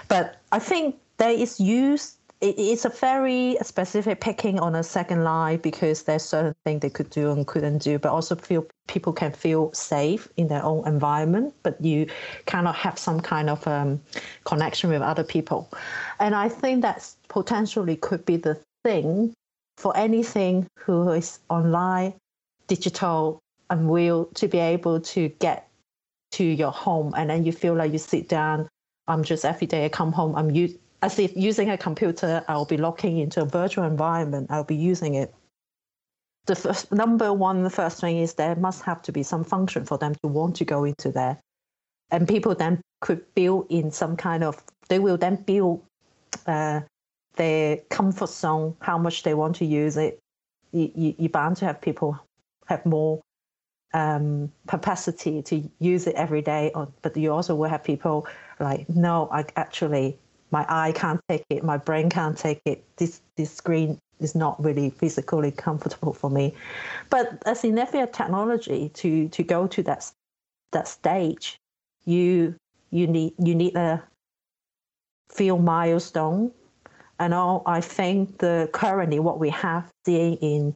But 0.08 0.38
I 0.52 0.60
think 0.60 0.96
there 1.18 1.32
is 1.32 1.60
use. 1.60 2.14
It's 2.40 2.86
a 2.86 2.90
very 2.90 3.58
specific 3.64 4.22
picking 4.22 4.60
on 4.60 4.76
a 4.76 4.84
Second 4.84 5.24
Life 5.24 5.64
because 5.64 6.04
there's 6.04 6.22
certain 6.22 6.54
things 6.66 6.82
they 6.82 6.90
could 6.92 7.10
do 7.10 7.32
and 7.32 7.48
couldn't 7.48 7.80
do, 7.80 7.98
but 7.98 8.12
also 8.12 8.36
feel 8.36 8.68
people 8.86 9.12
can 9.12 9.32
feel 9.32 9.74
safe 9.74 10.30
in 10.38 10.48
their 10.48 10.64
own 10.64 10.88
environment, 10.88 11.56
but 11.64 11.84
you 11.84 12.06
cannot 12.46 12.76
have 12.76 13.00
some 13.00 13.20
kind 13.20 13.50
of 13.50 13.68
um, 13.68 14.00
connection 14.44 14.92
with 14.92 15.02
other 15.02 15.24
people. 15.24 15.68
And 16.20 16.36
I 16.36 16.48
think 16.48 16.84
that 16.84 17.10
potentially 17.28 17.96
could 17.96 18.24
be 18.24 18.38
the 18.38 18.60
thing 18.88 19.34
for 19.78 19.96
anything 19.98 20.66
who 20.80 21.10
is 21.12 21.40
online, 21.50 22.14
digital, 22.68 23.40
and 23.70 23.90
will 23.90 24.26
to 24.36 24.48
be 24.48 24.60
able 24.60 25.02
to 25.02 25.30
get 25.40 25.68
to 26.32 26.44
your 26.44 26.72
home. 26.72 27.14
And 27.18 27.30
then 27.30 27.44
you 27.46 27.52
feel 27.52 27.76
like 27.76 27.92
you 27.92 28.00
sit 28.00 28.30
down 28.30 28.68
i'm 29.08 29.24
just 29.24 29.46
every 29.46 29.68
day 29.68 29.86
i 29.86 29.90
come 29.90 30.12
home 30.12 30.36
i'm 30.36 30.52
u- 30.52 30.78
as 31.02 31.18
if 31.20 31.36
using 31.36 31.70
a 31.70 31.78
computer 31.78 32.44
i'll 32.48 32.66
be 32.66 32.78
locking 32.78 33.18
into 33.18 33.42
a 33.42 33.46
virtual 33.46 33.86
environment 33.86 34.48
i'll 34.50 34.64
be 34.64 34.76
using 34.76 35.16
it. 35.16 35.34
The 36.46 36.56
first, 36.56 36.92
number 36.92 37.34
one 37.34 37.64
the 37.64 37.70
first 37.70 38.00
thing 38.00 38.18
is 38.18 38.34
there 38.34 38.56
must 38.56 38.82
have 38.84 39.02
to 39.04 39.12
be 39.12 39.24
some 39.24 39.44
function 39.44 39.86
for 39.86 39.98
them 39.98 40.14
to 40.24 40.28
want 40.28 40.56
to 40.58 40.66
go 40.66 40.86
into 40.86 41.12
there. 41.12 41.40
And 42.10 42.28
people 42.28 42.56
then 42.56 42.80
could 43.02 43.22
build 43.36 43.68
in 43.70 43.92
some 43.92 44.16
kind 44.16 44.44
of 44.44 44.64
they 44.88 45.00
will 45.00 45.18
then 45.18 45.36
build 45.44 45.84
uh, 46.46 46.82
their 47.38 47.78
comfort 47.90 48.30
zone 48.30 48.76
how 48.82 48.98
much 48.98 49.24
they 49.24 49.34
want 49.34 49.56
to 49.56 49.66
use 49.66 49.98
it 49.98 50.20
you, 50.72 50.92
you, 50.96 51.16
you're 51.18 51.30
bound 51.30 51.58
to 51.58 51.66
have 51.66 51.80
people 51.80 52.20
have 52.68 52.86
more 52.86 53.22
um, 53.94 54.52
capacity 54.68 55.42
to 55.42 55.70
use 55.80 56.08
it 56.08 56.16
every 56.16 56.42
day. 56.42 56.72
Or, 56.76 56.88
but 57.02 57.16
you 57.16 57.34
also 57.34 57.56
will 57.56 57.70
have 57.70 57.84
people 57.84 58.28
like, 58.60 58.88
no, 58.90 59.30
I 59.32 59.46
actually 59.56 60.18
my 60.52 60.66
eye 60.70 60.94
can't 60.94 61.20
take 61.28 61.44
it, 61.50 61.64
my 61.64 61.78
brain 61.78 62.10
can't 62.10 62.38
take 62.38 62.62
it. 62.66 62.84
This 62.98 63.22
this 63.36 63.52
screen 63.52 64.00
is 64.20 64.34
not 64.34 64.62
really 64.64 64.90
physically 64.90 65.52
comfortable 65.52 66.14
for 66.14 66.30
me. 66.30 66.56
But 67.10 67.42
as 67.46 67.64
in 67.64 67.78
every 67.78 68.06
technology, 68.08 68.90
to 68.96 69.28
to 69.30 69.44
go 69.44 69.68
to 69.68 69.84
that 69.84 70.12
that 70.72 70.88
stage, 70.88 71.58
you 72.06 72.56
you 72.92 73.08
need 73.08 73.34
you 73.40 73.56
need 73.56 73.76
a 73.76 74.04
few 75.30 75.58
milestone. 75.58 76.52
And 77.20 77.34
all 77.34 77.64
I 77.66 77.82
think 77.82 78.38
the 78.38 78.70
currently 78.74 79.20
what 79.20 79.40
we 79.40 79.50
have 79.50 79.90
seeing 80.06 80.36
in 80.36 80.76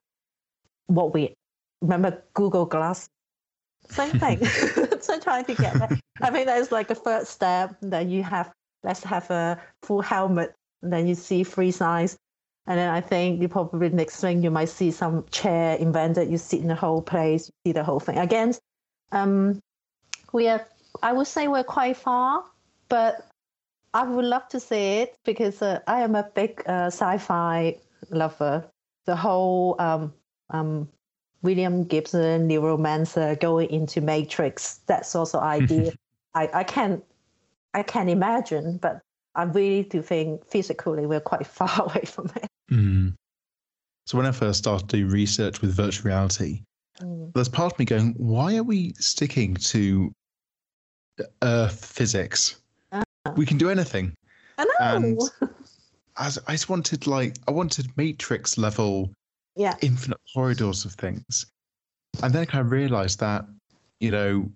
what 0.87 1.13
we 1.13 1.33
remember 1.81 2.23
Google 2.33 2.65
Glass? 2.65 3.07
Same 3.89 4.19
thing. 4.19 4.43
so 5.01 5.19
trying 5.19 5.45
to 5.45 5.55
get 5.55 5.73
that. 5.75 5.99
I 6.21 6.31
think 6.31 6.47
that's 6.47 6.71
like 6.71 6.89
a 6.89 6.95
first 6.95 7.31
step. 7.31 7.75
Then 7.81 8.09
you 8.09 8.23
have 8.23 8.51
let's 8.83 9.03
have 9.03 9.29
a 9.29 9.61
full 9.83 10.01
helmet. 10.01 10.53
Then 10.81 11.07
you 11.07 11.15
see 11.15 11.43
free 11.43 11.71
size. 11.71 12.17
And 12.67 12.77
then 12.77 12.89
I 12.89 13.01
think 13.01 13.41
you 13.41 13.47
probably 13.47 13.89
next 13.89 14.21
thing 14.21 14.43
you 14.43 14.51
might 14.51 14.69
see 14.69 14.91
some 14.91 15.25
chair 15.31 15.75
invented. 15.77 16.29
You 16.29 16.37
sit 16.37 16.61
in 16.61 16.67
the 16.67 16.75
whole 16.75 17.01
place, 17.01 17.49
you 17.49 17.69
see 17.69 17.73
the 17.73 17.83
whole 17.83 17.99
thing. 17.99 18.17
Again, 18.17 18.53
um, 19.11 19.59
we 20.31 20.47
are. 20.47 20.65
I 21.01 21.13
would 21.13 21.27
say 21.27 21.47
we're 21.47 21.63
quite 21.63 21.97
far, 21.97 22.43
but 22.87 23.27
I 23.93 24.03
would 24.03 24.25
love 24.25 24.47
to 24.49 24.59
see 24.59 24.99
it 25.01 25.17
because 25.25 25.61
uh, 25.61 25.79
I 25.87 26.01
am 26.01 26.15
a 26.15 26.23
big 26.23 26.63
uh, 26.65 26.87
sci-fi 26.87 27.77
lover. 28.09 28.65
The 29.05 29.15
whole 29.15 29.75
um, 29.79 30.13
um, 30.49 30.87
William 31.41 31.83
Gibson, 31.83 32.47
Neuromancer 32.47 33.39
going 33.39 33.69
into 33.69 33.99
Matrix, 33.99 34.79
that 34.87 35.05
sort 35.05 35.35
of 35.35 35.43
idea. 35.59 35.91
I, 36.33 36.49
I 36.53 36.63
can 36.63 37.01
I 37.73 37.83
can 37.83 38.09
imagine, 38.09 38.77
but 38.77 39.01
I 39.35 39.43
really 39.43 39.83
do 39.83 40.01
think 40.01 40.45
physically 40.45 41.05
we're 41.05 41.19
quite 41.19 41.47
far 41.59 41.83
away 41.83 42.03
from 42.05 42.31
it. 42.35 42.47
Mm. 42.71 43.15
So 44.05 44.17
when 44.17 44.25
I 44.25 44.31
first 44.31 44.59
started 44.59 44.87
doing 44.87 45.09
research 45.09 45.61
with 45.61 45.73
virtual 45.73 46.09
reality, 46.09 46.63
mm. 46.99 47.31
there's 47.33 47.49
part 47.49 47.73
of 47.73 47.79
me 47.79 47.85
going, 47.85 48.13
why 48.17 48.55
are 48.57 48.63
we 48.63 48.93
sticking 48.93 49.55
to 49.55 50.11
Earth 51.43 51.85
physics? 51.85 52.60
We 53.35 53.45
can 53.45 53.57
do 53.57 53.69
anything. 53.69 54.13
I 54.57 54.65
know. 54.65 54.71
And 54.79 55.21
I, 56.17 56.31
I 56.47 56.51
just 56.51 56.69
wanted 56.69 57.07
like 57.07 57.37
I 57.47 57.51
wanted 57.51 57.87
Matrix 57.97 58.57
level 58.57 59.11
yeah. 59.55 59.75
infinite 59.81 60.19
corridors 60.33 60.85
of 60.85 60.93
things. 60.93 61.45
And 62.23 62.33
then 62.33 62.41
I 62.41 62.45
kind 62.45 62.65
of 62.65 62.71
realized 62.71 63.19
that, 63.19 63.45
you 63.99 64.11
know, 64.11 64.49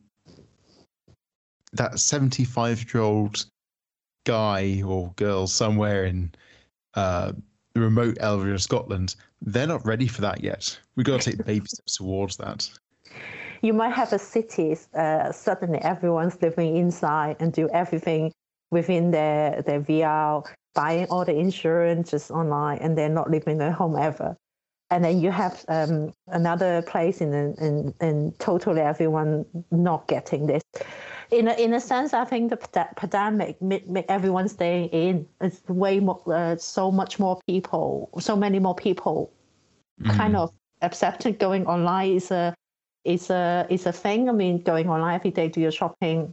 that 1.73 1.99
75 1.99 2.93
year 2.93 3.03
old 3.03 3.45
guy 4.25 4.81
or 4.85 5.11
girl 5.15 5.47
somewhere 5.47 6.05
in 6.05 6.33
uh, 6.95 7.33
the 7.73 7.81
remote 7.81 8.17
area 8.19 8.53
of 8.53 8.61
Scotland, 8.61 9.15
they're 9.41 9.67
not 9.67 9.85
ready 9.85 10.07
for 10.07 10.21
that 10.21 10.43
yet. 10.43 10.77
We've 10.95 11.05
got 11.05 11.21
to 11.21 11.31
take 11.31 11.45
baby 11.45 11.67
steps 11.67 11.97
towards 11.97 12.37
that. 12.37 12.69
You 13.61 13.73
might 13.73 13.93
have 13.93 14.13
a 14.13 14.19
city, 14.19 14.77
uh, 14.93 15.31
suddenly 15.31 15.79
everyone's 15.79 16.41
living 16.41 16.77
inside 16.77 17.37
and 17.39 17.51
do 17.51 17.69
everything 17.69 18.31
within 18.71 19.11
their, 19.11 19.61
their 19.61 19.81
VR, 19.81 20.45
buying 20.73 21.05
all 21.09 21.25
the 21.25 21.35
insurance 21.35 22.11
just 22.11 22.31
online, 22.31 22.79
and 22.79 22.97
they're 22.97 23.09
not 23.09 23.29
leaving 23.29 23.57
their 23.57 23.71
home 23.71 23.95
ever 23.95 24.35
and 24.91 25.03
then 25.03 25.19
you 25.19 25.31
have 25.31 25.65
um, 25.67 26.13
another 26.27 26.81
place 26.83 27.21
in, 27.21 27.33
in 27.33 27.93
in 28.01 28.31
totally 28.39 28.81
everyone 28.81 29.45
not 29.71 30.07
getting 30.07 30.45
this. 30.47 30.61
In 31.31 31.47
a, 31.47 31.53
in 31.53 31.73
a 31.73 31.79
sense, 31.79 32.13
I 32.13 32.23
think 32.23 32.51
the 32.51 32.57
pandemic 32.95 33.59
made, 33.61 33.89
made 33.89 34.05
everyone 34.09 34.47
staying 34.47 34.89
in. 34.89 35.27
It's 35.41 35.61
way 35.67 35.99
more, 35.99 36.21
uh, 36.27 36.55
so 36.57 36.91
much 36.91 37.17
more 37.17 37.39
people, 37.47 38.09
so 38.19 38.35
many 38.35 38.59
more 38.59 38.75
people, 38.75 39.33
mm. 39.99 40.15
kind 40.15 40.35
of 40.35 40.51
accepted 40.83 41.39
going 41.39 41.65
online 41.65 42.11
is 42.11 42.29
a 42.29 42.53
is 43.05 43.31
a 43.31 43.65
is 43.69 43.87
a 43.87 43.91
thing. 43.91 44.29
I 44.29 44.33
mean, 44.33 44.61
going 44.61 44.87
online 44.87 45.15
every 45.15 45.31
day, 45.31 45.47
do 45.47 45.61
your 45.61 45.71
shopping. 45.71 46.31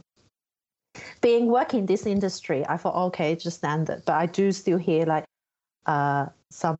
Being 1.21 1.47
working 1.47 1.81
in 1.81 1.85
this 1.85 2.05
industry, 2.05 2.65
I 2.67 2.77
thought 2.77 2.95
okay, 3.07 3.35
just 3.35 3.57
standard. 3.57 4.03
But 4.05 4.15
I 4.15 4.25
do 4.25 4.51
still 4.51 4.77
hear 4.77 5.05
like 5.05 5.25
uh, 5.85 6.27
some 6.49 6.77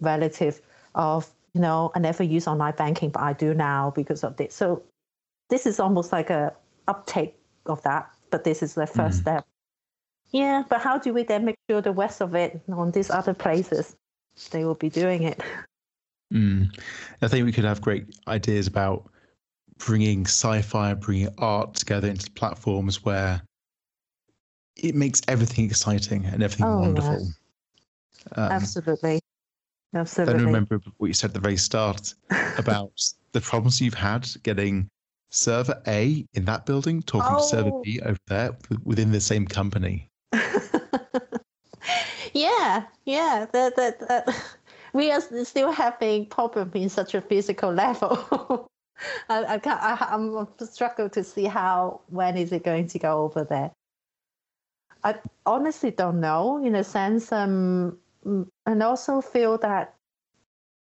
relative 0.00 0.60
of 0.94 1.30
you 1.54 1.60
know 1.60 1.92
I 1.94 1.98
never 1.98 2.22
use 2.22 2.46
online 2.46 2.74
banking, 2.76 3.10
but 3.10 3.22
I 3.22 3.32
do 3.32 3.54
now 3.54 3.92
because 3.94 4.24
of 4.24 4.36
this. 4.36 4.54
So 4.54 4.82
this 5.50 5.66
is 5.66 5.80
almost 5.80 6.12
like 6.12 6.30
a 6.30 6.52
uptake 6.88 7.36
of 7.66 7.82
that, 7.82 8.10
but 8.30 8.44
this 8.44 8.62
is 8.62 8.74
the 8.74 8.82
1st 8.82 8.96
mm 8.96 9.14
step. 9.14 9.46
Yeah, 10.30 10.64
but 10.68 10.80
how 10.80 10.98
do 10.98 11.14
we 11.14 11.22
then 11.22 11.44
make 11.44 11.56
sure 11.70 11.80
the 11.80 11.92
rest 11.92 12.20
of 12.20 12.34
it 12.34 12.60
on 12.72 12.90
these 12.90 13.08
other 13.08 13.34
places 13.34 13.94
they 14.50 14.64
will 14.64 14.74
be 14.74 14.90
doing 14.90 15.22
it? 15.22 15.40
Mm. 16.32 16.76
I 17.22 17.28
think 17.28 17.46
we 17.46 17.52
could 17.52 17.64
have 17.64 17.80
great 17.80 18.18
ideas 18.26 18.66
about 18.66 19.08
bringing 19.78 20.24
sci-fi, 20.26 20.94
bringing 20.94 21.28
art 21.38 21.74
together 21.74 22.08
into 22.08 22.30
platforms 22.32 23.04
where 23.04 23.42
it 24.76 24.94
makes 24.94 25.20
everything 25.28 25.66
exciting 25.66 26.24
and 26.26 26.42
everything 26.42 26.66
oh, 26.66 26.80
wonderful. 26.80 27.28
Um, 28.36 28.52
Absolutely. 28.52 29.20
Absolutely. 29.94 30.34
Then 30.34 30.44
remember 30.44 30.80
what 30.96 31.06
you 31.06 31.14
said 31.14 31.30
at 31.30 31.34
the 31.34 31.40
very 31.40 31.56
start 31.56 32.14
about 32.58 32.92
the 33.32 33.40
problems 33.40 33.80
you've 33.80 33.94
had 33.94 34.28
getting 34.42 34.88
server 35.30 35.80
A 35.86 36.26
in 36.34 36.44
that 36.44 36.66
building 36.66 37.02
talking 37.02 37.36
oh. 37.36 37.38
to 37.38 37.44
server 37.44 37.70
B 37.82 38.00
oh. 38.02 38.10
over 38.10 38.18
there 38.26 38.56
within 38.84 39.12
the 39.12 39.20
same 39.20 39.46
company. 39.46 40.08
yeah, 42.32 42.84
yeah. 43.04 43.46
That, 43.52 43.76
that, 43.76 44.00
that, 44.08 44.44
we 44.92 45.10
are 45.12 45.20
still 45.44 45.70
having 45.70 46.26
problem 46.26 46.70
in 46.74 46.88
such 46.88 47.14
a 47.14 47.20
physical 47.20 47.72
level. 47.72 48.68
I, 49.28 49.44
I 49.44 49.58
can't, 49.58 49.80
I, 49.82 50.08
I'm 50.10 50.46
struggle 50.66 51.08
to 51.10 51.22
see 51.22 51.44
how 51.44 52.00
when 52.08 52.36
is 52.36 52.52
it 52.52 52.64
going 52.64 52.88
to 52.88 52.98
go 52.98 53.22
over 53.22 53.44
there. 53.44 53.70
I 55.04 55.16
honestly 55.46 55.90
don't 55.90 56.20
know. 56.20 56.64
In 56.64 56.74
a 56.74 56.84
sense, 56.84 57.30
um, 57.30 57.98
Mm, 58.26 58.48
and 58.66 58.82
also 58.82 59.20
feel 59.20 59.58
that 59.58 59.94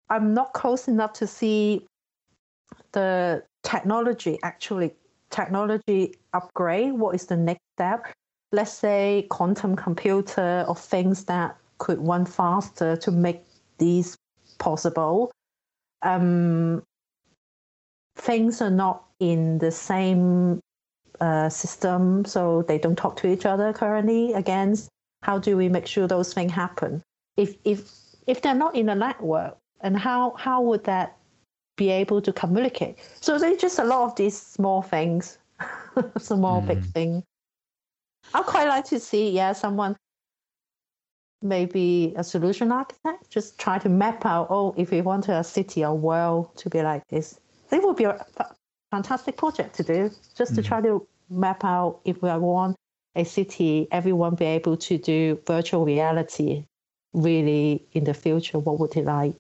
I'm 0.10 0.34
not 0.34 0.54
close 0.54 0.88
enough 0.88 1.14
to 1.14 1.28
see 1.28 1.86
the 2.94 3.44
technology 3.64 4.40
actually 4.44 4.94
technology 5.30 6.16
upgrade. 6.34 6.94
What 6.94 7.16
is 7.16 7.28
the 7.28 7.38
next 7.38 7.62
step? 7.76 8.08
Let's 8.52 8.72
say 8.72 9.28
quantum 9.30 9.76
computer 9.76 10.66
or 10.68 10.76
things 10.76 11.26
that 11.26 11.58
could 11.78 12.00
run 12.06 12.26
faster 12.26 12.96
to 12.98 13.12
make 13.12 13.44
these 13.78 14.16
possible. 14.58 15.32
Um, 16.02 16.82
things 18.16 18.62
are 18.62 18.72
not 18.72 19.04
in 19.20 19.60
the 19.60 19.72
same 19.72 20.60
uh, 21.22 21.50
system, 21.50 22.26
so 22.26 22.64
they 22.64 22.78
don't 22.78 22.98
talk 22.98 23.16
to 23.18 23.28
each 23.28 23.46
other 23.46 23.74
currently. 23.74 24.34
Again, 24.34 24.76
how 25.24 25.40
do 25.40 25.58
we 25.58 25.70
make 25.70 25.88
sure 25.88 26.08
those 26.08 26.34
things 26.34 26.52
happen? 26.52 27.04
if 27.38 27.56
if 27.64 27.90
if 28.26 28.42
they're 28.42 28.56
not 28.56 28.76
in 28.76 28.90
a 28.90 28.96
network, 28.96 29.58
and 29.82 29.96
how 29.96 30.34
how 30.38 30.62
would 30.62 30.84
that 30.84 31.16
be 31.78 31.90
able 31.90 32.22
to 32.22 32.34
communicate? 32.34 32.98
So 33.22 33.38
there's 33.38 33.62
just 33.62 33.80
a 33.80 33.84
lot 33.84 34.04
of 34.04 34.16
these 34.16 34.38
small 34.38 34.82
things, 34.82 35.38
small 36.18 36.62
mm. 36.62 36.68
big 36.68 36.84
thing. 36.84 37.24
I'd 38.34 38.46
quite 38.46 38.68
like 38.68 38.86
to 38.86 39.00
see, 39.00 39.30
yeah, 39.30 39.54
someone 39.54 39.96
maybe 41.44 42.14
a 42.18 42.24
solution 42.24 42.72
architect 42.72 43.30
just 43.30 43.60
try 43.60 43.78
to 43.78 43.88
map 43.88 44.26
out 44.26 44.48
oh 44.50 44.74
if 44.76 44.90
we 44.90 45.02
want 45.02 45.30
a 45.30 45.44
city 45.44 45.86
or 45.86 45.94
world 45.94 46.50
to 46.58 46.68
be 46.68 46.82
like 46.82 47.08
this 47.10 47.40
it 47.72 47.84
would 47.84 47.96
be 47.96 48.06
a 48.06 48.26
fantastic 48.92 49.38
project 49.38 49.76
to 49.76 49.84
do 49.84 50.12
just 50.36 50.56
to 50.56 50.62
mm. 50.62 50.66
try 50.66 50.82
to 50.82 51.06
map 51.30 51.64
out 51.64 52.00
if 52.06 52.22
we 52.22 52.30
want 52.30 52.76
a 53.16 53.24
city 53.24 53.88
everyone 53.92 54.36
be 54.36 54.46
able 54.46 54.78
to 54.78 54.98
do 54.98 55.40
virtual 55.46 55.84
reality 55.84 56.66
really 57.14 57.86
in 57.94 58.04
the 58.04 58.14
future 58.14 58.60
what 58.60 58.80
would 58.80 58.96
it 58.96 59.06
like 59.06 59.36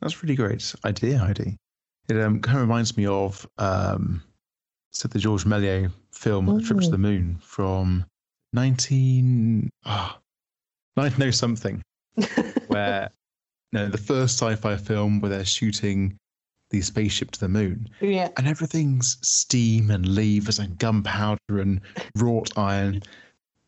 that's 0.00 0.14
a 0.14 0.18
really 0.22 0.34
great 0.34 0.74
idea 0.84 1.18
heidi 1.18 1.56
it 2.08 2.20
um, 2.20 2.40
kind 2.40 2.58
of 2.58 2.62
reminds 2.62 2.96
me 2.96 3.06
of 3.06 3.46
um, 3.58 4.22
so 4.90 5.08
the 5.08 5.18
george 5.18 5.44
Méliès 5.44 5.90
film 6.12 6.46
mm. 6.46 6.66
trip 6.66 6.80
to 6.80 6.90
the 6.90 6.98
moon 6.98 7.38
from 7.40 8.04
19 8.52 9.70
oh, 9.86 10.16
I 10.96 11.12
know 11.18 11.30
something 11.30 11.82
where 12.68 13.10
you 13.72 13.80
know, 13.80 13.88
the 13.88 13.98
first 13.98 14.38
sci-fi 14.38 14.76
film 14.76 15.20
where 15.20 15.30
they're 15.30 15.44
shooting 15.44 16.16
the 16.74 16.82
spaceship 16.82 17.30
to 17.30 17.38
the 17.38 17.48
moon. 17.48 17.88
Yeah. 18.00 18.30
And 18.36 18.48
everything's 18.48 19.16
steam 19.22 19.92
and 19.92 20.08
levers 20.08 20.58
and 20.58 20.76
gunpowder 20.76 21.60
and 21.60 21.80
wrought 22.16 22.50
iron. 22.58 23.00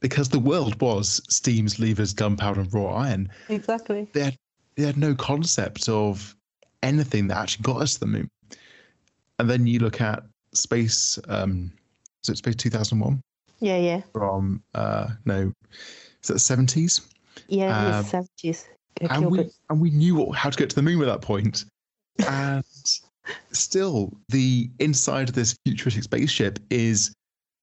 Because 0.01 0.29
the 0.29 0.41
world 0.41 0.81
was 0.81 1.23
steams, 1.29 1.79
levers, 1.79 2.13
gunpowder, 2.13 2.63
and 2.63 2.75
wrought 2.75 2.97
iron. 2.97 3.29
Exactly. 3.49 4.09
They 4.13 4.25
had, 4.25 4.37
they 4.75 4.83
had 4.83 4.97
no 4.97 5.15
concept 5.15 5.89
of 5.89 6.35
anything 6.83 7.29
that 7.29 7.39
actually 7.39 7.63
got 7.63 7.83
us 7.83 7.95
to 7.95 8.01
the 8.01 8.07
moon. 8.07 8.29
And 9.39 9.49
then 9.49 9.69
you 9.69 9.79
look 9.79 10.01
at 10.01 10.25
space, 10.53 11.17
um, 11.29 11.71
is 12.25 12.31
it 12.31 12.39
Space 12.39 12.57
2001? 12.57 13.21
Yeah, 13.61 13.79
yeah. 13.79 14.03
From, 14.13 14.63
uh, 14.75 15.11
no, 15.27 15.53
is 16.23 16.31
it 16.31 16.33
the 16.33 16.39
70s? 16.41 17.07
Yeah, 17.47 17.99
um, 17.99 18.05
seventies. 18.05 18.67
And 19.11 19.31
we, 19.31 19.51
and 19.71 19.81
we 19.81 19.91
knew 19.91 20.33
how 20.33 20.51
to 20.51 20.57
get 20.57 20.71
to 20.71 20.77
the 20.77 20.83
moon 20.83 21.01
at 21.03 21.07
that 21.07 21.21
point. 21.21 21.67
And 22.27 22.65
still, 23.53 24.17
the 24.29 24.71
inside 24.79 25.29
of 25.29 25.35
this 25.35 25.57
futuristic 25.65 26.05
spaceship 26.05 26.59
is 26.71 27.13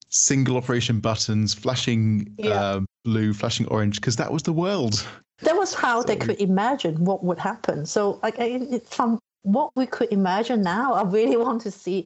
single 0.09 0.57
operation 0.57 0.99
buttons, 0.99 1.53
flashing 1.53 2.33
yeah. 2.37 2.73
um, 2.73 2.85
blue, 3.03 3.33
flashing 3.33 3.67
orange, 3.67 3.99
because 3.99 4.15
that 4.17 4.31
was 4.31 4.43
the 4.43 4.53
world. 4.53 5.05
That 5.41 5.55
was 5.55 5.73
how 5.73 6.01
so, 6.01 6.07
they 6.07 6.15
could 6.15 6.39
imagine 6.39 7.03
what 7.03 7.23
would 7.23 7.39
happen. 7.39 7.85
So, 7.85 8.19
like, 8.21 8.37
from 8.85 9.19
what 9.41 9.71
we 9.75 9.85
could 9.85 10.11
imagine 10.11 10.61
now, 10.61 10.93
I 10.93 11.03
really 11.03 11.37
want 11.45 11.61
to 11.63 11.71
see. 11.71 12.05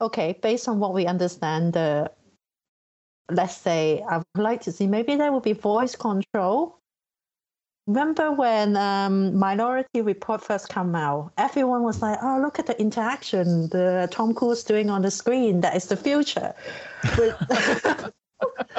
Okay, 0.00 0.38
based 0.40 0.66
on 0.66 0.78
what 0.78 0.94
we 0.94 1.06
understand, 1.06 1.74
the 1.74 1.80
uh, 1.80 2.08
let's 3.30 3.56
say 3.56 4.02
I 4.08 4.18
would 4.18 4.42
like 4.42 4.62
to 4.62 4.72
see 4.72 4.86
maybe 4.86 5.14
there 5.16 5.30
will 5.30 5.40
be 5.40 5.52
voice 5.52 5.94
control 5.94 6.79
remember 7.90 8.30
when 8.32 8.76
um, 8.76 9.36
Minority 9.36 10.00
Report 10.00 10.42
first 10.42 10.68
came 10.68 10.94
out? 10.94 11.32
Everyone 11.36 11.82
was 11.82 12.00
like, 12.00 12.18
"Oh, 12.22 12.38
look 12.40 12.58
at 12.58 12.66
the 12.66 12.80
interaction 12.80 13.68
the 13.68 14.08
Tom 14.10 14.32
Cruise 14.32 14.62
doing 14.64 14.90
on 14.90 15.02
the 15.02 15.10
screen. 15.10 15.60
That 15.60 15.76
is 15.76 15.86
the 15.86 15.96
future." 15.96 16.54
But, 17.16 17.36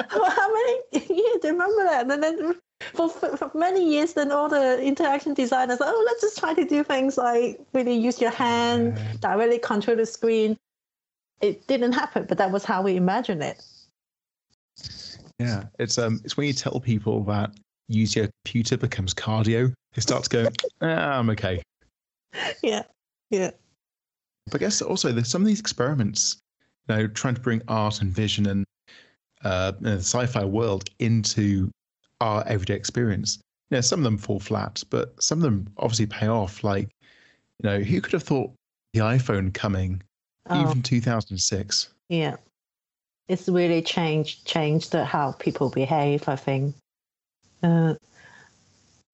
how 0.08 0.48
many 0.56 1.06
you 1.08 1.40
remember 1.44 1.84
that? 1.84 2.10
And 2.10 2.22
then 2.22 2.54
for, 2.94 3.08
for, 3.08 3.50
many 3.54 3.84
years, 3.94 4.14
then 4.14 4.32
all 4.32 4.48
the 4.48 4.82
interaction 4.82 5.34
designers, 5.34 5.78
oh, 5.80 6.02
let's 6.06 6.20
just 6.20 6.38
try 6.38 6.54
to 6.54 6.64
do 6.64 6.82
things 6.82 7.16
like 7.16 7.60
really 7.72 7.94
use 7.94 8.20
your 8.20 8.30
hand, 8.30 8.98
directly 9.20 9.58
control 9.58 9.96
the 9.96 10.06
screen. 10.06 10.58
It 11.40 11.66
didn't 11.66 11.92
happen, 11.92 12.24
but 12.28 12.38
that 12.38 12.50
was 12.50 12.64
how 12.64 12.82
we 12.82 12.96
imagined 12.96 13.42
it. 13.42 13.62
Yeah, 15.38 15.64
it's 15.78 15.98
um, 15.98 16.20
it's 16.24 16.36
when 16.36 16.46
you 16.46 16.52
tell 16.52 16.80
people 16.80 17.24
that 17.24 17.50
use 17.94 18.16
your 18.16 18.28
computer 18.44 18.76
becomes 18.76 19.14
cardio. 19.14 19.72
It 19.94 20.00
starts 20.00 20.28
going, 20.28 20.48
ah, 20.80 21.18
I'm 21.18 21.30
okay. 21.30 21.62
Yeah, 22.62 22.82
yeah. 23.30 23.50
But 24.46 24.56
I 24.56 24.58
guess 24.58 24.82
also 24.82 25.12
there's 25.12 25.28
some 25.28 25.42
of 25.42 25.48
these 25.48 25.60
experiments, 25.60 26.38
you 26.88 26.96
know, 26.96 27.06
trying 27.08 27.34
to 27.34 27.40
bring 27.40 27.62
art 27.68 28.00
and 28.00 28.12
vision 28.12 28.46
and 28.46 28.64
uh, 29.44 29.72
the 29.80 29.96
sci-fi 29.98 30.44
world 30.44 30.88
into 30.98 31.70
our 32.20 32.46
everyday 32.46 32.74
experience. 32.74 33.38
You 33.70 33.76
know, 33.76 33.80
some 33.80 34.00
of 34.00 34.04
them 34.04 34.18
fall 34.18 34.40
flat, 34.40 34.82
but 34.90 35.20
some 35.22 35.38
of 35.38 35.42
them 35.42 35.68
obviously 35.78 36.06
pay 36.06 36.28
off. 36.28 36.62
Like, 36.62 36.88
you 37.62 37.68
know, 37.68 37.80
who 37.80 38.00
could 38.00 38.12
have 38.12 38.22
thought 38.22 38.52
the 38.92 39.00
iPhone 39.00 39.52
coming 39.52 40.02
oh. 40.48 40.68
even 40.68 40.82
2006? 40.82 41.88
Yeah, 42.08 42.36
it's 43.28 43.48
really 43.48 43.82
changed 43.82 44.44
changed 44.44 44.92
how 44.92 45.32
people 45.32 45.70
behave. 45.70 46.28
I 46.28 46.36
think 46.36 46.74
uh, 47.62 47.94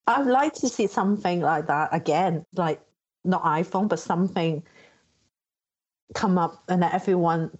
I'd 0.06 0.26
like 0.26 0.54
to 0.54 0.68
see 0.68 0.86
something 0.86 1.40
like 1.40 1.66
that 1.66 1.90
again, 1.92 2.44
like 2.54 2.80
not 3.24 3.42
iPhone, 3.44 3.88
but 3.88 3.98
something 3.98 4.62
come 6.14 6.38
up 6.38 6.62
and 6.68 6.82
everyone, 6.82 7.50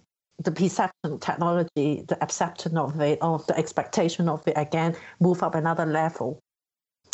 the 0.43 0.51
perception 0.51 1.19
technology, 1.19 2.03
the 2.07 2.17
acceptance 2.23 2.75
of 2.75 2.99
it, 3.01 3.19
of 3.21 3.45
the 3.47 3.57
expectation 3.57 4.27
of 4.27 4.45
it 4.47 4.53
again, 4.55 4.95
move 5.19 5.43
up 5.43 5.53
another 5.53 5.85
level. 5.85 6.39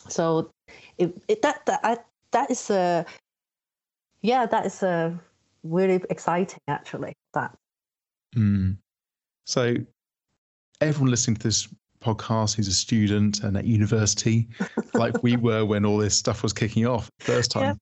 So 0.08 0.52
it, 0.98 1.14
it 1.28 1.42
that 1.42 1.66
that 1.66 1.80
I, 1.84 1.98
that 2.32 2.50
is 2.52 2.70
a 2.70 3.06
yeah, 4.22 4.46
that 4.46 4.66
is 4.66 4.84
a 4.84 5.20
really 5.64 6.02
exciting 6.10 6.62
actually. 6.68 7.14
That. 7.34 7.54
Mm. 8.36 8.78
So 9.46 9.76
everyone 10.80 11.12
listening 11.12 11.38
to 11.38 11.48
this 11.48 11.68
podcast 12.06 12.56
who's 12.56 12.68
a 12.68 12.74
student 12.74 13.43
and 13.43 13.58
at 13.58 13.66
university, 13.66 14.47
like 14.93 15.24
we 15.24 15.36
were 15.36 15.66
when 15.66 15.86
all 15.86 15.97
this 15.97 16.16
stuff 16.16 16.43
was 16.43 16.53
kicking 16.53 16.86
off 16.86 17.10
first 17.20 17.51
time, 17.51 17.64
yeah. 17.64 17.74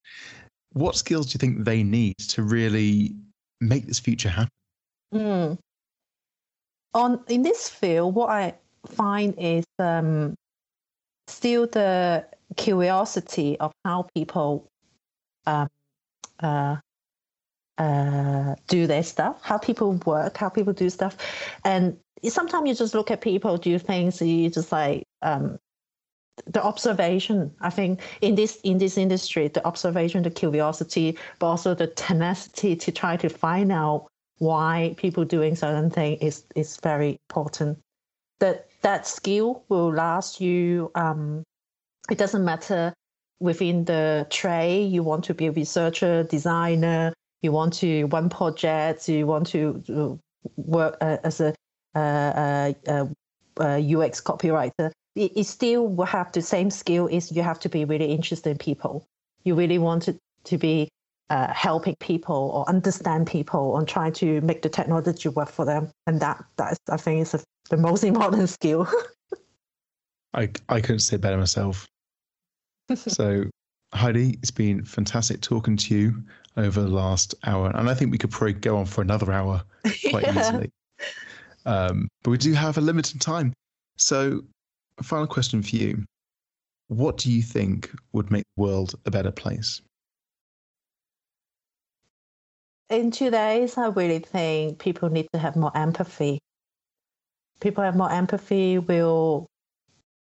what 0.73 0.95
skills 0.95 1.27
do 1.27 1.35
you 1.35 1.39
think 1.39 1.65
they 1.65 1.83
need 1.83 2.17
to 2.29 2.43
really 2.43 3.13
make 3.59 3.85
this 3.85 3.99
future 3.99 4.29
happen? 4.29 4.49
Mm. 5.13 5.57
On 6.93 7.23
in 7.27 7.41
this 7.41 7.69
field, 7.69 8.15
what 8.15 8.29
I 8.29 8.53
find 8.87 9.33
is 9.37 9.65
um, 9.79 10.35
still 11.27 11.67
the 11.67 12.25
curiosity 12.55 13.57
of 13.59 13.71
how 13.83 14.07
people 14.15 14.67
um, 15.45 15.67
uh, 16.39 16.77
uh, 17.77 18.55
do 18.67 18.87
their 18.87 19.03
stuff, 19.03 19.39
how 19.41 19.57
people 19.57 19.93
work, 20.05 20.37
how 20.37 20.49
people 20.49 20.73
do 20.73 20.89
stuff, 20.89 21.17
and 21.63 21.97
sometimes 22.29 22.67
you 22.67 22.75
just 22.75 22.93
look 22.93 23.11
at 23.11 23.21
people 23.21 23.57
do 23.57 23.77
things, 23.79 24.21
you 24.21 24.49
just 24.49 24.71
like 24.71 25.03
um, 25.21 25.59
the 26.47 26.63
observation. 26.63 27.51
I 27.61 27.69
think 27.69 28.01
in 28.21 28.35
this 28.35 28.59
in 28.63 28.77
this 28.77 28.97
industry, 28.97 29.47
the 29.47 29.65
observation, 29.65 30.23
the 30.23 30.31
curiosity, 30.31 31.17
but 31.39 31.47
also 31.47 31.73
the 31.73 31.87
tenacity 31.87 32.75
to 32.75 32.91
try 32.91 33.17
to 33.17 33.29
find 33.29 33.71
out 33.71 34.07
why 34.39 34.95
people 34.97 35.25
doing 35.25 35.55
certain 35.55 35.89
thing 35.89 36.17
is 36.17 36.45
is 36.55 36.77
very 36.81 37.17
important. 37.29 37.79
That 38.39 38.67
that 38.81 39.07
skill 39.07 39.63
will 39.69 39.91
last 39.91 40.41
you. 40.41 40.91
Um, 40.95 41.43
it 42.09 42.17
doesn't 42.17 42.43
matter 42.43 42.93
within 43.39 43.85
the 43.85 44.27
trade. 44.29 44.91
You 44.91 45.03
want 45.03 45.23
to 45.25 45.33
be 45.33 45.47
a 45.47 45.51
researcher, 45.51 46.23
designer. 46.23 47.13
You 47.43 47.51
want 47.51 47.73
to 47.73 48.05
run 48.05 48.29
projects. 48.29 49.07
You 49.07 49.27
want 49.27 49.47
to 49.47 50.19
work 50.55 50.97
uh, 51.01 51.17
as 51.23 51.41
a 51.41 51.53
uh, 51.95 52.73
uh, 52.87 53.05
UX 53.59 54.19
uh, 54.19 54.23
copywriter, 54.23 54.91
it, 55.15 55.31
it, 55.35 55.45
still 55.45 55.87
will 55.87 56.05
have 56.05 56.31
the 56.31 56.41
same 56.41 56.71
skill. 56.71 57.07
Is 57.07 57.31
you 57.31 57.43
have 57.43 57.59
to 57.59 57.69
be 57.69 57.85
really 57.85 58.11
interested 58.11 58.49
in 58.49 58.57
people. 58.57 59.05
You 59.43 59.55
really 59.55 59.77
want 59.77 60.03
to, 60.03 60.17
to 60.45 60.57
be 60.57 60.89
uh, 61.29 61.53
helping 61.53 61.95
people 61.99 62.51
or 62.53 62.67
understand 62.67 63.27
people 63.27 63.77
and 63.77 63.87
try 63.87 64.09
to 64.11 64.41
make 64.41 64.61
the 64.61 64.69
technology 64.69 65.29
work 65.29 65.51
for 65.51 65.65
them. 65.65 65.91
And 66.07 66.19
that 66.21 66.43
that 66.57 66.77
I 66.89 66.97
think 66.97 67.21
is 67.21 67.33
a, 67.33 67.43
the 67.69 67.77
most 67.77 68.03
important 68.11 68.49
skill. 68.49 68.87
I 70.33 70.49
I 70.69 70.81
couldn't 70.81 70.99
say 70.99 71.17
better 71.17 71.37
myself. 71.37 71.87
so 72.95 73.43
Heidi, 73.93 74.39
it's 74.41 74.51
been 74.51 74.83
fantastic 74.83 75.41
talking 75.41 75.77
to 75.77 75.95
you 75.95 76.23
over 76.57 76.81
the 76.81 76.89
last 76.89 77.35
hour, 77.45 77.71
and 77.75 77.89
I 77.89 77.93
think 77.93 78.11
we 78.11 78.17
could 78.17 78.31
probably 78.31 78.53
go 78.53 78.77
on 78.77 78.85
for 78.85 79.01
another 79.01 79.31
hour 79.31 79.63
quite 80.09 80.23
yeah. 80.23 80.39
easily. 80.39 80.71
Um, 81.65 82.09
but 82.23 82.31
we 82.31 82.37
do 82.37 82.53
have 82.53 82.77
a 82.77 82.81
limited 82.81 83.21
time. 83.21 83.53
So, 83.97 84.41
a 84.97 85.03
final 85.03 85.27
question 85.27 85.61
for 85.61 85.75
you. 85.75 86.03
What 86.87 87.17
do 87.17 87.31
you 87.31 87.41
think 87.41 87.91
would 88.11 88.31
make 88.31 88.43
the 88.55 88.61
world 88.61 88.95
a 89.05 89.11
better 89.11 89.31
place? 89.31 89.81
In 92.89 93.09
today's, 93.09 93.77
I 93.77 93.87
really 93.87 94.19
think 94.19 94.79
people 94.79 95.09
need 95.09 95.27
to 95.33 95.39
have 95.39 95.55
more 95.55 95.75
empathy. 95.75 96.39
People 97.59 97.83
have 97.83 97.95
more 97.95 98.11
empathy 98.11 98.77
will 98.77 99.47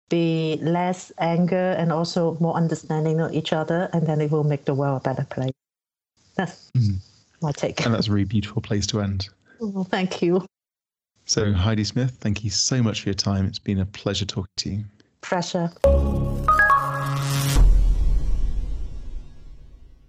be 0.09 0.59
less 0.62 1.11
anger 1.18 1.75
and 1.77 1.91
also 1.93 2.37
more 2.41 2.55
understanding 2.55 3.20
of 3.20 3.33
each 3.33 3.53
other, 3.53 3.91
and 3.93 4.07
then 4.07 4.20
it 4.20 4.31
will 4.31 4.45
make 4.45 4.64
the 4.64 4.75
world 4.75 5.03
a 5.05 5.09
better 5.09 5.27
place. 5.29 5.53
That's 6.37 6.70
mm. 6.76 6.97
my 7.43 7.53
take. 7.53 7.85
And 7.85 7.95
that's 7.95 8.09
a 8.09 8.12
really 8.12 8.24
beautiful 8.24 8.62
place 8.62 8.87
to 8.89 9.01
end. 9.01 9.28
Oh, 9.61 9.85
thank 9.85 10.22
you. 10.22 10.45
So, 11.26 11.53
Heidi 11.53 11.85
Smith, 11.85 12.18
thank 12.20 12.45
you 12.45 12.51
so 12.51 12.82
much 12.82 13.03
for 13.03 13.09
your 13.09 13.14
time. 13.14 13.47
It's 13.47 13.59
been 13.59 13.78
a 13.78 13.87
pleasure 13.87 14.26
talking 14.26 14.51
to 14.59 14.70
you. 14.70 14.85
Pleasure. 15.22 15.70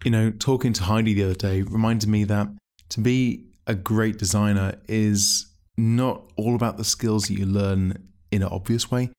You 0.03 0.11
know, 0.11 0.31
talking 0.31 0.73
to 0.73 0.83
Heidi 0.83 1.13
the 1.13 1.23
other 1.23 1.33
day 1.33 1.61
reminded 1.61 2.09
me 2.09 2.25
that 2.25 2.47
to 2.89 2.99
be 2.99 3.45
a 3.65 3.73
great 3.73 4.19
designer 4.19 4.75
is 4.87 5.47
not 5.77 6.21
all 6.35 6.55
about 6.55 6.77
the 6.77 6.83
skills 6.83 7.27
that 7.27 7.33
you 7.33 7.45
learn 7.45 8.09
in 8.31 8.43
an 8.43 8.49
obvious 8.49 8.91
way. 8.91 9.09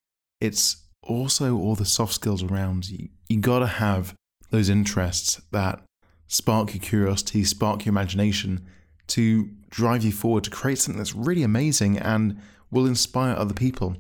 It's 0.40 0.76
also 1.02 1.56
all 1.56 1.74
the 1.74 1.84
soft 1.84 2.12
skills 2.14 2.42
around 2.42 2.88
you. 2.88 3.08
You 3.28 3.40
got 3.40 3.60
to 3.60 3.66
have 3.66 4.14
those 4.50 4.68
interests 4.68 5.40
that 5.50 5.80
spark 6.28 6.74
your 6.74 6.82
curiosity, 6.82 7.44
spark 7.44 7.84
your 7.84 7.92
imagination 7.92 8.66
to 9.08 9.50
drive 9.70 10.02
you 10.04 10.12
forward 10.12 10.44
to 10.44 10.50
create 10.50 10.78
something 10.78 10.98
that's 10.98 11.14
really 11.14 11.42
amazing 11.42 11.98
and 11.98 12.40
will 12.70 12.86
inspire 12.86 13.34
other 13.36 13.54
people. 13.54 13.96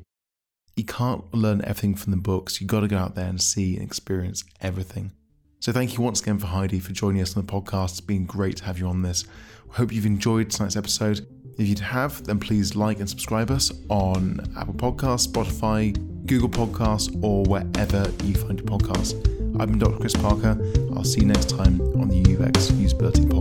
You 0.76 0.84
can't 0.84 1.32
learn 1.32 1.62
everything 1.62 1.94
from 1.94 2.10
the 2.10 2.18
books. 2.18 2.60
You've 2.60 2.68
got 2.68 2.80
to 2.80 2.88
go 2.88 2.98
out 2.98 3.14
there 3.14 3.28
and 3.28 3.40
see 3.40 3.76
and 3.76 3.84
experience 3.84 4.44
everything. 4.60 5.12
So 5.60 5.72
thank 5.72 5.96
you 5.96 6.02
once 6.02 6.20
again 6.20 6.38
for 6.38 6.46
Heidi 6.46 6.80
for 6.80 6.92
joining 6.92 7.22
us 7.22 7.36
on 7.36 7.46
the 7.46 7.52
podcast. 7.52 7.90
It's 7.90 8.00
been 8.00 8.26
great 8.26 8.58
to 8.58 8.64
have 8.64 8.78
you 8.78 8.86
on 8.86 9.02
this. 9.02 9.24
Hope 9.70 9.92
you've 9.92 10.06
enjoyed 10.06 10.50
tonight's 10.50 10.76
episode. 10.76 11.26
If 11.58 11.66
you'd 11.66 11.78
have, 11.78 12.24
then 12.24 12.38
please 12.38 12.76
like 12.76 13.00
and 13.00 13.08
subscribe 13.08 13.50
us 13.50 13.72
on 13.88 14.40
Apple 14.56 14.74
Podcasts, 14.74 15.26
Spotify, 15.26 15.96
Google 16.26 16.50
Podcasts, 16.50 17.22
or 17.22 17.44
wherever 17.44 18.10
you 18.24 18.34
find 18.34 18.58
your 18.58 18.68
podcasts. 18.68 19.35
I've 19.58 19.68
been 19.68 19.78
Dr. 19.78 19.96
Chris 19.98 20.14
Parker. 20.14 20.58
I'll 20.94 21.04
see 21.04 21.20
you 21.20 21.26
next 21.26 21.50
time 21.50 21.80
on 22.00 22.08
the 22.08 22.20
UX 22.20 22.70
Usability 22.72 23.24
Podcast. 23.24 23.35